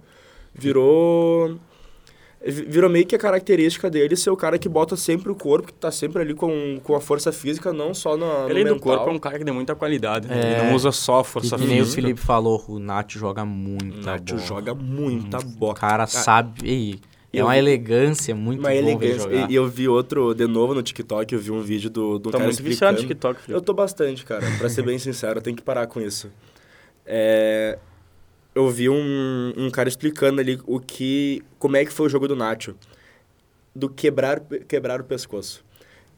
Virou. 0.56 1.58
Vi- 2.46 2.66
Virou 2.66 2.90
meio 2.90 3.06
que 3.06 3.16
a 3.16 3.20
característica 3.20 3.90
dele 3.90 4.16
ser 4.16 4.30
o 4.30 4.38
cara 4.38 4.58
que 4.58 4.68
bota 4.70 4.96
sempre 4.96 5.32
o 5.32 5.36
corpo, 5.36 5.68
que 5.68 5.74
tá 5.74 5.92
sempre 5.92 6.22
ali 6.22 6.34
com, 6.34 6.80
com 6.84 6.96
a 6.96 7.02
força 7.02 7.32
física, 7.32 7.72
não 7.74 7.94
só 7.94 8.16
na, 8.18 8.26
no 8.44 8.50
Além 8.50 8.66
do 8.66 8.80
corpo, 8.80 9.10
é 9.10 9.14
um 9.14 9.20
cara 9.20 9.38
que 9.40 9.46
tem 9.46 9.54
muita 9.54 9.76
qualidade, 9.76 10.28
né? 10.28 10.36
É. 10.40 10.60
ele 10.62 10.68
não 10.70 10.76
usa 10.76 10.92
só 10.92 11.20
a 11.20 11.24
força 11.24 11.56
E 11.56 11.60
que 11.60 11.66
nem 11.66 11.82
o 11.82 11.84
física. 11.86 12.02
Felipe 12.02 12.20
falou, 12.20 12.64
o 12.68 12.80
Nath 12.80 13.12
joga 13.12 13.44
O 13.44 13.48
muita 13.48 14.18
bola. 14.18 14.40
joga 14.40 14.74
muita 14.74 15.40
bola. 15.40 15.72
O 15.74 15.76
cara 15.76 16.08
sabe. 16.08 16.62
e 16.64 17.00
é 17.34 17.40
eu 17.40 17.46
uma 17.46 17.54
vi- 17.54 17.60
elegância 17.60 18.36
muito 18.36 18.60
Uma 18.60 18.70
bom 18.70 18.76
ver 18.76 18.82
elegância. 18.82 19.20
jogar. 19.20 19.50
E, 19.50 19.54
e 19.54 19.56
eu 19.56 19.68
vi 19.68 19.88
outro, 19.88 20.34
de 20.34 20.46
novo 20.48 20.74
no 20.74 20.82
TikTok, 20.84 21.34
eu 21.34 21.40
vi 21.40 21.52
um 21.52 21.62
vídeo 21.62 21.90
do, 21.90 22.20
do 22.20 22.30
Tá 22.32 22.38
cara 22.40 22.44
muito 22.50 22.62
viciado 22.64 22.98
explicando. 22.98 23.02
no 23.04 23.08
TikTok, 23.08 23.42
Felipe. 23.42 23.54
Eu 23.54 23.62
tô 23.62 23.74
bastante, 23.74 24.26
cara. 24.26 24.46
Pra 24.58 24.68
ser 24.68 24.82
bem 24.82 24.98
sincero, 25.00 25.38
eu 25.40 25.42
tenho 25.42 25.56
que 25.56 25.62
parar 25.64 25.88
com 25.88 26.02
isso. 26.02 26.30
É, 27.06 27.78
eu 28.54 28.70
vi 28.70 28.90
um, 28.90 29.54
um 29.58 29.70
cara 29.70 29.88
explicando 29.90 30.42
ali 30.42 30.60
o 30.66 30.80
que, 30.80 31.44
como 31.58 31.78
é 31.78 31.86
que 31.86 31.92
foi 31.92 32.08
o 32.08 32.10
jogo 32.10 32.28
do 32.28 32.36
Nacho. 32.36 32.76
Do 33.74 33.90
quebrar, 33.90 34.42
quebrar 34.68 35.00
o 35.00 35.04
pescoço. 35.04 35.64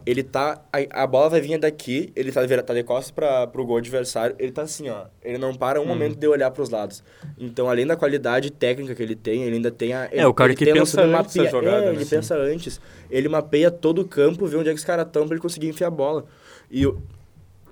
Ele 0.05 0.21
tá... 0.21 0.61
A, 0.73 1.03
a 1.03 1.07
bola 1.07 1.29
vai 1.29 1.39
vir 1.39 1.57
daqui, 1.57 2.11
ele 2.15 2.29
tá, 2.31 2.41
tá 2.63 2.73
de 2.73 2.83
costas 2.83 3.09
pra, 3.11 3.47
pro 3.47 3.65
gol 3.65 3.77
adversário, 3.77 4.35
ele 4.37 4.51
tá 4.51 4.63
assim, 4.63 4.89
ó. 4.89 5.05
Ele 5.23 5.37
não 5.37 5.53
para 5.53 5.79
um 5.79 5.85
momento 5.85 6.17
de 6.17 6.27
olhar 6.27 6.51
pros 6.51 6.69
lados. 6.69 7.01
Então, 7.37 7.69
além 7.69 7.87
da 7.87 7.95
qualidade 7.95 8.51
técnica 8.51 8.93
que 8.95 9.01
ele 9.01 9.15
tem, 9.15 9.43
ele 9.43 9.55
ainda 9.55 9.71
tem 9.71 9.93
a... 9.93 10.09
ele- 10.11 10.25
o 10.25 10.33
cara 10.33 10.53
que 10.53 10.65
pensa 10.65 10.79
antes 10.79 10.93
da 10.95 11.07
mapear- 11.07 11.49
jogada, 11.51 11.77
É, 11.77 11.85
né? 11.85 11.95
ele 11.95 12.03
Sim. 12.03 12.15
pensa 12.17 12.35
antes. 12.35 12.81
Ele 13.09 13.29
mapeia 13.29 13.71
todo 13.71 14.01
o 14.01 14.05
campo, 14.05 14.45
vê 14.45 14.57
onde 14.57 14.67
é 14.69 14.73
que 14.73 14.79
os 14.79 14.83
caras 14.83 15.05
estão 15.05 15.25
pra 15.25 15.35
ele 15.35 15.41
conseguir 15.41 15.69
enfiar 15.69 15.87
a 15.87 15.91
bola. 15.91 16.25
E 16.69 16.83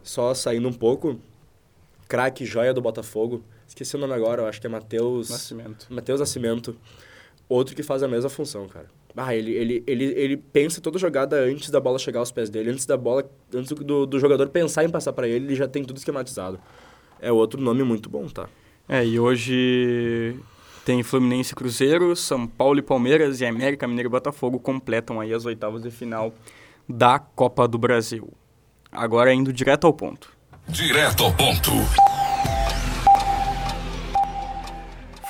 só 0.01 0.33
saindo 0.33 0.69
um 0.69 0.73
pouco, 0.73 1.19
craque 2.07 2.45
joia 2.45 2.73
do 2.73 2.81
Botafogo, 2.81 3.43
esqueci 3.71 3.95
o 3.95 3.99
nome 3.99 4.13
agora, 4.13 4.43
eu 4.43 4.47
acho 4.47 4.59
que 4.59 4.67
é 4.67 4.69
Matheus... 4.69 5.29
Nascimento. 5.29 5.87
Matheus 5.89 6.19
Nascimento. 6.19 6.75
Outro 7.47 7.75
que 7.75 7.83
faz 7.83 8.03
a 8.03 8.07
mesma 8.07 8.29
função, 8.29 8.67
cara. 8.67 8.87
Ah, 9.15 9.35
ele, 9.35 9.51
ele, 9.51 9.83
ele, 9.85 10.05
ele 10.05 10.37
pensa 10.37 10.79
toda 10.79 10.97
jogada 10.97 11.37
antes 11.37 11.69
da 11.69 11.79
bola 11.79 11.99
chegar 11.99 12.19
aos 12.19 12.31
pés 12.31 12.49
dele, 12.49 12.69
antes 12.69 12.85
da 12.85 12.95
bola, 12.95 13.29
antes 13.53 13.71
do, 13.71 14.05
do 14.05 14.19
jogador 14.19 14.47
pensar 14.49 14.85
em 14.85 14.89
passar 14.89 15.11
pra 15.11 15.27
ele, 15.27 15.47
ele 15.47 15.55
já 15.55 15.67
tem 15.67 15.83
tudo 15.83 15.97
esquematizado. 15.97 16.59
É 17.19 17.31
outro 17.31 17.61
nome 17.61 17.83
muito 17.83 18.09
bom, 18.09 18.27
tá? 18.27 18.47
É, 18.87 19.05
e 19.05 19.19
hoje 19.19 20.37
tem 20.85 21.03
Fluminense 21.03 21.51
e 21.51 21.55
Cruzeiro, 21.55 22.15
São 22.15 22.47
Paulo 22.47 22.79
e 22.79 22.81
Palmeiras 22.81 23.41
e 23.41 23.45
América 23.45 23.87
Mineiro 23.87 24.09
e 24.09 24.11
Botafogo 24.11 24.59
completam 24.59 25.19
aí 25.19 25.33
as 25.33 25.45
oitavas 25.45 25.81
de 25.81 25.91
final 25.91 26.33
da 26.87 27.19
Copa 27.19 27.67
do 27.67 27.77
Brasil. 27.77 28.31
Agora 28.91 29.33
indo 29.33 29.51
direto 29.51 29.87
ao 29.87 29.93
ponto. 29.93 30.29
Direto 30.67 31.23
ao 31.23 31.33
ponto. 31.33 31.71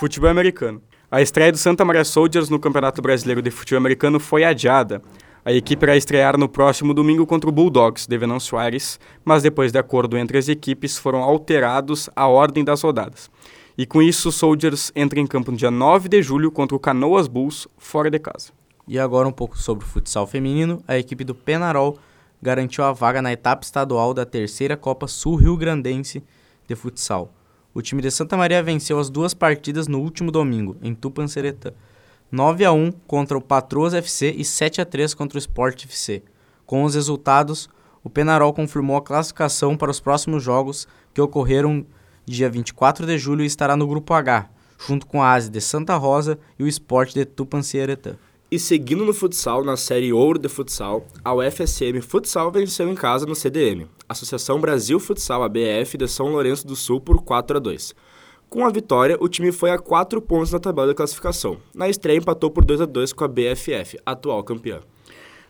Futebol 0.02 0.32
americano. 0.32 0.82
A 1.12 1.22
estreia 1.22 1.52
do 1.52 1.60
Santa 1.60 1.86
Maria 1.86 2.04
Soldiers 2.04 2.50
no 2.50 2.58
Campeonato 2.58 3.04
Brasileiro 3.04 3.40
de 3.40 3.52
Futebol 3.52 3.78
Americano 3.78 4.20
foi 4.20 4.44
adiada. 4.44 5.00
A 5.46 5.54
equipe 5.54 5.86
irá 5.86 5.96
estrear 5.96 6.40
no 6.40 6.50
próximo 6.50 6.92
domingo 6.92 7.24
contra 7.28 7.48
o 7.48 7.54
Bulldogs 7.54 8.08
de 8.08 8.18
Venâncio 8.18 8.58
Aires, 8.58 9.00
mas 9.24 9.44
depois 9.44 9.72
de 9.72 9.78
acordo 9.78 10.18
entre 10.18 10.40
as 10.40 10.50
equipes 10.50 10.98
foram 10.98 11.22
alterados 11.22 12.10
a 12.16 12.26
ordem 12.26 12.64
das 12.64 12.82
rodadas. 12.82 13.30
E 13.78 13.86
com 13.86 14.02
isso, 14.02 14.30
o 14.30 14.32
Soldiers 14.32 14.92
entra 14.96 15.20
em 15.20 15.28
campo 15.28 15.52
no 15.52 15.58
dia 15.58 15.70
9 15.70 16.10
de 16.10 16.24
julho 16.24 16.50
contra 16.50 16.76
o 16.76 16.80
Canoas 16.80 17.28
Bulls, 17.28 17.68
fora 17.78 18.10
de 18.10 18.18
casa. 18.18 18.52
E 18.88 18.98
agora 18.98 19.28
um 19.28 19.32
pouco 19.32 19.56
sobre 19.56 19.86
o 19.86 19.88
futsal 19.88 20.26
feminino. 20.26 20.82
A 20.88 20.98
equipe 20.98 21.24
do 21.24 21.36
Penarol 21.36 22.00
garantiu 22.42 22.84
a 22.84 22.92
vaga 22.92 23.22
na 23.22 23.32
etapa 23.32 23.64
estadual 23.64 24.16
da 24.16 24.26
terceira 24.26 24.76
Copa 24.76 25.08
Sul-Rio 25.08 25.56
Grandense 25.56 26.24
de 26.68 26.76
futsal. 26.76 27.32
O 27.74 27.82
time 27.82 28.02
de 28.02 28.12
Santa 28.12 28.36
Maria 28.36 28.62
venceu 28.62 29.00
as 29.00 29.10
duas 29.10 29.34
partidas 29.34 29.88
no 29.88 30.00
último 30.00 30.32
domingo, 30.32 30.76
em 30.82 30.94
Tupanceretã. 30.94 31.72
9 32.30 32.66
a 32.66 32.72
1 32.72 32.92
contra 33.08 33.38
o 33.38 33.42
Patroas 33.42 33.94
FC 33.94 34.32
e 34.32 34.44
7 34.44 34.82
a 34.82 34.86
3 34.86 35.14
contra 35.14 35.38
o 35.38 35.40
Sport 35.40 35.86
FC. 35.86 36.24
Com 36.66 36.84
os 36.84 36.96
resultados, 36.96 37.70
o 38.04 38.10
Penarol 38.10 38.54
confirmou 38.54 38.98
a 38.98 39.02
classificação 39.02 39.78
para 39.78 39.92
os 39.92 40.00
próximos 40.00 40.44
jogos 40.44 40.88
que 41.14 41.22
ocorreram 41.22 41.86
dia 42.26 42.50
24 42.50 43.06
de 43.06 43.18
julho 43.18 43.44
e 43.44 43.48
estará 43.48 43.76
no 43.76 43.88
grupo 43.88 44.14
H, 44.14 44.50
junto 44.88 45.06
com 45.06 45.22
a 45.22 45.34
ASE 45.34 45.50
de 45.50 45.62
Santa 45.62 45.96
Rosa 45.96 46.38
e 46.58 46.64
o 46.64 46.68
Sport 46.68 47.14
de 47.14 47.26
Tupanciretã. 47.26 48.16
E 48.54 48.60
seguindo 48.60 49.06
no 49.06 49.14
futsal, 49.14 49.64
na 49.64 49.78
série 49.78 50.12
Ouro 50.12 50.38
de 50.38 50.50
Futsal, 50.50 51.08
a 51.24 51.34
UFSM 51.34 52.02
Futsal 52.02 52.52
venceu 52.52 52.92
em 52.92 52.96
casa 52.96 53.26
no 53.26 53.34
CDM, 53.34 53.88
Associação 54.10 54.60
Brasil 54.60 55.00
Futsal 55.00 55.42
ABF 55.42 55.98
de 55.98 56.06
São 56.06 56.28
Lourenço 56.34 56.68
do 56.68 56.76
Sul 56.76 57.00
por 57.00 57.24
4 57.24 57.56
a 57.56 57.60
2. 57.62 57.96
Com 58.50 58.66
a 58.66 58.70
vitória, 58.70 59.16
o 59.22 59.30
time 59.30 59.54
foi 59.54 59.72
a 59.72 59.80
4 59.80 60.22
pontos 60.22 60.52
na 60.52 60.60
tabela 60.60 60.90
de 60.90 60.96
classificação. 60.96 61.60
Na 61.74 61.88
estreia 61.88 62.18
empatou 62.18 62.52
por 62.52 62.66
2 62.66 62.82
a 62.82 62.86
2 62.86 63.14
com 63.14 63.24
a 63.24 63.28
BFF, 63.30 63.98
atual 64.06 64.44
campeã. 64.44 64.82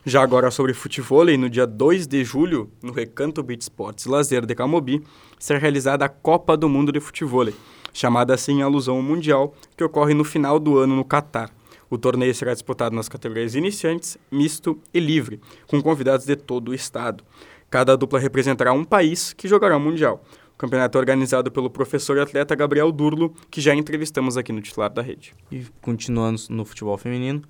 Já 0.06 0.22
agora 0.22 0.52
sobre 0.52 0.76
futebol, 0.76 1.26
no 1.26 1.50
dia 1.50 1.66
2 1.66 2.06
de 2.06 2.24
julho, 2.24 2.70
no 2.84 2.94
Recanto 2.94 3.42
Beach 3.42 3.64
Sports 3.64 4.06
Lazer 4.06 4.46
de 4.46 4.54
Camobi, 4.54 5.04
será 5.40 5.58
realizada 5.58 6.06
a 6.06 6.10
Copa 6.10 6.56
do 6.56 6.70
Mundo 6.70 6.92
de 6.92 7.00
Futebol, 7.00 7.48
chamada 7.92 8.36
assim 8.36 8.60
em 8.60 8.62
alusão 8.62 8.98
ao 8.98 9.02
Mundial, 9.02 9.56
que 9.76 9.84
ocorre 9.84 10.14
no 10.14 10.24
final 10.24 10.60
do 10.60 10.78
ano 10.78 10.96
no 10.96 11.04
Catar. 11.04 11.50
O 11.92 11.98
torneio 11.98 12.34
será 12.34 12.54
disputado 12.54 12.96
nas 12.96 13.10
categorias 13.10 13.54
iniciantes, 13.54 14.18
misto 14.32 14.80
e 14.94 15.00
livre, 15.00 15.42
com 15.68 15.82
convidados 15.82 16.26
de 16.26 16.38
todo 16.38 16.70
o 16.70 16.74
estado. 16.74 17.22
Cada 17.70 17.98
dupla 17.98 18.18
representará 18.18 18.72
um 18.72 18.86
país 18.86 19.34
que 19.34 19.46
jogará 19.46 19.76
o 19.76 19.80
Mundial. 19.80 20.24
O 20.54 20.58
campeonato 20.58 20.98
é 20.98 21.02
organizado 21.02 21.52
pelo 21.52 21.70
professor 21.70 22.16
e 22.16 22.22
atleta 22.22 22.56
Gabriel 22.56 22.94
Durlo, 22.94 23.34
que 23.50 23.60
já 23.60 23.76
entrevistamos 23.76 24.38
aqui 24.38 24.54
no 24.54 24.62
titular 24.62 24.90
da 24.90 25.02
rede. 25.02 25.34
E 25.52 25.66
continuando 25.82 26.40
no 26.50 26.64
futebol 26.64 26.98
feminino, 26.98 27.42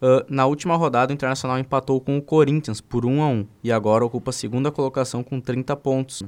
uh, 0.00 0.24
na 0.30 0.46
última 0.46 0.76
rodada 0.76 1.12
o 1.12 1.14
Internacional 1.14 1.58
empatou 1.58 2.00
com 2.00 2.16
o 2.16 2.22
Corinthians 2.22 2.80
por 2.80 3.04
1 3.04 3.22
a 3.22 3.28
1 3.28 3.46
e 3.62 3.70
agora 3.70 4.02
ocupa 4.02 4.30
a 4.30 4.32
segunda 4.32 4.72
colocação 4.72 5.22
com 5.22 5.38
30 5.38 5.76
pontos. 5.76 6.22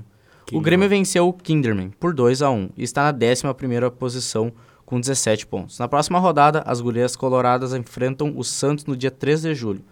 Que 0.45 0.55
o 0.55 0.61
Grêmio 0.61 0.91
venceu 0.91 1.27
o 1.27 1.33
Kinderman 1.33 1.89
por 1.99 2.13
2 2.13 2.43
a 2.43 2.51
1 2.51 2.69
e 2.77 2.83
está 2.83 3.11
na 3.11 3.19
11 3.19 3.55
primeira 3.55 3.91
posição 3.91 4.53
com 4.93 5.01
17 5.01 5.47
pontos. 5.47 5.79
Na 5.79 5.89
próxima 5.89 6.19
rodada, 6.19 6.63
as 6.67 6.79
Gurias 6.79 7.17
Coloradas 7.17 7.73
enfrentam 7.73 8.35
o 8.37 8.45
Santos 8.45 8.85
no 8.85 8.95
dia 8.95 9.11
3 9.11 9.41
de 9.41 9.55
julho, 9.55 9.83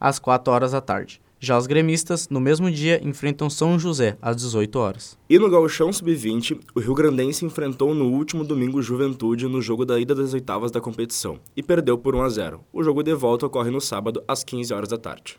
às 0.00 0.18
4 0.18 0.50
horas 0.50 0.72
da 0.72 0.80
tarde. 0.80 1.20
Já 1.38 1.58
os 1.58 1.66
gremistas, 1.66 2.30
no 2.30 2.40
mesmo 2.40 2.70
dia, 2.70 2.98
enfrentam 3.06 3.50
São 3.50 3.78
José, 3.78 4.16
às 4.22 4.36
18 4.36 4.78
horas. 4.78 5.18
E 5.28 5.38
no 5.38 5.50
Gauchão 5.50 5.92
Sub-20, 5.92 6.60
o 6.74 6.80
Rio 6.80 6.94
Grandense 6.94 7.44
enfrentou 7.44 7.94
no 7.94 8.06
último 8.06 8.42
domingo 8.42 8.80
Juventude 8.80 9.46
no 9.46 9.60
jogo 9.60 9.84
da 9.84 10.00
ida 10.00 10.14
das 10.14 10.32
oitavas 10.32 10.70
da 10.70 10.80
competição 10.80 11.38
e 11.54 11.62
perdeu 11.62 11.98
por 11.98 12.16
1 12.16 12.22
a 12.22 12.28
0. 12.30 12.60
O 12.72 12.82
jogo 12.82 13.02
de 13.02 13.12
volta 13.12 13.44
ocorre 13.44 13.70
no 13.70 13.82
sábado, 13.82 14.24
às 14.26 14.42
15 14.42 14.72
horas 14.72 14.88
da 14.88 14.96
tarde. 14.96 15.38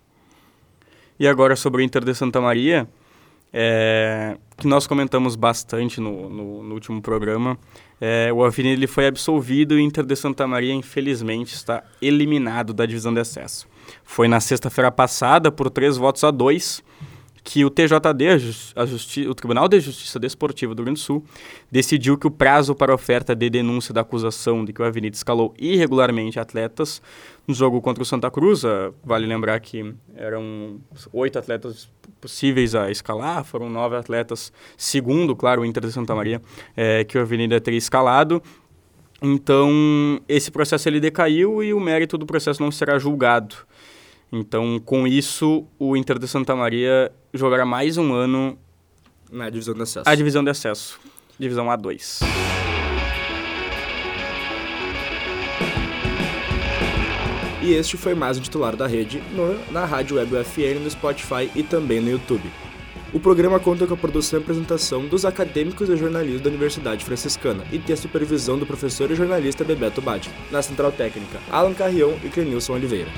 E 1.20 1.28
agora 1.28 1.56
sobre 1.56 1.82
o 1.82 1.84
Inter 1.84 2.06
de 2.06 2.14
Santa 2.14 2.40
Maria, 2.40 2.88
é, 3.52 4.38
que 4.56 4.68
nós 4.68 4.86
comentamos 4.86 5.36
bastante 5.36 6.00
no, 6.00 6.30
no, 6.30 6.64
no 6.64 6.74
último 6.76 7.02
programa. 7.02 7.58
É, 8.02 8.32
o 8.32 8.44
Avenida 8.44 8.74
ele 8.74 8.88
foi 8.88 9.08
absolvido 9.08 9.74
e 9.74 9.78
o 9.78 9.80
Inter 9.80 10.06
de 10.06 10.16
Santa 10.16 10.48
Maria, 10.48 10.74
infelizmente, 10.74 11.54
está 11.54 11.84
eliminado 12.02 12.74
da 12.74 12.86
divisão 12.86 13.14
de 13.14 13.20
acesso. 13.20 13.68
Foi 14.04 14.28
na 14.28 14.40
sexta-feira 14.40 14.92
passada, 14.92 15.52
por 15.52 15.70
três 15.70 15.98
votos 15.98 16.24
a 16.24 16.32
dois, 16.32 16.82
que 17.50 17.66
o 17.66 17.70
TJD, 17.72 18.28
a 18.76 18.86
Justi 18.86 19.28
o 19.28 19.34
Tribunal 19.34 19.68
de 19.68 19.80
Justiça 19.80 20.20
Desportiva 20.20 20.76
do 20.76 20.82
Rio 20.82 20.86
Grande 20.86 21.00
do 21.00 21.04
Sul, 21.04 21.26
decidiu 21.72 22.16
que 22.16 22.28
o 22.28 22.30
prazo 22.30 22.76
para 22.76 22.94
oferta 22.94 23.36
de 23.36 23.50
denúncia 23.50 23.92
da 23.92 24.02
acusação 24.02 24.64
de 24.64 24.72
que 24.72 24.80
o 24.80 24.86
Avenida 24.86 25.16
escalou 25.16 25.56
irregularmente 25.58 26.40
atletas 26.40 27.02
no 27.48 27.54
jogo 27.56 27.82
contra 27.82 28.04
o 28.04 28.06
Santa 28.06 28.30
Cruz, 28.30 28.62
vale 29.04 29.26
lembrar 29.26 29.60
que 29.62 29.96
eram 30.16 30.80
oito 31.12 31.40
atletas 31.40 31.90
possíveis 32.22 32.76
a 32.76 32.92
escalar, 32.92 33.44
foram 33.44 33.68
nove 33.68 33.96
atletas, 33.96 34.54
segundo, 34.78 35.36
claro, 35.36 35.64
o 35.64 35.66
Inter 35.66 35.88
de 35.88 35.92
Santa 35.92 36.14
Maria, 36.14 36.40
é, 36.78 37.04
que 37.04 37.18
o 37.18 37.22
Avenida 37.22 37.60
teria 37.60 37.80
escalado. 37.80 38.44
Então, 39.24 40.22
esse 40.30 40.52
processo 40.52 40.88
ele 40.88 41.00
decaiu 41.00 41.64
e 41.64 41.74
o 41.74 41.80
mérito 41.80 42.16
do 42.16 42.28
processo 42.28 42.62
não 42.62 42.70
será 42.70 43.00
julgado. 43.00 43.56
Então, 44.32 44.80
com 44.80 45.08
isso, 45.08 45.66
o 45.80 45.98
Inter 45.98 46.20
de 46.20 46.28
Santa 46.28 46.56
Maria 46.56 47.12
jogará 47.34 47.66
mais 47.66 47.98
um 47.98 48.14
ano 48.14 48.58
na 49.32 49.50
divisão 49.50 49.74
de 49.74 49.82
acesso. 49.82 50.08
A 50.08 50.16
divisão 50.16 50.44
de 50.44 50.50
acesso, 50.50 51.00
divisão 51.40 51.66
A2. 51.68 52.20
E 57.62 57.74
este 57.74 57.98
foi 57.98 58.16
mais 58.16 58.38
um 58.38 58.42
titular 58.42 58.76
da 58.76 58.88
rede 58.88 59.22
no, 59.32 59.72
na 59.72 59.86
Rádio 59.86 60.18
Web 60.18 60.36
UFN, 60.36 60.80
no 60.84 60.90
Spotify 60.90 61.50
e 61.56 61.62
também 61.62 62.00
no 62.00 62.10
YouTube. 62.10 62.50
O 63.12 63.20
programa 63.20 63.60
conta 63.60 63.88
com 63.88 63.96
a 63.96 63.98
produção 63.98 64.40
e 64.40 64.44
apresentação 64.44 65.08
dos 65.08 65.26
acadêmicos 65.26 65.88
de 65.88 65.98
jornalismo 65.98 66.42
da 66.42 66.50
Universidade 66.50 67.04
Franciscana 67.04 67.66
e 67.72 67.80
tem 67.80 67.96
a 67.96 67.98
supervisão 67.98 68.58
do 68.58 68.68
professor 68.68 69.10
e 69.10 69.16
jornalista 69.16 69.64
Bebeto 69.64 70.02
Badi. 70.02 70.30
Na 70.52 70.62
Central 70.62 70.92
Técnica, 70.92 71.40
Alan 71.52 71.74
Carrião 71.74 72.18
e 72.24 72.30
Clenilson 72.30 72.74
Oliveira. 72.74 73.10